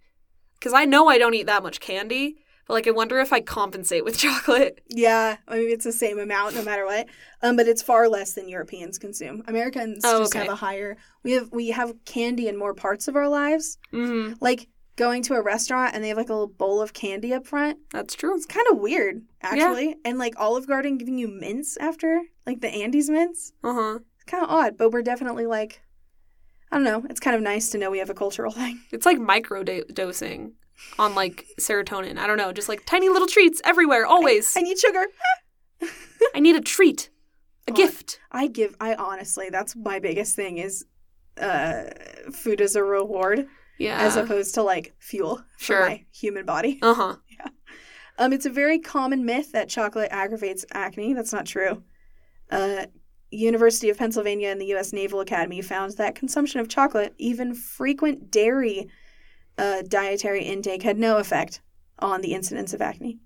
because 0.60 0.74
I 0.74 0.86
know 0.86 1.08
I 1.08 1.18
don't 1.18 1.34
eat 1.34 1.46
that 1.46 1.64
much 1.64 1.80
candy, 1.80 2.38
but 2.68 2.74
like 2.74 2.88
I 2.88 2.92
wonder 2.92 3.20
if 3.20 3.32
I 3.32 3.40
compensate 3.42 4.04
with 4.04 4.18
chocolate. 4.26 4.82
Yeah, 4.90 5.38
I 5.48 5.58
mean 5.58 5.70
it's 5.70 5.86
the 5.86 5.92
same 5.92 6.18
amount 6.20 6.56
no 6.56 6.64
matter 6.64 6.86
what. 6.86 7.08
Um, 7.42 7.56
but 7.56 7.68
it's 7.68 7.82
far 7.82 8.10
less 8.10 8.34
than 8.34 8.50
Europeans 8.50 8.98
consume. 8.98 9.44
Americans 9.48 10.02
Oh, 10.04 10.20
just 10.20 10.36
okay. 10.36 10.46
have 10.46 10.54
a 10.54 10.56
higher. 10.56 10.98
We 11.24 11.34
have 11.34 11.52
we 11.52 11.70
have 11.70 11.94
candy 12.06 12.48
in 12.48 12.58
more 12.58 12.74
parts 12.74 13.08
of 13.08 13.16
our 13.16 13.30
lives. 13.30 13.78
Mm-hmm. 13.94 14.34
Like 14.42 14.68
going 14.96 15.22
to 15.22 15.34
a 15.34 15.42
restaurant 15.42 15.94
and 15.94 16.02
they 16.04 16.08
have 16.08 16.18
like 16.18 16.30
a 16.30 16.34
little 16.34 16.48
bowl 16.48 16.82
of 16.82 16.94
candy 16.94 17.34
up 17.34 17.46
front. 17.46 17.78
That's 17.92 18.16
true. 18.16 18.34
It's 18.36 18.46
kind 18.46 18.66
of 18.72 18.78
weird, 18.80 19.24
actually. 19.42 19.98
And 20.06 20.18
like 20.18 20.34
Olive 20.38 20.68
Garden 20.68 20.98
giving 20.98 21.18
you 21.18 21.28
mints 21.28 21.76
after, 21.78 22.22
like 22.46 22.62
the 22.62 22.70
Andes 22.70 23.10
mints. 23.10 23.52
Uh 23.62 23.74
huh. 23.74 24.00
It's 24.16 24.24
kind 24.24 24.42
of 24.44 24.50
odd, 24.50 24.78
but 24.78 24.92
we're 24.92 25.02
definitely 25.02 25.46
like, 25.48 25.82
I 26.76 26.80
don't 26.80 26.84
know. 26.84 27.08
It's 27.10 27.22
kind 27.22 27.38
of 27.38 27.42
nice 27.42 27.70
to 27.70 27.78
know 27.78 27.90
we 27.90 28.00
have 28.00 28.10
a 28.10 28.14
cultural 28.14 28.52
thing. 28.52 28.82
It's 28.92 29.06
like 29.06 29.18
micro 29.18 29.64
dosing 29.64 30.56
on 31.00 31.16
like 31.16 31.46
serotonin. 31.58 32.18
I 32.18 32.28
don't 32.28 32.36
know, 32.38 32.52
just 32.52 32.68
like 32.68 32.86
tiny 32.86 33.08
little 33.08 33.30
treats 33.30 33.62
everywhere, 33.64 34.06
always. 34.06 34.58
I 34.58 34.62
need 34.62 34.78
sugar. 34.78 35.06
I 36.36 36.40
need 36.42 36.58
a 36.58 36.62
treat, 36.62 37.10
a 37.66 37.72
Oh, 37.72 37.76
gift. 37.76 38.20
I 38.30 38.48
give. 38.48 38.76
I 38.82 38.96
honestly, 38.96 39.48
that's 39.50 39.74
my 39.74 40.00
biggest 40.00 40.36
thing 40.36 40.58
is, 40.58 40.84
uh, 41.40 41.86
food 42.34 42.60
as 42.60 42.76
a 42.76 42.84
reward 42.84 43.48
Yeah. 43.80 43.98
as 44.02 44.18
opposed 44.18 44.56
to 44.56 44.64
like 44.64 44.94
fuel 45.00 45.38
for 45.58 45.64
Sure. 45.66 45.80
my 45.88 46.04
human 46.14 46.46
body. 46.46 46.80
uh 46.82 46.94
huh. 46.94 47.16
Yeah. 47.30 47.48
Um, 48.18 48.34
it's 48.34 48.46
a 48.46 48.50
very 48.50 48.80
common 48.80 49.24
myth 49.26 49.54
that 49.54 49.70
chocolate 49.70 50.10
aggravates 50.12 50.66
acne. 50.74 51.14
That's 51.14 51.32
not 51.32 51.46
true. 51.46 51.84
Uh, 52.52 52.88
University 53.32 53.90
of 53.90 53.98
Pennsylvania 53.98 54.50
and 54.50 54.62
the 54.62 54.68
U.S. 54.68 54.94
Naval 54.94 55.20
Academy 55.20 55.62
found 55.62 55.94
that 55.94 56.16
consumption 56.16 56.60
of 56.60 56.70
chocolate, 56.70 57.14
even 57.18 57.54
frequent 57.54 58.32
dairy 58.32 58.90
uh, 59.58 59.82
dietary 59.88 60.44
intake, 60.44 60.84
had 60.84 60.98
no 60.98 61.18
effect 61.18 61.62
on 62.00 62.22
the 62.22 62.34
incidence 62.34 62.74
of 62.74 62.82
acne. 62.82 63.20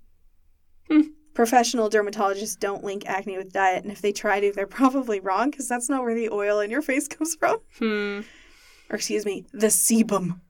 Hmm. 0.88 1.00
Professional 1.34 1.88
dermatologists 1.88 2.58
don't 2.58 2.84
link 2.84 3.04
acne 3.06 3.36
with 3.36 3.52
diet, 3.52 3.82
and 3.82 3.92
if 3.92 4.00
they 4.00 4.12
try 4.12 4.40
to, 4.40 4.52
they're 4.52 4.66
probably 4.80 5.20
wrong 5.20 5.50
because 5.50 5.68
that's 5.68 5.88
not 5.88 6.02
where 6.02 6.14
the 6.14 6.30
oil 6.30 6.60
in 6.60 6.70
your 6.70 6.82
face 6.82 7.08
comes 7.08 7.34
from. 7.34 7.58
Hmm. 7.78 8.20
Or 8.90 8.96
excuse 8.96 9.24
me, 9.24 9.46
the 9.52 9.68
sebum. 9.68 10.40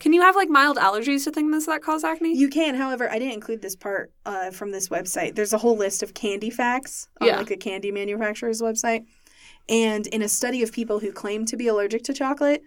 Can 0.00 0.12
you 0.12 0.22
have 0.22 0.34
like 0.34 0.48
mild 0.48 0.76
allergies 0.78 1.24
to 1.24 1.30
things 1.30 1.66
that 1.66 1.82
cause 1.82 2.02
acne? 2.04 2.34
You 2.36 2.48
can, 2.48 2.74
however, 2.74 3.08
I 3.10 3.18
didn't 3.18 3.34
include 3.34 3.62
this 3.62 3.76
part 3.76 4.10
uh, 4.26 4.50
from 4.50 4.72
this 4.72 4.88
website. 4.88 5.34
There's 5.36 5.52
a 5.52 5.58
whole 5.58 5.76
list 5.76 6.02
of 6.02 6.14
candy 6.14 6.50
facts 6.50 7.06
on 7.20 7.28
Yeah. 7.28 7.36
like 7.38 7.48
the 7.48 7.56
candy 7.56 7.92
manufacturer's 7.92 8.60
website. 8.62 9.04
And 9.68 10.06
in 10.08 10.22
a 10.22 10.28
study 10.28 10.62
of 10.62 10.72
people 10.72 10.98
who 10.98 11.12
claimed 11.12 11.48
to 11.48 11.56
be 11.56 11.68
allergic 11.68 12.02
to 12.04 12.12
chocolate, 12.14 12.62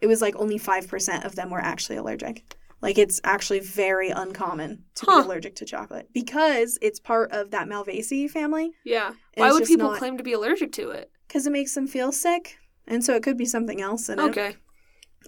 it 0.00 0.06
was 0.06 0.22
like 0.22 0.36
only 0.36 0.58
5% 0.58 1.24
of 1.24 1.34
them 1.34 1.50
were 1.50 1.60
actually 1.60 1.96
allergic. 1.96 2.44
Like 2.82 2.98
it's 2.98 3.20
actually 3.24 3.60
very 3.60 4.10
uncommon 4.10 4.84
to 4.96 5.06
Huh. 5.06 5.22
be 5.22 5.26
allergic 5.28 5.56
to 5.56 5.64
chocolate 5.64 6.08
because 6.12 6.78
it's 6.82 7.00
part 7.00 7.32
of 7.32 7.50
that 7.50 7.66
Malvaceae 7.68 8.30
family 8.30 8.72
yeah. 8.84 9.12
Why 9.34 9.50
would 9.50 9.64
people 9.64 9.88
not- 9.90 9.98
claim 9.98 10.16
to 10.18 10.22
be 10.24 10.34
allergic 10.34 10.72
to 10.72 10.90
it? 10.90 11.10
because 11.26 11.46
it 11.46 11.50
makes 11.50 11.74
them 11.74 11.88
feel 11.88 12.12
sick. 12.12 12.58
And 12.86 13.02
so 13.04 13.14
it 13.16 13.22
could 13.24 13.36
be 13.36 13.46
something 13.46 13.80
else 13.82 14.08
in 14.08 14.20
it. 14.20 14.22
Okay. 14.22 14.54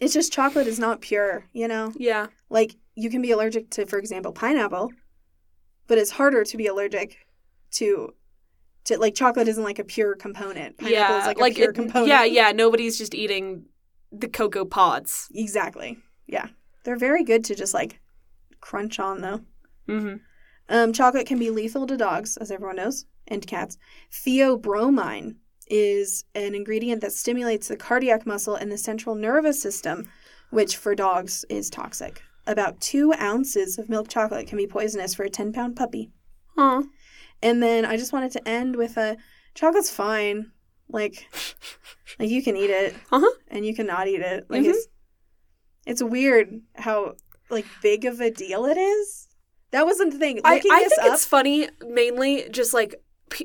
It's 0.01 0.15
just 0.15 0.33
chocolate 0.33 0.67
is 0.67 0.79
not 0.79 1.01
pure, 1.01 1.45
you 1.53 1.69
know? 1.69 1.93
Yeah. 1.97 2.29
Like 2.51 2.77
you 2.95 3.11
can 3.11 3.23
be 3.23 3.31
allergic 3.33 3.71
to, 3.71 3.87
for 3.87 3.99
example, 3.99 4.33
pineapple, 4.33 4.93
but 5.87 5.99
it's 5.99 6.11
harder 6.11 6.45
to 6.45 6.57
be 6.57 6.67
allergic 6.67 7.27
to 7.73 8.15
to 8.85 8.99
like 8.99 9.15
chocolate 9.15 9.49
isn't 9.49 9.65
like 9.65 9.79
a 9.79 9.85
pure 9.85 10.15
component. 10.15 10.79
Pineapple 10.79 11.17
yeah. 11.17 11.21
is 11.21 11.27
like, 11.27 11.53
a 11.53 11.55
pure 11.55 11.71
it- 11.71 11.75
component. 11.75 12.09
Yeah, 12.09 12.25
yeah. 12.25 12.53
Nobody's 12.53 12.97
just 12.97 13.15
eating 13.15 13.67
the 14.11 14.29
cocoa 14.29 14.65
pods. 14.65 15.29
Exactly. 15.35 15.99
Yeah. 16.27 16.47
They're 16.85 16.97
very 16.97 17.25
good 17.25 17.45
to 17.45 17.55
just 17.55 17.75
like 17.75 18.01
crunch 18.61 18.99
on 18.99 19.21
though. 19.21 19.41
Mm-hmm. 19.89 20.17
Um, 20.71 20.93
chocolate 20.93 21.27
can 21.27 21.39
be 21.39 21.51
lethal 21.51 21.87
to 21.87 21.97
dogs, 21.97 22.37
as 22.37 22.51
everyone 22.51 22.77
knows, 22.77 23.07
and 23.27 23.47
cats. 23.47 23.79
Theobromine 24.13 25.37
is 25.71 26.25
an 26.35 26.55
ingredient 26.55 27.01
that 27.03 27.13
stimulates 27.13 27.69
the 27.69 27.77
cardiac 27.77 28.27
muscle 28.27 28.55
and 28.55 28.71
the 28.73 28.79
central 28.79 29.15
nervous 29.15 29.61
system, 29.61 30.11
which 30.51 30.77
for 30.77 30.95
dogs 30.95 31.45
is 31.49 31.69
toxic. 31.71 32.23
About 32.47 32.81
two 32.81 33.13
ounces 33.15 33.79
of 33.79 33.89
milk 33.89 34.09
chocolate 34.09 34.47
can 34.47 34.57
be 34.59 34.67
poisonous 34.67 35.15
for 35.15 35.25
a 35.25 35.31
10 35.31 35.53
pound 35.53 35.77
puppy. 35.77 36.11
Huh. 36.57 36.83
And 37.43 37.63
then 37.63 37.85
I 37.85 37.97
just 37.97 38.13
wanted 38.13 38.33
to 38.33 38.49
end 38.49 38.77
with 38.77 38.97
a 38.97 39.17
chocolate's 39.55 39.91
fine. 39.91 40.53
Like, 40.89 41.27
like 42.19 42.31
you 42.31 42.43
can 42.43 42.57
eat 42.57 42.71
it 42.71 42.95
Uh-huh. 43.13 43.31
and 43.49 43.67
you 43.67 43.75
cannot 43.75 44.09
eat 44.09 44.21
it. 44.21 44.47
Like 44.49 44.63
Mhm. 44.63 44.71
it's 44.71 44.89
it's 45.87 46.03
weird 46.03 46.61
how 46.75 47.15
like 47.51 47.65
big 47.83 48.05
of 48.05 48.21
a 48.21 48.31
deal 48.31 48.65
it 48.67 48.77
is. 48.79 49.29
That 49.71 49.85
wasn't 49.87 50.13
the 50.13 50.19
thing. 50.19 50.41
I, 50.45 50.55
Looking 50.57 50.73
I 50.73 50.81
this 50.85 50.95
think 50.95 51.09
up, 51.09 51.15
it's 51.15 51.25
funny, 51.27 51.69
mainly 51.87 52.49
just 52.51 52.73
like 52.73 52.95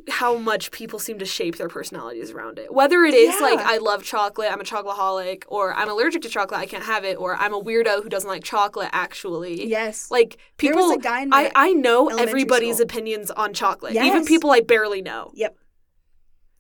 how 0.10 0.38
much 0.38 0.72
people 0.72 1.00
seem 1.00 1.20
to 1.20 1.26
shape 1.26 1.58
their 1.58 1.68
personalities 1.68 2.32
around 2.32 2.60
it. 2.60 2.74
Whether 2.74 3.04
it 3.04 3.14
is 3.14 3.40
like 3.42 3.60
I 3.60 3.78
love 3.78 4.04
chocolate, 4.04 4.52
I'm 4.52 4.62
a 4.62 4.64
chocoholic, 4.64 5.44
or 5.48 5.74
I'm 5.74 5.90
allergic 5.90 6.22
to 6.24 6.30
chocolate, 6.30 6.60
I 6.60 6.66
can't 6.66 6.84
have 6.84 7.04
it, 7.04 7.18
or 7.18 7.36
I'm 7.36 7.54
a 7.54 7.62
weirdo 7.62 8.04
who 8.04 8.10
doesn't 8.10 8.30
like 8.30 8.44
chocolate. 8.44 8.90
Actually, 8.92 9.68
yes. 9.68 10.10
like 10.12 10.38
there 10.58 10.72
people, 10.72 10.90
was 10.90 10.98
a 10.98 11.00
guy 11.00 11.26
I 11.32 11.52
I 11.56 11.74
know 11.74 12.08
everybody's 12.10 12.78
school. 12.78 12.86
opinions 12.86 13.32
on 13.32 13.54
chocolate, 13.54 13.96
even 13.96 14.26
people 14.26 14.52
I 14.52 14.62
barely 14.62 15.02
know. 15.02 15.32
Yep. 15.34 15.58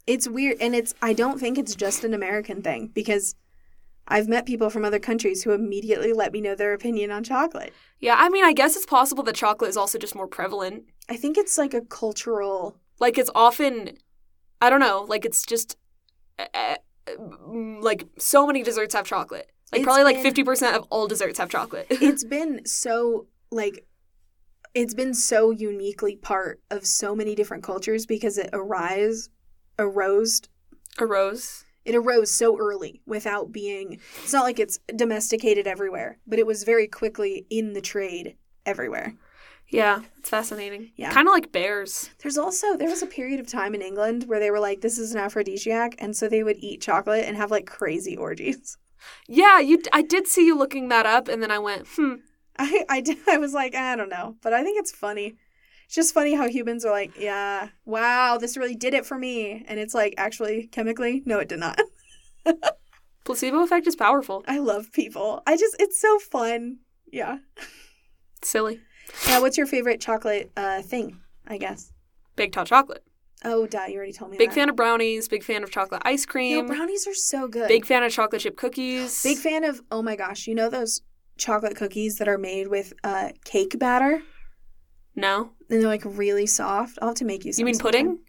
It's 0.05 0.27
weird 0.27 0.57
and 0.59 0.75
it's 0.75 0.93
I 1.01 1.13
don't 1.13 1.39
think 1.39 1.57
it's 1.57 1.75
just 1.75 2.03
an 2.03 2.13
American 2.13 2.61
thing 2.61 2.91
because 2.93 3.35
I've 4.07 4.27
met 4.27 4.45
people 4.45 4.69
from 4.69 4.83
other 4.83 4.99
countries 4.99 5.43
who 5.43 5.51
immediately 5.51 6.11
let 6.11 6.33
me 6.33 6.41
know 6.41 6.55
their 6.55 6.73
opinion 6.73 7.11
on 7.11 7.23
chocolate. 7.23 7.73
Yeah, 7.99 8.15
I 8.17 8.29
mean, 8.29 8.43
I 8.43 8.51
guess 8.51 8.75
it's 8.75 8.85
possible 8.85 9.23
that 9.23 9.35
chocolate 9.35 9.69
is 9.69 9.77
also 9.77 9.97
just 9.97 10.13
more 10.13 10.27
prevalent. 10.27 10.83
I 11.09 11.15
think 11.15 11.37
it's 11.37 11.57
like 11.57 11.73
a 11.73 11.81
cultural 11.81 12.77
Like 13.03 13.17
it's 13.17 13.29
often, 13.35 13.97
I 14.61 14.69
don't 14.69 14.79
know, 14.79 15.05
like 15.07 15.25
it's 15.25 15.45
just. 15.45 15.77
Uh, 16.39 16.75
like 17.81 18.07
so 18.17 18.47
many 18.47 18.63
desserts 18.63 18.95
have 18.95 19.05
chocolate. 19.05 19.51
Like 19.71 19.79
It's 19.79 19.85
probably 19.85 20.05
like 20.05 20.15
been- 20.15 20.23
fifty 20.23 20.43
percent 20.43 20.75
of 20.77 20.85
all 20.89 21.07
desserts 21.07 21.37
have 21.37 21.49
chocolate. 21.49 21.87
it's 21.89 22.23
been 22.23 22.65
so 22.65 23.27
like 23.51 23.85
it's 24.73 24.93
been 24.93 25.13
so 25.13 25.51
uniquely 25.51 26.15
part 26.15 26.61
of 26.71 26.85
so 26.85 27.13
many 27.13 27.35
different 27.35 27.61
cultures 27.63 28.05
because 28.05 28.37
it 28.37 28.49
arise 28.53 29.29
arose 29.77 30.41
arose 30.99 31.65
it 31.83 31.93
arose 31.95 32.31
so 32.31 32.57
early 32.57 33.01
without 33.05 33.51
being 33.51 33.99
it's 34.23 34.31
not 34.33 34.43
like 34.43 34.59
it's 34.59 34.79
domesticated 34.95 35.67
everywhere 35.67 36.17
but 36.25 36.39
it 36.39 36.47
was 36.47 36.63
very 36.63 36.87
quickly 36.87 37.45
in 37.49 37.73
the 37.73 37.81
trade 37.81 38.37
everywhere 38.65 39.13
Yeah, 39.73 40.01
it's 40.19 40.29
fascinating. 40.29 40.91
Yeah. 40.95 41.11
Kind 41.11 41.27
of 41.27 41.33
like 41.33 41.51
bears. 41.51 42.11
There's 42.19 42.37
also 42.37 42.77
there 42.77 42.89
was 42.89 43.01
a 43.01 43.07
period 43.07 43.39
of 43.39 43.47
time 43.47 43.73
in 43.73 43.81
England 43.81 44.25
where 44.27 44.39
they 44.39 44.51
were 44.51 44.59
like, 44.59 44.81
this 44.81 44.99
is 44.99 45.13
an 45.13 45.19
aphrodisiac, 45.19 45.95
and 45.97 46.15
so 46.15 46.29
they 46.29 46.43
would 46.43 46.57
eat 46.59 46.81
chocolate 46.81 47.25
and 47.25 47.35
have 47.37 47.49
like 47.49 47.65
crazy 47.65 48.15
orgies. 48.15 48.77
Yeah, 49.27 49.59
you. 49.59 49.81
I 49.91 50.03
did 50.03 50.27
see 50.27 50.45
you 50.45 50.55
looking 50.55 50.89
that 50.89 51.07
up, 51.07 51.27
and 51.27 51.41
then 51.41 51.49
I 51.49 51.57
went, 51.57 51.87
hmm. 51.95 52.15
I 52.57 52.85
I 52.87 53.01
did 53.01 53.17
I 53.27 53.37
was 53.37 53.53
like, 53.53 53.73
I 53.73 53.95
don't 53.95 54.09
know, 54.09 54.35
but 54.43 54.53
I 54.53 54.63
think 54.63 54.79
it's 54.79 54.91
funny. 54.91 55.35
It's 55.85 55.95
just 55.95 56.13
funny 56.13 56.35
how 56.35 56.47
humans 56.47 56.85
are 56.85 56.91
like, 56.91 57.19
yeah, 57.19 57.69
wow, 57.85 58.37
this 58.37 58.55
really 58.55 58.75
did 58.75 58.93
it 58.93 59.07
for 59.07 59.17
me, 59.17 59.65
and 59.67 59.79
it's 59.79 59.95
like 59.95 60.13
actually 60.17 60.67
chemically, 60.67 61.23
no, 61.25 61.39
it 61.39 61.49
did 61.49 61.59
not. 61.59 61.79
Placebo 63.23 63.63
effect 63.63 63.87
is 63.87 63.95
powerful. 63.95 64.43
I 64.47 64.59
love 64.59 64.91
people. 64.91 65.41
I 65.47 65.57
just 65.57 65.75
it's 65.79 65.99
so 65.99 66.19
fun. 66.19 66.77
Yeah. 67.11 67.39
It's 68.37 68.49
silly. 68.51 68.81
Yeah. 69.27 69.39
What's 69.39 69.57
your 69.57 69.67
favorite 69.67 70.01
chocolate 70.01 70.51
uh 70.57 70.81
thing? 70.81 71.19
I 71.47 71.57
guess. 71.57 71.91
Baked 72.35 72.55
hot 72.55 72.67
chocolate. 72.67 73.03
Oh, 73.45 73.67
duh, 73.67 73.85
you 73.89 73.97
already 73.97 74.13
told 74.13 74.31
me. 74.31 74.37
Big 74.37 74.49
that. 74.49 74.55
fan 74.55 74.69
of 74.69 74.75
brownies. 74.77 75.27
Big 75.27 75.43
fan 75.43 75.63
of 75.63 75.69
chocolate 75.71 76.01
ice 76.05 76.25
Yo, 76.25 76.31
cream. 76.31 76.65
brownies 76.67 77.05
are 77.07 77.13
so 77.13 77.47
good. 77.49 77.67
Big 77.67 77.85
fan 77.85 78.01
of 78.03 78.11
chocolate 78.11 78.41
chip 78.41 78.55
cookies. 78.55 79.21
Big 79.21 79.37
fan 79.37 79.63
of 79.65 79.81
oh 79.91 80.01
my 80.01 80.15
gosh, 80.15 80.47
you 80.47 80.55
know 80.55 80.69
those 80.69 81.01
chocolate 81.37 81.75
cookies 81.75 82.17
that 82.19 82.27
are 82.27 82.37
made 82.37 82.67
with 82.69 82.93
uh 83.03 83.29
cake 83.43 83.77
batter 83.79 84.21
No, 85.15 85.51
and 85.69 85.81
they're 85.81 85.89
like 85.89 86.03
really 86.05 86.45
soft. 86.45 86.97
I'll 87.01 87.09
have 87.09 87.17
to 87.17 87.25
make 87.25 87.43
you. 87.45 87.51
Some 87.53 87.61
you 87.61 87.65
mean 87.65 87.73
sometime. 87.75 87.91
pudding? 87.91 88.19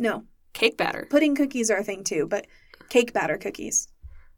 No, 0.00 0.24
Cake 0.54 0.76
batter. 0.76 1.06
pudding 1.10 1.34
cookies 1.36 1.70
are 1.70 1.78
a 1.78 1.84
thing 1.84 2.02
too, 2.04 2.26
but 2.26 2.46
cake 2.88 3.12
batter 3.12 3.36
cookies. 3.38 3.86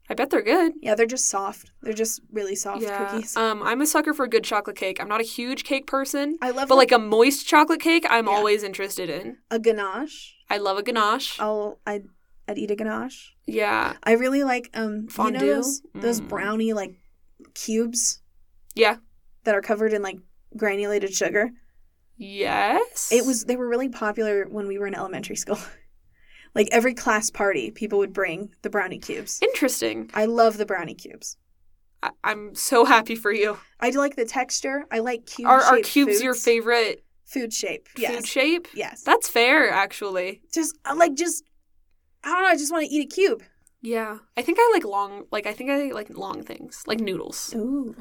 I 0.09 0.13
bet 0.13 0.29
they're 0.29 0.41
good. 0.41 0.73
Yeah, 0.81 0.95
they're 0.95 1.05
just 1.05 1.27
soft. 1.29 1.71
They're 1.81 1.93
just 1.93 2.21
really 2.31 2.55
soft 2.55 2.81
yeah. 2.81 3.05
cookies. 3.11 3.35
Um, 3.35 3.61
I'm 3.61 3.81
a 3.81 3.85
sucker 3.85 4.13
for 4.13 4.23
a 4.23 4.29
good 4.29 4.43
chocolate 4.45 4.77
cake. 4.77 5.01
I'm 5.01 5.09
not 5.09 5.19
a 5.19 5.25
huge 5.25 5.63
cake 5.65 5.85
person, 5.85 6.37
I 6.41 6.51
love 6.51 6.69
but 6.69 6.75
the- 6.75 6.75
like 6.75 6.91
a 6.93 6.97
moist 6.99 7.45
chocolate 7.45 7.81
cake, 7.81 8.05
I'm 8.09 8.27
Yeah. 8.27 8.31
always 8.33 8.63
interested 8.63 9.09
in. 9.09 9.37
a 9.51 9.59
ganache. 9.59 10.35
I 10.49 10.57
love 10.59 10.77
a 10.77 10.83
ganache. 10.83 11.37
I'll 11.39 11.79
I'd, 11.85 12.05
I'd 12.47 12.57
eat 12.57 12.71
a 12.71 12.75
ganache. 12.75 13.35
Yeah. 13.45 13.97
I 14.03 14.13
really 14.13 14.43
like 14.45 14.69
um 14.73 15.07
Fondue? 15.09 15.39
you 15.39 15.45
know 15.45 15.55
those 15.55 15.81
those 15.93 16.21
Mm. 16.21 16.27
brownie 16.29 16.73
like 16.73 16.95
cubes 17.53 18.21
Yeah. 18.75 18.97
that 19.43 19.55
are 19.55 19.61
covered 19.61 19.91
in 19.93 20.01
like 20.01 20.19
granulated 20.55 21.13
sugar. 21.13 21.51
Yes. 22.15 23.09
It 23.11 23.25
was 23.25 23.43
they 23.45 23.55
were 23.57 23.67
really 23.67 23.89
popular 23.89 24.45
when 24.49 24.67
we 24.67 24.77
were 24.79 24.87
in 24.87 24.95
elementary 24.95 25.35
school. 25.35 25.59
like 26.55 26.67
every 26.71 26.93
class 26.93 27.29
party, 27.29 27.71
people 27.71 27.99
would 27.99 28.13
bring 28.13 28.49
the 28.61 28.69
brownie 28.69 28.99
cubes. 28.99 29.39
interesting. 29.41 30.09
I 30.13 30.25
love 30.25 30.57
the 30.57 30.65
brownie 30.65 30.95
cubes. 30.95 31.37
I- 32.03 32.11
I'm 32.23 32.53
so 32.55 32.85
happy 32.85 33.15
for 33.15 33.31
you. 33.31 33.57
I 33.79 33.89
like 33.91 34.15
the 34.15 34.25
texture. 34.25 34.85
I 34.91 34.99
like 34.99 35.25
cube. 35.25 35.47
Are, 35.47 35.61
are 35.61 35.79
cubes 35.79 36.21
your 36.21 36.33
favorite 36.35 37.03
food 37.25 37.53
shape? 37.53 37.87
Yes. 37.97 38.15
food 38.15 38.27
shape? 38.27 38.67
Yes. 38.73 39.03
That's 39.03 39.27
fair, 39.27 39.69
actually. 39.69 40.41
just 40.53 40.77
like 40.95 41.15
just 41.15 41.43
I 42.23 42.29
don't 42.31 42.43
know. 42.43 42.49
I 42.49 42.55
just 42.57 42.71
want 42.71 42.85
to 42.87 42.93
eat 42.93 43.05
a 43.05 43.15
cube. 43.15 43.43
Yeah. 43.81 44.17
I 44.35 44.41
think 44.41 44.57
I 44.59 44.69
like 44.73 44.83
long, 44.83 45.25
like, 45.31 45.45
I 45.45 45.53
think 45.53 45.69
I 45.69 45.91
like 45.91 46.09
long 46.09 46.43
things, 46.43 46.83
like 46.87 46.99
noodles. 46.99 47.53
Ooh. 47.55 47.95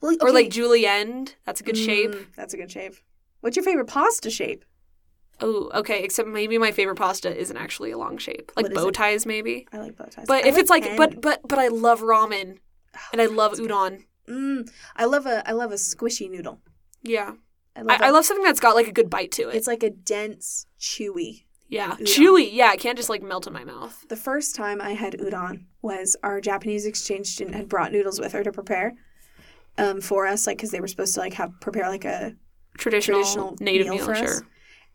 Well, 0.00 0.16
Or 0.22 0.32
like 0.32 0.50
julienne. 0.50 1.28
That's 1.44 1.60
a 1.60 1.64
good 1.64 1.76
shape. 1.76 2.12
Mm, 2.12 2.26
that's 2.36 2.54
a 2.54 2.56
good 2.56 2.70
shape. 2.70 2.94
What's 3.40 3.56
your 3.56 3.64
favorite 3.64 3.86
pasta 3.88 4.30
shape? 4.30 4.64
Oh, 5.40 5.70
okay. 5.74 6.02
Except 6.02 6.28
maybe 6.28 6.58
my 6.58 6.72
favorite 6.72 6.96
pasta 6.96 7.34
isn't 7.36 7.56
actually 7.56 7.90
a 7.90 7.98
long 7.98 8.18
shape, 8.18 8.52
like 8.56 8.72
bow 8.74 8.88
it? 8.88 8.94
ties, 8.94 9.26
maybe. 9.26 9.66
I 9.72 9.78
like 9.78 9.96
bow 9.96 10.04
ties. 10.04 10.26
But 10.26 10.44
I 10.44 10.48
if 10.48 10.58
it's 10.58 10.70
like, 10.70 10.84
hen. 10.84 10.96
but 10.96 11.20
but 11.20 11.40
but 11.46 11.58
I 11.58 11.68
love 11.68 12.00
ramen 12.00 12.58
and 13.12 13.20
I 13.20 13.26
love 13.26 13.52
udon. 13.54 14.04
mm, 14.28 14.68
I 14.96 15.04
love 15.04 15.26
a 15.26 15.46
I 15.48 15.52
love 15.52 15.72
a 15.72 15.76
squishy 15.76 16.30
noodle. 16.30 16.60
Yeah, 17.02 17.32
I 17.74 17.80
I, 17.80 17.82
love. 17.82 18.12
Love 18.12 18.24
something 18.26 18.44
that's 18.44 18.60
got 18.60 18.74
like 18.74 18.88
a 18.88 18.92
good 18.92 19.08
bite 19.08 19.32
to 19.32 19.48
it. 19.48 19.54
It's 19.54 19.66
like 19.66 19.82
a 19.82 19.90
dense, 19.90 20.66
chewy. 20.78 21.44
yeah, 21.68 21.96
udon. 21.96 22.02
chewy. 22.02 22.48
Yeah, 22.52 22.72
it 22.72 22.80
can't 22.80 22.98
just 22.98 23.08
like 23.08 23.22
melt 23.22 23.46
in 23.46 23.52
my 23.52 23.64
mouth. 23.64 24.04
The 24.08 24.16
first 24.16 24.54
time 24.54 24.80
I 24.80 24.92
had 24.92 25.14
udon 25.14 25.64
was 25.80 26.16
our 26.22 26.40
Japanese 26.40 26.84
exchange 26.84 27.28
student 27.28 27.56
had 27.56 27.68
brought 27.68 27.92
noodles 27.92 28.20
with 28.20 28.32
her 28.32 28.42
to 28.44 28.52
prepare 28.52 28.94
um, 29.78 30.00
for 30.00 30.26
us, 30.26 30.46
like 30.46 30.58
because 30.58 30.70
they 30.70 30.80
were 30.80 30.88
supposed 30.88 31.14
to 31.14 31.20
like 31.20 31.34
have 31.34 31.52
prepare 31.60 31.88
like 31.88 32.04
a 32.04 32.34
Traditional, 32.78 33.18
Traditional 33.20 33.56
native 33.60 33.88
meal 33.88 33.96
meal, 33.96 34.04
for 34.04 34.14
us. 34.14 34.42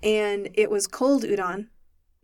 And 0.03 0.49
it 0.53 0.69
was 0.69 0.87
cold 0.87 1.23
udon 1.23 1.67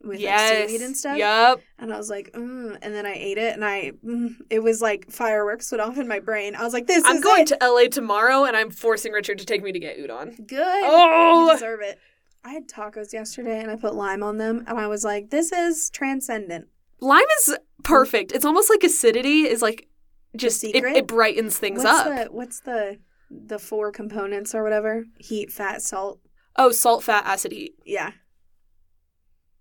with 0.03 0.22
like 0.22 0.67
seaweed 0.67 0.82
and 0.82 0.95
stuff. 0.95 1.17
Yep. 1.17 1.61
And 1.80 1.93
I 1.93 1.97
was 1.97 2.09
like, 2.09 2.32
mm, 2.34 2.78
and 2.82 2.93
then 2.93 3.05
I 3.05 3.13
ate 3.13 3.38
it, 3.38 3.53
and 3.53 3.63
I 3.63 3.91
mm, 4.05 4.36
it 4.49 4.59
was 4.59 4.82
like 4.82 5.09
fireworks 5.11 5.72
went 5.72 5.82
off 5.82 5.97
in 5.97 6.07
my 6.07 6.19
brain. 6.19 6.55
I 6.55 6.63
was 6.63 6.74
like, 6.74 6.88
this 6.88 7.03
I'm 7.05 7.22
going 7.22 7.43
it. 7.43 7.47
to 7.47 7.57
LA 7.61 7.88
tomorrow, 7.89 8.45
and 8.45 8.55
I'm 8.55 8.72
forcing 8.72 9.11
Richard 9.11 9.39
to 9.39 9.45
take 9.45 9.63
me 9.63 9.72
to 9.72 9.80
get 9.80 9.97
udon. 9.97 10.47
good. 10.47 10.84
Oh! 10.84 11.47
you 11.47 11.53
deserve 11.53 11.82
it. 11.82 11.99
I 12.43 12.53
had 12.53 12.67
tacos 12.67 13.13
yesterday, 13.13 13.59
and 13.59 13.69
I 13.69 13.76
put 13.76 13.93
lime 13.93 14.24
on 14.24 14.38
them, 14.38 14.63
and 14.67 14.80
I 14.80 14.88
was 14.88 15.03
like, 15.03 15.30
this 15.30 15.51
is 15.51 15.91
transcendent. 15.91 16.67
Lime 16.99 17.26
is 17.39 17.57
perfect. 17.84 18.32
It's 18.32 18.45
almost 18.45 18.69
like 18.69 18.84
acidity 18.84 19.43
is 19.43 19.61
like 19.61 19.88
just 20.36 20.63
it, 20.63 20.74
secret? 20.74 20.95
it 20.95 21.07
brightens 21.07 21.57
things 21.57 21.84
what's 21.84 22.07
up. 22.07 22.07
The, 22.07 22.32
what's 22.32 22.59
the 22.61 22.97
the 23.30 23.59
four 23.59 23.91
components 23.91 24.53
or 24.53 24.63
whatever? 24.63 25.05
Heat, 25.17 25.51
fat, 25.51 25.82
salt. 25.82 26.19
Oh, 26.56 26.72
salt, 26.72 27.04
fat, 27.04 27.26
acid, 27.26 27.52
heat. 27.52 27.76
Yeah, 27.86 28.12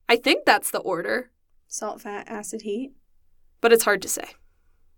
I 0.09 0.17
think 0.17 0.45
that's 0.45 0.71
the 0.71 0.81
order, 0.81 1.31
salt, 1.69 2.01
fat, 2.03 2.29
acid, 2.29 2.63
heat. 2.63 2.93
but 3.61 3.73
it's 3.73 3.85
hard 3.85 4.03
to 4.03 4.09
say. 4.09 4.25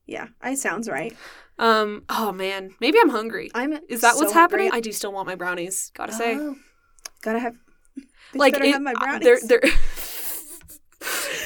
Yeah, 0.07 0.29
it 0.45 0.59
sounds 0.59 0.89
right. 0.89 1.17
Um. 1.59 2.05
Oh 2.09 2.33
man, 2.33 2.71
maybe 2.81 2.99
I'm 3.01 3.11
hungry. 3.11 3.51
I'm. 3.55 3.79
Is 3.89 4.01
that 4.01 4.15
so 4.15 4.21
what's 4.21 4.33
happening? 4.33 4.67
hungry. 4.67 4.79
I 4.79 4.81
do 4.81 4.93
still 4.93 5.13
want 5.13 5.27
my 5.27 5.35
brownies. 5.37 5.91
Gotta 5.95 6.13
say, 6.13 6.35
Oh, 6.37 6.57
gotta 7.23 7.39
have. 7.39 7.55
Bitch 7.99 8.05
like 8.39 8.55
better 8.55 8.65
it, 8.65 8.73
have 8.73 8.83
my 8.83 8.93
uh, 8.93 8.99
brownies. 8.99 9.43
there, 9.43 9.61
there. 9.61 9.71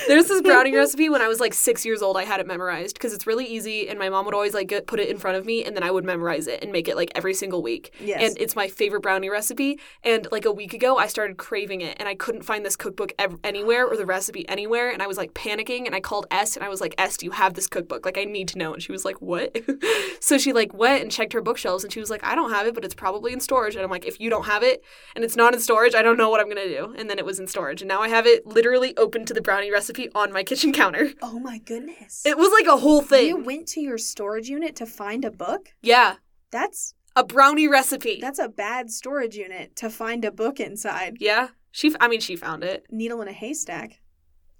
There's 0.07 0.27
this 0.27 0.43
brownie 0.43 0.75
recipe 0.75 1.09
when 1.09 1.23
I 1.23 1.29
was 1.29 1.41
like 1.41 1.55
six 1.55 1.85
years 1.85 2.03
old. 2.03 2.17
I 2.17 2.25
had 2.25 2.41
it 2.41 2.47
memorized 2.47 2.95
because 2.95 3.13
it's 3.13 3.27
really 3.27 3.45
easy, 3.45 3.89
and 3.89 3.99
my 3.99 4.09
mom 4.09 4.25
would 4.27 4.35
always 4.35 4.55
like 4.55 4.69
get, 4.69 4.87
put 4.87 5.01
it 5.01 5.09
in 5.09 5.19
front 5.19 5.37
of 5.37 5.47
me, 5.47 5.65
and 5.65 5.77
then 5.77 5.83
I 5.83 5.91
would 5.91 6.05
memorize 6.05 6.47
it 6.47 6.63
and 6.63 6.73
make 6.73 6.89
it 6.89 6.97
like 6.97 7.11
every 7.15 7.35
single 7.35 7.63
week. 7.63 7.93
Yes. 8.01 8.21
And 8.23 8.41
it's 8.41 8.57
my 8.57 8.69
favorite 8.69 9.01
brownie 9.01 9.29
recipe. 9.29 9.79
And 10.03 10.27
like 10.31 10.45
a 10.45 10.53
week 10.53 10.75
ago, 10.75 10.99
I 10.99 11.07
started 11.07 11.37
craving 11.37 11.81
it, 11.81 11.97
and 11.99 12.09
I 12.09 12.15
couldn't 12.15 12.43
find 12.43 12.65
this 12.65 12.77
cookbook 12.77 13.13
ev- 13.19 13.39
anywhere 13.45 13.87
or 13.87 13.97
the 13.97 14.07
recipe 14.07 14.49
anywhere, 14.49 14.91
and 14.91 15.03
I 15.03 15.07
was 15.07 15.17
like 15.17 15.35
panicking, 15.35 15.87
and 15.87 15.95
I 15.95 16.01
called 16.01 16.27
S, 16.31 16.57
and 16.57 16.65
I 16.65 16.69
was 16.69 16.81
like, 16.81 16.95
S, 16.99 17.17
do 17.17 17.27
you 17.27 17.33
have 17.33 17.55
this 17.55 17.67
cookbook? 17.67 18.05
Like 18.05 18.19
I 18.19 18.25
need 18.25 18.49
to 18.49 18.59
know. 18.59 18.73
And 18.75 18.83
she 18.83 18.93
was 18.93 19.05
like, 19.05 19.21
What? 19.21 19.57
so 20.21 20.39
she 20.39 20.53
like 20.53 20.75
went 20.75 21.03
and 21.03 21.11
checked 21.11 21.33
her 21.33 21.43
bookshelves, 21.43 21.85
and 21.85 21.93
she 21.93 22.01
was 22.01 22.11
like, 22.11 22.25
I 22.25 22.35
don't 22.35 22.51
have 22.51 22.67
it, 22.67 22.75
but 22.75 22.85
it's 22.85 22.95
probably 22.95 23.33
in 23.33 23.41
storage. 23.41 23.75
And 23.75 23.85
I'm 23.85 23.91
like, 23.91 24.07
If 24.07 24.21
you 24.21 24.31
don't 24.31 24.47
have 24.47 24.63
it, 24.63 24.83
and 25.15 25.25
it's 25.25 25.37
not 25.37 25.55
in 25.55 25.61
storage, 25.61 25.95
I 25.95 26.03
don't 26.03 26.17
know 26.17 26.31
what 26.31 26.41
I'm 26.41 26.49
gonna 26.49 26.69
do. 26.69 26.95
And 26.97 27.11
then 27.11 27.19
it 27.19 27.25
was 27.25 27.39
in 27.39 27.47
storage, 27.47 27.83
and 27.83 27.89
now 27.89 28.01
I 28.01 28.09
have 28.09 28.27
it 28.27 28.47
literally 28.47 28.97
open 28.97 29.25
to 29.27 29.35
the 29.35 29.43
brownie 29.43 29.71
recipe 29.71 29.96
on 30.15 30.33
my 30.33 30.43
kitchen 30.43 30.73
counter. 30.73 31.11
oh 31.23 31.39
my 31.39 31.59
goodness. 31.59 32.25
It 32.25 32.37
was 32.39 32.51
like 32.53 32.67
a 32.67 32.77
whole 32.81 33.03
thing. 33.03 33.27
You 33.29 33.37
went 33.43 33.67
to 33.69 33.81
your 33.81 33.99
storage 33.99 34.49
unit 34.49 34.77
to 34.77 34.87
find 34.87 35.25
a 35.25 35.31
book? 35.31 35.71
yeah, 35.83 36.17
That's 36.51 36.95
a 37.15 37.25
brownie 37.25 37.67
recipe. 37.69 38.19
that's 38.21 38.39
a 38.39 38.49
bad 38.49 38.91
storage 38.91 39.37
unit 39.37 39.75
to 39.77 39.89
find 39.91 40.25
a 40.25 40.31
book 40.31 40.61
inside. 40.61 41.17
yeah, 41.21 41.49
she. 41.71 41.89
f- 41.89 41.97
I 42.01 42.09
mean, 42.09 42.21
she 42.21 42.37
found 42.37 42.63
it. 42.65 42.85
Needle 42.91 43.23
in 43.23 43.29
a 43.29 43.33
haystack. 43.33 44.01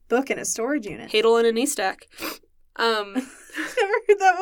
Book 0.09 0.31
in 0.31 0.39
a 0.39 0.45
storage 0.45 0.87
unit. 0.87 1.11
Hadel 1.11 1.39
in 1.41 1.47
a 1.47 1.53
knee 1.53 1.67
stack. 1.67 2.07
Um, 2.77 3.15
I've 3.17 3.75
never 3.77 3.93
heard 4.07 4.19
that 4.19 4.37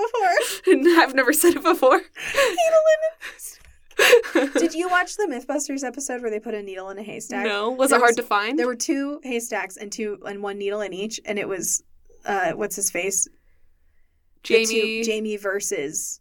before. 0.64 0.74
I've 1.02 1.14
never 1.14 1.32
said 1.32 1.54
it 1.56 1.62
before. 1.62 2.00
Did 4.56 4.74
you 4.74 4.88
watch 4.88 5.16
the 5.16 5.26
MythBusters 5.30 5.84
episode 5.84 6.20
where 6.22 6.30
they 6.30 6.40
put 6.40 6.54
a 6.54 6.62
needle 6.62 6.90
in 6.90 6.98
a 6.98 7.02
haystack? 7.02 7.44
no, 7.44 7.70
was 7.70 7.90
There 7.90 7.98
it 7.98 8.00
hard 8.00 8.10
was- 8.10 8.16
to 8.16 8.22
find? 8.22 8.58
There 8.58 8.66
were 8.66 8.74
two 8.74 9.20
haystacks 9.22 9.76
and 9.76 9.90
two 9.92 10.18
and 10.26 10.42
one 10.42 10.58
needle 10.58 10.80
in 10.80 10.92
each, 10.92 11.20
and 11.24 11.38
it 11.38 11.48
was 11.48 11.82
uh 12.24 12.52
what's 12.52 12.76
his 12.76 12.90
face? 12.90 13.24
The 14.44 14.64
two- 14.64 14.66
Jamie. 14.66 15.02
Jamie 15.04 15.36
versus 15.36 16.20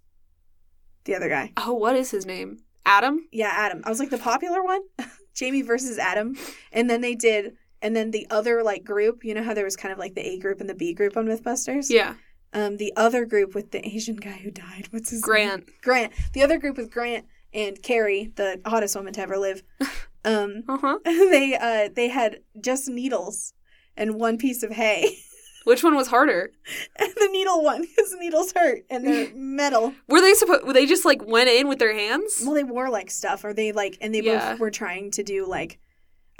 the 1.05 1.15
other 1.15 1.29
guy. 1.29 1.51
oh, 1.57 1.73
what 1.73 1.95
is 1.95 2.11
his 2.11 2.25
name? 2.25 2.59
Adam. 2.85 3.27
Yeah, 3.31 3.51
Adam. 3.51 3.81
I 3.85 3.89
was 3.89 3.99
like 3.99 4.09
the 4.09 4.17
popular 4.17 4.63
one, 4.63 4.81
Jamie 5.33 5.61
versus 5.61 5.97
Adam, 5.97 6.35
and 6.71 6.89
then 6.89 7.01
they 7.01 7.15
did, 7.15 7.55
and 7.81 7.95
then 7.95 8.11
the 8.11 8.27
other 8.29 8.61
like 8.63 8.83
group. 8.83 9.23
You 9.23 9.33
know 9.33 9.43
how 9.43 9.53
there 9.53 9.65
was 9.65 9.75
kind 9.75 9.91
of 9.91 9.97
like 9.99 10.15
the 10.15 10.25
A 10.25 10.37
group 10.39 10.59
and 10.61 10.69
the 10.69 10.75
B 10.75 10.93
group 10.93 11.15
on 11.17 11.25
MythBusters. 11.25 11.89
Yeah, 11.89 12.15
Um, 12.53 12.77
the 12.77 12.93
other 12.95 13.25
group 13.25 13.55
with 13.55 13.71
the 13.71 13.85
Asian 13.85 14.15
guy 14.17 14.31
who 14.43 14.51
died. 14.51 14.87
What's 14.91 15.09
his 15.09 15.21
name? 15.21 15.47
Grant. 15.47 15.69
Grant. 15.81 16.13
The 16.33 16.43
other 16.43 16.57
group 16.57 16.77
with 16.77 16.91
Grant 16.91 17.25
and 17.53 17.81
Kari, 17.81 18.31
the 18.35 18.59
hottest 18.65 18.95
woman 18.95 19.13
to 19.13 19.21
ever 19.21 19.37
live. 19.37 19.63
Um, 20.25 20.63
Uh 20.69 20.77
huh. 20.77 20.99
they 21.05 21.57
uh 21.59 21.89
they 21.93 22.07
had 22.07 22.39
just 22.61 22.87
needles 22.87 23.53
and 23.97 24.15
one 24.15 24.37
piece 24.37 24.63
of 24.63 24.71
hay. 24.71 25.17
Which 25.65 25.83
one 25.83 25.95
was 25.95 26.07
harder? 26.07 26.53
the 26.97 27.29
needle 27.29 27.61
one 27.61 27.81
because 27.81 28.11
the 28.11 28.17
needles 28.19 28.53
hurt 28.55 28.83
and 28.89 29.05
they're 29.05 29.33
metal. 29.35 29.93
Were 30.07 30.21
they 30.21 30.33
supposed? 30.33 30.63
Were 30.65 30.71
they 30.71 30.85
just 30.85 31.03
like 31.03 31.25
went 31.27 31.49
in 31.49 31.67
with 31.67 31.79
their 31.79 31.93
hands? 31.93 32.41
Well, 32.41 32.53
they 32.53 32.63
wore 32.63 32.89
like 32.89 33.11
stuff, 33.11 33.43
or 33.43 33.53
they 33.53 33.73
like, 33.73 33.97
and 33.99 34.15
they 34.15 34.21
Yeah. 34.21 34.51
both 34.51 34.59
were 34.61 34.71
trying 34.71 35.11
to 35.11 35.23
do 35.23 35.45
like, 35.45 35.77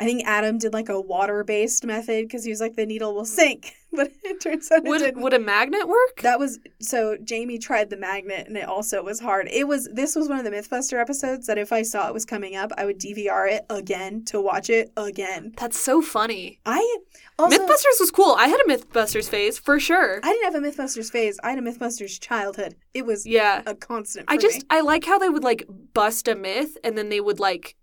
I 0.04 0.06
think 0.06 0.24
Adam 0.26 0.58
did 0.58 0.74
like 0.74 0.90
a 0.90 1.00
water 1.00 1.46
based 1.46 1.86
method 1.86 2.26
because 2.26 2.44
he 2.44 2.50
was 2.50 2.60
like 2.60 2.76
the 2.76 2.86
needle 2.86 3.16
will 3.16 3.24
sink, 3.24 3.74
but 3.94 4.12
it 4.26 4.42
turns 4.42 4.70
out 4.70 4.80
it 4.80 4.90
Would 4.90 4.98
didn't. 4.98 5.22
would 5.22 5.34
a 5.34 5.40
magnet 5.40 5.88
work? 5.88 6.20
That 6.24 6.40
was 6.40 6.60
so 6.82 7.16
Jamie 7.24 7.58
tried 7.58 7.90
the 7.90 7.96
magnet 7.96 8.46
and 8.46 8.58
it 8.58 8.66
also 8.66 9.02
was 9.02 9.22
hard. 9.22 9.48
It 9.50 9.66
was 9.66 9.88
this 9.94 10.14
was 10.14 10.28
one 10.28 10.40
of 10.40 10.44
the 10.44 10.52
Mythbuster 10.52 11.00
episodes 11.00 11.48
that 11.48 11.58
if 11.58 11.72
I 11.72 11.84
saw 11.84 12.10
it 12.10 12.14
was 12.14 12.26
coming 12.26 12.58
up, 12.58 12.74
I 12.78 12.84
would 12.84 13.00
DVR 13.00 13.50
it 13.50 13.66
again 13.70 14.26
to 14.26 14.42
watch 14.42 14.70
it 14.70 14.92
again. 14.98 15.54
That's 15.56 15.80
so 15.80 16.02
funny. 16.02 16.60
I 16.66 16.98
also 17.40 17.58
Mythbusters 17.58 18.00
was 18.02 18.12
cool. 18.12 18.36
I 18.38 18.48
had 18.48 18.60
a 18.60 18.70
Mythbusters 18.70 19.30
phase 19.30 19.58
for 19.58 19.80
sure. 19.80 20.20
I 20.22 20.34
didn't 20.34 20.54
have 20.54 20.62
a 20.62 20.68
Mythbusters 20.68 21.12
phase. 21.12 21.40
I 21.46 21.52
had 21.52 21.60
a 21.60 21.62
Mythbusters 21.62 22.20
childhood. 22.20 22.76
It 22.94 23.06
was 23.06 23.26
yeah. 23.26 23.62
a 23.66 23.74
constant. 23.74 24.26
I 24.28 24.36
just 24.36 24.58
me. 24.58 24.68
I 24.70 24.82
like 24.82 25.06
how 25.06 25.18
they 25.18 25.30
would 25.30 25.46
like 25.46 25.64
bust 25.94 26.28
a 26.28 26.36
myth 26.36 26.78
and 26.84 26.98
then 26.98 27.08
they 27.08 27.22
would 27.22 27.40
like 27.40 27.78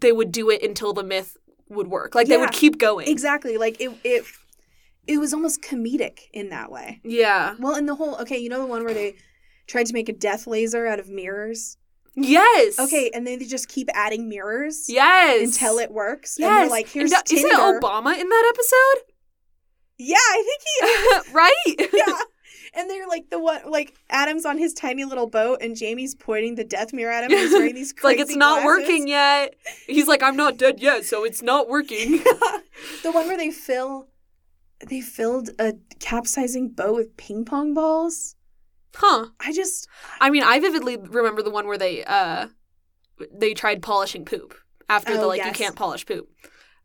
they 0.00 0.12
would 0.12 0.32
do 0.32 0.50
it 0.50 0.62
until 0.62 0.92
the 0.92 1.02
myth 1.02 1.36
would 1.68 1.88
work. 1.88 2.14
Like 2.14 2.28
they 2.28 2.36
would 2.36 2.52
keep 2.52 2.78
going. 2.78 3.08
exactly 3.08 3.56
like 3.58 3.80
it. 3.80 3.90
It 4.04 4.24
it 5.06 5.18
was 5.18 5.32
almost 5.32 5.62
comedic 5.62 6.20
in 6.32 6.50
that 6.50 6.70
way. 6.70 7.00
Yeah. 7.02 7.54
Well, 7.58 7.74
in 7.76 7.86
the 7.86 7.94
whole 7.94 8.16
okay, 8.18 8.38
you 8.38 8.48
know 8.48 8.58
the 8.60 8.66
one 8.66 8.84
where 8.84 8.94
they 8.94 9.16
tried 9.66 9.86
to 9.86 9.92
make 9.92 10.08
a 10.08 10.12
death 10.12 10.46
laser 10.46 10.86
out 10.86 10.98
of 10.98 11.08
mirrors. 11.08 11.76
Yes. 12.14 12.78
Okay, 12.78 13.10
and 13.14 13.26
then 13.26 13.38
they 13.38 13.44
just 13.44 13.68
keep 13.68 13.88
adding 13.94 14.28
mirrors 14.28 14.86
Yes. 14.88 15.42
until 15.56 15.78
it 15.78 15.92
works. 15.92 16.36
Yes. 16.38 16.48
And 16.48 16.56
they're 16.62 16.70
like, 16.70 16.88
here's 16.88 17.12
And, 17.12 17.24
Tinder. 17.24 17.46
Isn't 17.48 17.60
Obama 17.82 18.18
in 18.18 18.28
that 18.28 18.52
episode? 18.54 19.12
Yeah, 19.98 20.16
I 20.16 20.44
think 20.46 21.24
he 21.26 21.32
right? 21.32 21.64
yeah. 21.92 22.18
And 22.74 22.88
they're 22.90 23.06
like 23.08 23.30
the 23.30 23.38
one 23.38 23.60
like 23.70 23.94
Adam's 24.10 24.44
on 24.46 24.58
his 24.58 24.72
tiny 24.74 25.04
little 25.04 25.26
boat 25.28 25.58
and 25.60 25.76
Jamie's 25.76 26.14
pointing 26.14 26.54
the 26.54 26.64
death 26.64 26.92
mirror 26.92 27.12
at 27.12 27.24
him 27.24 27.32
and 27.32 27.40
he's 27.40 27.52
wearing 27.52 27.74
these 27.80 27.92
It's 27.92 28.04
like 28.04 28.18
it's 28.18 28.36
not 28.36 28.62
glasses. 28.62 28.66
working 28.88 29.08
yet. 29.08 29.54
He's 29.86 30.08
like, 30.08 30.22
I'm 30.22 30.36
not 30.36 30.56
dead 30.56 30.80
yet, 30.80 31.04
so 31.04 31.24
it's 31.24 31.42
not 31.42 31.68
working. 31.68 32.12
the 33.02 33.10
one 33.12 33.26
where 33.26 33.36
they 33.36 33.50
fill 33.50 34.08
they 34.86 35.00
filled 35.00 35.50
a 35.58 35.74
capsizing 35.98 36.68
boat 36.70 36.94
with 36.94 37.16
ping 37.16 37.44
pong 37.44 37.74
balls. 37.74 38.36
huh. 38.94 39.26
I 39.40 39.52
just 39.52 39.88
I 40.20 40.30
mean, 40.30 40.42
I 40.44 40.60
vividly 40.60 40.96
remember 40.96 41.42
the 41.42 41.50
one 41.50 41.66
where 41.66 41.78
they 41.78 42.04
uh 42.04 42.48
they 43.32 43.54
tried 43.54 43.82
polishing 43.82 44.24
poop 44.24 44.54
after 44.88 45.14
the 45.16 45.22
Oh, 45.24 45.28
like 45.28 45.44
you 45.44 45.52
can't 45.52 45.74
polish 45.76 46.06
poop. 46.06 46.28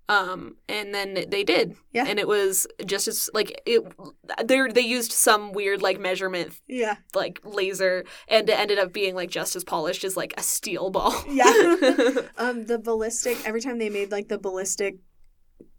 Um 0.09 0.57
and 0.67 0.93
then 0.93 1.25
they 1.29 1.43
did. 1.43 1.75
Yeah. 1.91 2.05
And 2.07 2.19
it 2.19 2.27
was 2.27 2.67
just 2.85 3.07
as 3.07 3.29
like 3.33 3.61
it 3.65 3.81
they 4.43 4.67
they 4.67 4.81
used 4.81 5.11
some 5.11 5.53
weird 5.53 5.81
like 5.81 5.99
measurement 5.99 6.59
yeah. 6.67 6.97
like 7.15 7.39
laser 7.43 8.03
and 8.27 8.49
it 8.49 8.59
ended 8.59 8.79
up 8.79 8.91
being 8.91 9.15
like 9.15 9.29
just 9.29 9.55
as 9.55 9.63
polished 9.63 10.03
as 10.03 10.17
like 10.17 10.33
a 10.37 10.43
steel 10.43 10.89
ball. 10.89 11.23
Yeah. 11.29 11.51
Um 12.37 12.65
the 12.65 12.79
ballistic 12.79 13.37
every 13.45 13.61
time 13.61 13.77
they 13.77 13.89
made 13.89 14.11
like 14.11 14.27
the 14.27 14.37
ballistic 14.37 14.97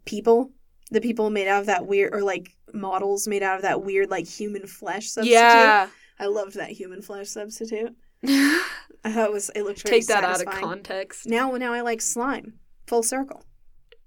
people, 0.05 0.53
the 0.91 1.01
people 1.01 1.31
made 1.31 1.49
out 1.49 1.61
of 1.61 1.67
that 1.67 1.87
weird 1.87 2.15
or 2.15 2.23
like 2.23 2.57
models 2.73 3.29
made 3.29 3.43
out 3.43 3.57
of 3.57 3.63
that 3.63 3.83
weird 3.83 4.11
like 4.11 4.27
human 4.27 4.67
flesh 4.67 5.09
substitute. 5.11 5.39
yeah. 5.39 5.89
I 6.19 6.27
loved 6.27 6.55
that 6.55 6.71
human 6.71 7.03
flesh 7.03 7.29
substitute. 7.29 7.95
I 8.27 8.63
thought 9.13 9.27
it 9.27 9.33
was 9.33 9.51
it 9.55 9.63
looked 9.63 9.83
very 9.83 10.01
Take 10.01 10.09
that 10.09 10.25
out 10.25 10.41
of 10.41 10.47
context. 10.47 11.27
Now, 11.27 11.51
now 11.53 11.73
I 11.73 11.83
like 11.83 12.01
slime. 12.01 12.55
Full 12.87 13.03
circle. 13.03 13.45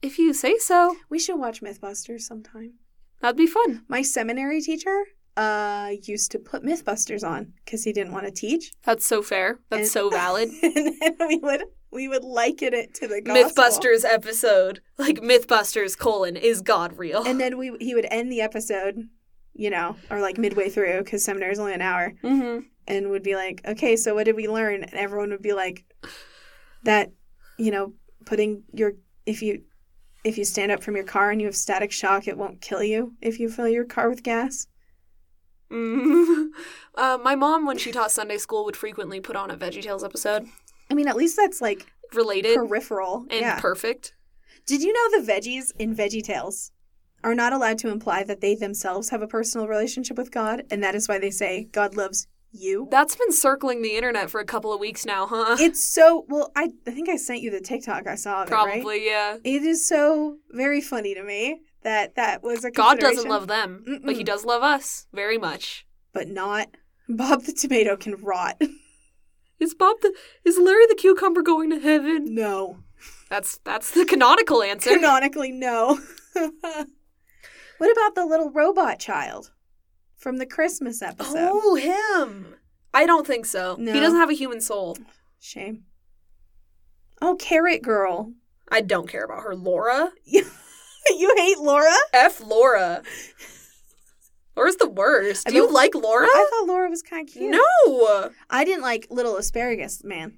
If 0.01 0.17
you 0.19 0.33
say 0.33 0.57
so, 0.57 0.95
We 1.09 1.19
should 1.19 1.39
watch 1.39 1.61
MythBusters 1.61 2.21
sometime. 2.21 2.73
that'd 3.21 3.37
be 3.37 3.47
fun. 3.47 3.83
My 3.87 4.01
seminary 4.01 4.61
teacher 4.61 5.03
uh 5.35 5.91
used 6.03 6.31
to 6.31 6.39
put 6.39 6.63
MythBusters 6.63 7.23
on 7.27 7.53
because 7.63 7.83
he 7.83 7.93
didn't 7.93 8.11
want 8.13 8.25
to 8.25 8.31
teach, 8.31 8.71
That's 8.83 9.05
so 9.05 9.21
fair. 9.21 9.59
That's 9.69 9.81
And- 9.81 9.89
so 9.89 10.09
valid. 10.09 10.49
and 10.63 10.95
then 10.99 11.15
we 11.27 11.37
would 11.37 11.63
we 11.91 12.07
would 12.07 12.23
liken 12.23 12.73
it 12.73 12.93
to 12.95 13.07
the 13.07 13.21
gospel. 13.21 13.43
Mythbusters 13.63 14.03
episode, 14.03 14.81
like 14.97 15.17
Mythbusters 15.21 15.97
colon 15.97 16.35
is 16.35 16.61
God 16.61 16.97
real? 16.97 17.23
and 17.25 17.39
then 17.39 17.57
we 17.57 17.75
he 17.79 17.93
would 17.95 18.07
end 18.09 18.31
the 18.31 18.41
episode, 18.41 19.07
you 19.53 19.69
know, 19.69 19.95
or 20.09 20.19
like 20.21 20.37
midway 20.37 20.69
through 20.69 21.03
because 21.03 21.23
seminary 21.23 21.51
is 21.53 21.59
only 21.59 21.73
an 21.73 21.81
hour, 21.81 22.13
mm-hmm. 22.23 22.61
and 22.87 23.09
would 23.09 23.23
be 23.23 23.35
like, 23.35 23.61
okay, 23.65 23.95
so 23.95 24.15
what 24.15 24.25
did 24.25 24.35
we 24.35 24.47
learn? 24.47 24.83
And 24.83 24.93
everyone 24.95 25.29
would 25.29 25.41
be 25.41 25.53
like, 25.53 25.85
that, 26.83 27.11
you 27.57 27.71
know, 27.71 27.93
putting 28.25 28.63
your 28.73 28.93
if 29.25 29.41
you 29.41 29.61
if 30.27 30.37
you 30.37 30.45
stand 30.45 30.71
up 30.71 30.83
from 30.83 30.95
your 30.95 31.05
car 31.05 31.31
and 31.31 31.41
you 31.41 31.47
have 31.47 31.55
static 31.55 31.91
shock, 31.91 32.27
it 32.27 32.37
won't 32.37 32.61
kill 32.61 32.83
you 32.83 33.13
if 33.21 33.39
you 33.39 33.49
fill 33.49 33.67
your 33.67 33.85
car 33.85 34.09
with 34.09 34.23
gas. 34.23 34.67
Mm. 35.71 36.47
uh, 36.95 37.17
my 37.23 37.35
mom, 37.35 37.65
when 37.65 37.77
she 37.77 37.91
taught 37.91 38.11
Sunday 38.11 38.37
school, 38.37 38.65
would 38.65 38.77
frequently 38.77 39.19
put 39.19 39.35
on 39.35 39.51
a 39.51 39.57
VeggieTales 39.57 40.03
episode 40.03 40.47
I 40.89 40.93
mean, 40.93 41.07
at 41.07 41.15
least 41.15 41.35
that's 41.35 41.61
like 41.61 41.85
related 42.13 42.55
peripheral. 42.55 43.25
and 43.29 43.41
yeah. 43.41 43.59
perfect. 43.59 44.13
Did 44.65 44.81
you 44.81 44.93
know 44.93 45.19
the 45.19 45.31
veggies 45.31 45.71
in 45.77 45.95
VeggieTales 45.95 46.71
are 47.23 47.35
not 47.35 47.53
allowed 47.53 47.77
to 47.79 47.89
imply 47.89 48.23
that 48.23 48.41
they 48.41 48.55
themselves 48.55 49.09
have 49.09 49.21
a 49.21 49.27
personal 49.27 49.67
relationship 49.67 50.17
with 50.17 50.31
God, 50.31 50.63
and 50.69 50.83
that 50.83 50.95
is 50.95 51.07
why 51.07 51.19
they 51.19 51.31
say 51.31 51.67
God 51.71 51.95
loves 51.95 52.27
you? 52.51 52.87
That's 52.91 53.15
been 53.15 53.31
circling 53.31 53.81
the 53.81 53.95
internet 53.95 54.29
for 54.29 54.39
a 54.39 54.45
couple 54.45 54.73
of 54.73 54.79
weeks 54.79 55.05
now, 55.05 55.27
huh? 55.27 55.57
It's 55.59 55.83
so 55.83 56.25
well. 56.27 56.51
I 56.55 56.69
I 56.85 56.91
think 56.91 57.09
I 57.09 57.15
sent 57.17 57.41
you 57.41 57.51
the 57.51 57.61
TikTok 57.61 58.07
I 58.07 58.15
saw 58.15 58.43
of 58.43 58.49
it. 58.49 58.51
Right? 58.53 58.73
Probably, 58.81 59.05
yeah. 59.05 59.37
It 59.43 59.63
is 59.63 59.87
so 59.87 60.37
very 60.51 60.81
funny 60.81 61.13
to 61.15 61.23
me 61.23 61.61
that 61.83 62.15
that 62.15 62.43
was 62.43 62.63
a 62.65 62.71
God 62.71 62.99
doesn't 62.99 63.29
love 63.29 63.47
them, 63.47 64.01
but 64.03 64.15
He 64.15 64.23
does 64.23 64.43
love 64.45 64.63
us 64.63 65.07
very 65.13 65.37
much. 65.37 65.85
but 66.13 66.27
not 66.27 66.67
Bob 67.09 67.43
the 67.43 67.53
tomato 67.53 67.95
can 67.95 68.15
rot. 68.15 68.61
Is 69.59 69.73
Bob 69.73 69.97
the 70.01 70.13
is 70.45 70.59
Larry 70.59 70.85
the 70.87 70.93
cucumber 70.93 71.41
going 71.41 71.71
to 71.71 71.79
heaven? 71.79 72.35
no, 72.35 72.77
That's 73.29 73.57
that's 73.63 73.89
the 73.91 74.05
canonical 74.05 74.61
answer. 74.61 74.91
canonically 74.91 75.51
no. 75.51 75.99
what 76.33 77.91
about 77.91 78.13
the 78.15 78.25
little 78.25 78.51
robot 78.51 78.99
child 78.99 79.51
from 80.17 80.37
the 80.37 80.45
Christmas 80.45 81.01
episode? 81.01 81.49
Oh, 81.51 81.75
him. 81.75 82.55
I 82.93 83.05
don't 83.05 83.25
think 83.25 83.45
so. 83.45 83.75
No. 83.79 83.93
He 83.93 83.99
doesn't 83.99 84.19
have 84.19 84.29
a 84.29 84.33
human 84.33 84.59
soul. 84.61 84.97
Shame. 85.39 85.83
Oh, 87.21 87.35
Carrot 87.35 87.81
Girl. 87.81 88.33
I 88.69 88.81
don't 88.81 89.07
care 89.07 89.23
about 89.23 89.43
her. 89.43 89.55
Laura? 89.55 90.11
you 90.25 90.43
hate 91.37 91.59
Laura? 91.59 91.93
F 92.13 92.41
Laura. 92.41 93.01
Laura's 94.55 94.77
the 94.77 94.89
worst. 94.89 95.47
Do 95.47 95.53
you 95.53 95.71
like 95.71 95.93
Laura? 95.93 96.25
I 96.25 96.49
thought 96.49 96.67
Laura 96.67 96.89
was 96.89 97.03
kind 97.03 97.27
of 97.27 97.33
cute. 97.33 97.51
No. 97.51 98.31
I 98.49 98.65
didn't 98.65 98.81
like 98.81 99.07
Little 99.09 99.37
Asparagus 99.37 100.03
Man. 100.03 100.33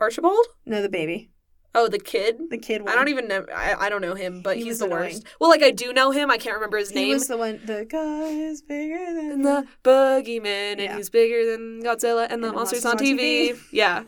Archibald? 0.00 0.46
No, 0.66 0.82
the 0.82 0.88
baby. 0.88 1.29
Oh, 1.74 1.86
the 1.88 2.00
kid? 2.00 2.38
The 2.50 2.58
kid 2.58 2.82
one. 2.82 2.90
I 2.92 2.96
don't 2.96 3.08
even 3.08 3.28
know. 3.28 3.46
I, 3.54 3.74
I 3.86 3.88
don't 3.88 4.00
know 4.02 4.14
him, 4.14 4.42
but 4.42 4.56
He 4.56 4.64
he's 4.64 4.80
the 4.80 4.86
annoying. 4.86 5.02
worst. 5.14 5.24
Well, 5.40 5.50
like 5.50 5.62
I 5.62 5.70
do 5.70 5.92
know 5.92 6.10
him. 6.10 6.28
I 6.30 6.36
can't 6.36 6.54
remember 6.56 6.78
his 6.78 6.90
He 6.90 6.96
name. 6.96 7.12
was 7.14 7.28
the 7.28 7.36
one. 7.36 7.60
The 7.64 7.84
guy 7.88 8.24
is 8.28 8.60
bigger 8.62 9.04
than 9.14 9.42
the 9.42 9.66
boogeyman, 9.84 10.80
and 10.80 10.96
he's 10.96 11.10
bigger 11.10 11.48
than 11.50 11.80
Godzilla 11.82 12.26
and 12.28 12.30
the 12.30 12.34
And 12.34 12.44
the 12.44 12.52
monsters, 12.52 12.82
monsters 12.84 12.84
on 12.86 12.92
on 12.92 13.18
TV. 13.18 13.50
TV. 13.52 13.60
Yeah. 13.70 14.02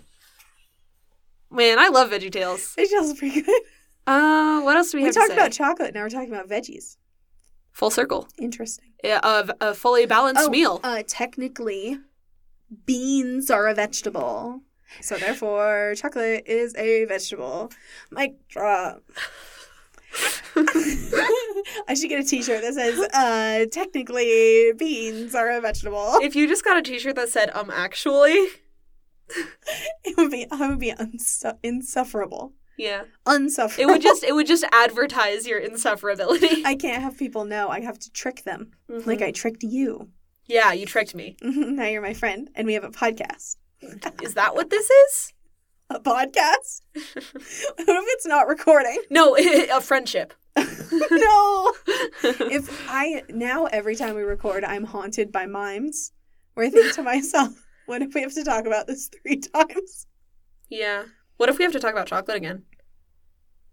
Man, 1.51 1.79
I 1.79 1.89
love 1.89 2.11
VeggieTales. 2.11 2.75
Veggies 2.77 3.17
pretty 3.19 3.43
good. 3.43 3.63
Uh, 4.07 4.61
what 4.63 4.77
else 4.77 4.91
do 4.91 4.97
we, 4.99 5.03
We, 5.03 5.07
have 5.07 5.15
talked 5.15 5.29
to 5.31 5.35
say? 5.37 5.41
about 5.41 5.53
chocolate. 5.53 5.95
Now 5.95 6.03
we're 6.03 6.09
talking 6.09 6.33
about 6.33 6.49
veggies. 6.49 6.97
Full 7.73 7.91
circle. 7.91 8.27
Interesting. 8.39 8.87
Yeah, 9.05 9.21
of 9.23 9.51
a 9.61 9.75
fully 9.75 10.07
balanced 10.07 10.43
oh, 10.47 10.51
meal. 10.51 10.81
Uh, 10.83 11.03
technically, 11.07 11.99
beans 12.87 13.51
are 13.51 13.69
a 13.69 13.75
vegetable. 13.75 14.63
So 15.01 15.17
therefore, 15.17 15.95
chocolate 15.97 16.45
is 16.47 16.75
a 16.77 17.05
vegetable. 17.07 17.71
Mic 18.11 18.35
drop. 18.49 19.03
I 21.89 21.95
should 21.95 22.09
get 22.11 22.21
a 22.21 22.25
T-shirt 22.25 22.61
that 22.63 22.75
says, 22.75 22.99
uh, 23.15 23.67
"Technically, 23.73 24.73
beans 24.77 25.35
are 25.35 25.51
a 25.51 25.61
vegetable." 25.61 26.19
if 26.23 26.37
you 26.37 26.47
just 26.47 26.65
got 26.65 26.77
a 26.77 26.83
T-shirt 26.83 27.17
that 27.17 27.29
said 27.31 27.51
"um 27.55 27.71
actually," 27.71 28.37
It 30.05 30.17
would 30.19 30.31
be, 30.31 30.47
I 30.51 30.69
would 30.69 30.79
be 30.79 30.93
unsu- 30.93 31.57
insufferable. 31.63 32.53
yeah, 32.77 33.05
Unsufferable. 33.27 33.83
it 33.91 33.93
would 33.93 34.03
just 34.03 34.23
it 34.25 34.35
would 34.35 34.47
just 34.47 34.65
advertise 34.73 35.47
your 35.47 35.61
insufferability. 35.61 36.63
I 36.67 36.75
can't 36.75 37.03
have 37.03 37.17
people 37.17 37.45
know. 37.47 37.69
I 37.71 37.81
have 37.81 37.99
to 38.01 38.11
trick 38.13 38.45
them, 38.45 38.73
Mhm. 38.91 39.07
like 39.07 39.23
I 39.23 39.31
tricked 39.31 39.63
you. 39.63 40.11
yeah, 40.47 40.73
you 40.73 40.85
tricked 40.85 41.15
me. 41.15 41.37
now 41.43 41.87
you're 41.87 42.03
my 42.03 42.15
friend, 42.15 42.51
and 42.55 42.67
we 42.67 42.75
have 42.75 42.85
a 42.85 42.91
podcast. 42.91 43.57
Is 44.23 44.35
that 44.35 44.55
what 44.55 44.71
this 44.71 44.89
is? 44.89 45.33
A 45.91 46.01
podcast? 46.01 46.83
what 46.95 47.05
if 47.89 48.05
it's 48.09 48.27
not 48.27 48.49
recording? 48.49 49.03
No, 49.11 49.37
a 49.37 49.81
friendship. 49.81 50.33
no. 50.57 51.73
If 52.23 52.87
I 52.89 53.23
now 53.29 53.67
every 53.67 53.97
time 53.97 54.15
we 54.15 54.23
record, 54.23 54.65
I'm 54.65 54.85
haunted 54.85 55.33
by 55.33 55.47
mimes. 55.47 56.13
Where 56.55 56.67
I 56.67 56.71
think 56.71 56.95
to 56.95 57.03
myself, 57.03 57.51
what 57.87 58.03
if 58.03 58.15
we 58.15 58.23
have 58.23 58.35
to 58.35 58.45
talk 58.45 58.67
about 58.67 58.87
this 58.87 59.09
three 59.09 59.37
times? 59.39 60.07
Yeah. 60.71 61.05
What 61.37 61.49
if 61.49 61.59
we 61.59 61.65
have 61.65 61.73
to 61.73 61.81
talk 61.81 61.93
about 61.93 62.07
chocolate 62.07 62.37
again? 62.37 62.65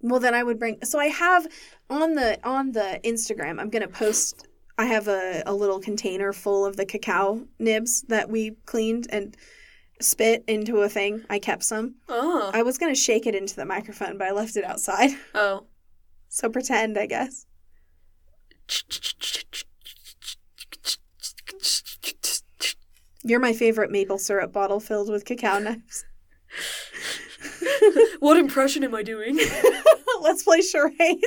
Well, 0.02 0.20
then 0.20 0.34
I 0.34 0.44
would 0.44 0.60
bring. 0.60 0.84
So 0.84 1.00
I 1.00 1.08
have 1.08 1.48
on 1.90 2.16
the 2.16 2.40
on 2.44 2.72
the 2.72 3.00
Instagram. 3.04 3.60
I'm 3.60 3.70
gonna 3.70 3.88
post. 3.88 4.48
I 4.78 4.86
have 4.86 5.10
a, 5.10 5.44
a 5.46 5.54
little 5.54 5.80
container 5.80 6.32
full 6.32 6.66
of 6.66 6.78
the 6.78 6.86
cacao 6.86 7.46
nibs 7.60 8.04
that 8.04 8.30
we 8.30 8.52
cleaned, 8.66 9.08
and 9.10 9.36
spit 10.00 10.44
into 10.48 10.82
a 10.82 10.90
thing. 10.90 11.24
I 11.30 11.40
kept 11.40 11.64
some. 11.64 11.96
Oh. 12.08 12.52
I 12.54 12.64
was 12.64 12.78
gonna 12.78 12.96
shake 12.96 13.28
it 13.28 13.36
into 13.36 13.56
the 13.56 13.66
microphone, 13.66 14.18
but 14.18 14.28
I 14.28 14.32
left 14.32 14.56
it 14.56 14.64
outside. 14.64 15.12
Oh. 15.34 15.68
So 16.32 16.50
pretend, 16.50 16.98
I 16.98 17.08
guess. 17.08 17.46
You're 23.24 23.40
my 23.40 23.54
favorite 23.54 23.92
maple 23.92 24.20
syrup 24.20 24.54
bottle 24.54 24.80
filled 24.80 25.10
with 25.10 25.26
cacao 25.26 25.60
knives. 25.60 26.06
what 28.20 28.38
impression 28.38 28.84
am 28.84 28.94
I 28.94 29.04
doing? 29.04 29.40
Let's 30.22 30.44
play 30.44 30.62
charades. 30.62 31.26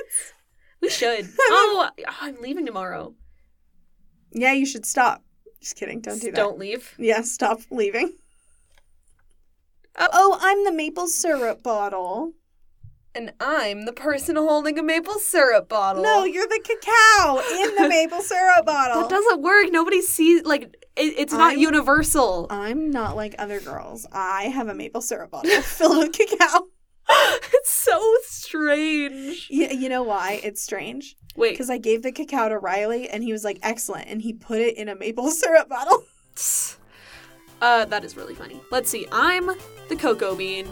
We 0.81 0.89
should. 0.89 1.29
Oh, 1.41 1.91
I'm 2.21 2.41
leaving 2.41 2.67
tomorrow. 2.67 3.15
Yeah, 4.33 4.53
you 4.53 4.67
should 4.67 4.87
stop. 4.87 5.23
Just 5.61 5.77
kidding. 5.77 6.01
Don't 6.01 6.21
do 6.21 6.31
that. 6.31 6.37
Don't 6.37 6.59
leave. 6.59 6.95
Yeah, 6.99 7.23
stop 7.23 7.61
leaving. 7.71 8.17
Oh. 9.99 10.09
Oh, 10.13 10.39
I'm 10.41 10.65
the 10.65 10.73
maple 10.73 11.07
syrup 11.07 11.63
bottle. 11.63 12.33
And 13.15 13.35
I'm 13.41 13.85
the 13.85 13.93
person 13.93 14.37
holding 14.37 14.79
a 14.79 14.83
maple 14.83 15.19
syrup 15.19 15.69
bottle. 15.69 16.03
No, 16.03 16.25
you're 16.25 16.47
the 16.47 16.61
cacao 16.65 17.41
in 17.63 17.75
the 17.77 17.87
maple 17.89 18.23
syrup 18.23 18.65
bottle. 18.65 19.03
that 19.03 19.11
doesn't 19.11 19.43
work. 19.43 19.71
Nobody 19.71 20.01
sees 20.01 20.45
like 20.45 20.63
it, 20.97 21.15
it's 21.19 21.33
not 21.33 21.51
I'm- 21.51 21.59
universal. 21.59 22.47
I'm 22.49 22.91
not 22.91 23.15
like 23.17 23.35
other 23.39 23.61
girls. 23.61 24.07
I 24.13 24.45
have 24.45 24.69
a 24.69 24.75
maple 24.75 25.03
syrup 25.03 25.31
bottle 25.31 25.51
filled 25.63 25.99
with 25.99 26.13
cacao. 26.13 26.69
it's 27.11 27.71
so 27.71 28.01
strange. 28.23 29.49
Yeah, 29.51 29.73
you 29.73 29.91
know 29.91 30.03
why 30.03 30.41
it's 30.43 30.63
strange? 30.63 31.15
Wait, 31.37 31.51
Because 31.51 31.69
I 31.69 31.77
gave 31.79 32.03
the 32.03 32.13
cacao 32.13 32.49
to 32.49 32.59
Riley 32.59 33.09
and 33.11 33.23
he 33.23 33.33
was 33.33 33.45
like, 33.45 33.59
excellent. 33.63 34.09
And 34.09 34.23
he 34.23 34.33
put 34.33 34.61
it 34.61 34.77
in 34.79 34.89
a 34.89 34.95
maple 34.95 35.31
syrup 35.31 35.69
bottle. 35.69 36.05
Uh, 37.63 37.85
that 37.87 38.05
is 38.05 38.17
really 38.17 38.35
funny. 38.35 38.61
Let's 38.71 38.91
see. 38.91 39.07
I'm 39.11 39.47
the 39.89 39.97
cocoa 39.97 40.35
bean. 40.35 40.67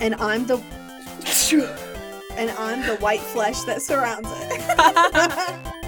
And 0.00 0.14
I'm 0.16 0.46
the 0.46 0.58
and 2.36 2.50
I'm 2.52 2.86
the 2.86 2.96
white 2.96 3.20
flesh 3.20 3.62
that 3.62 3.82
surrounds 3.82 4.28
it. 4.32 5.72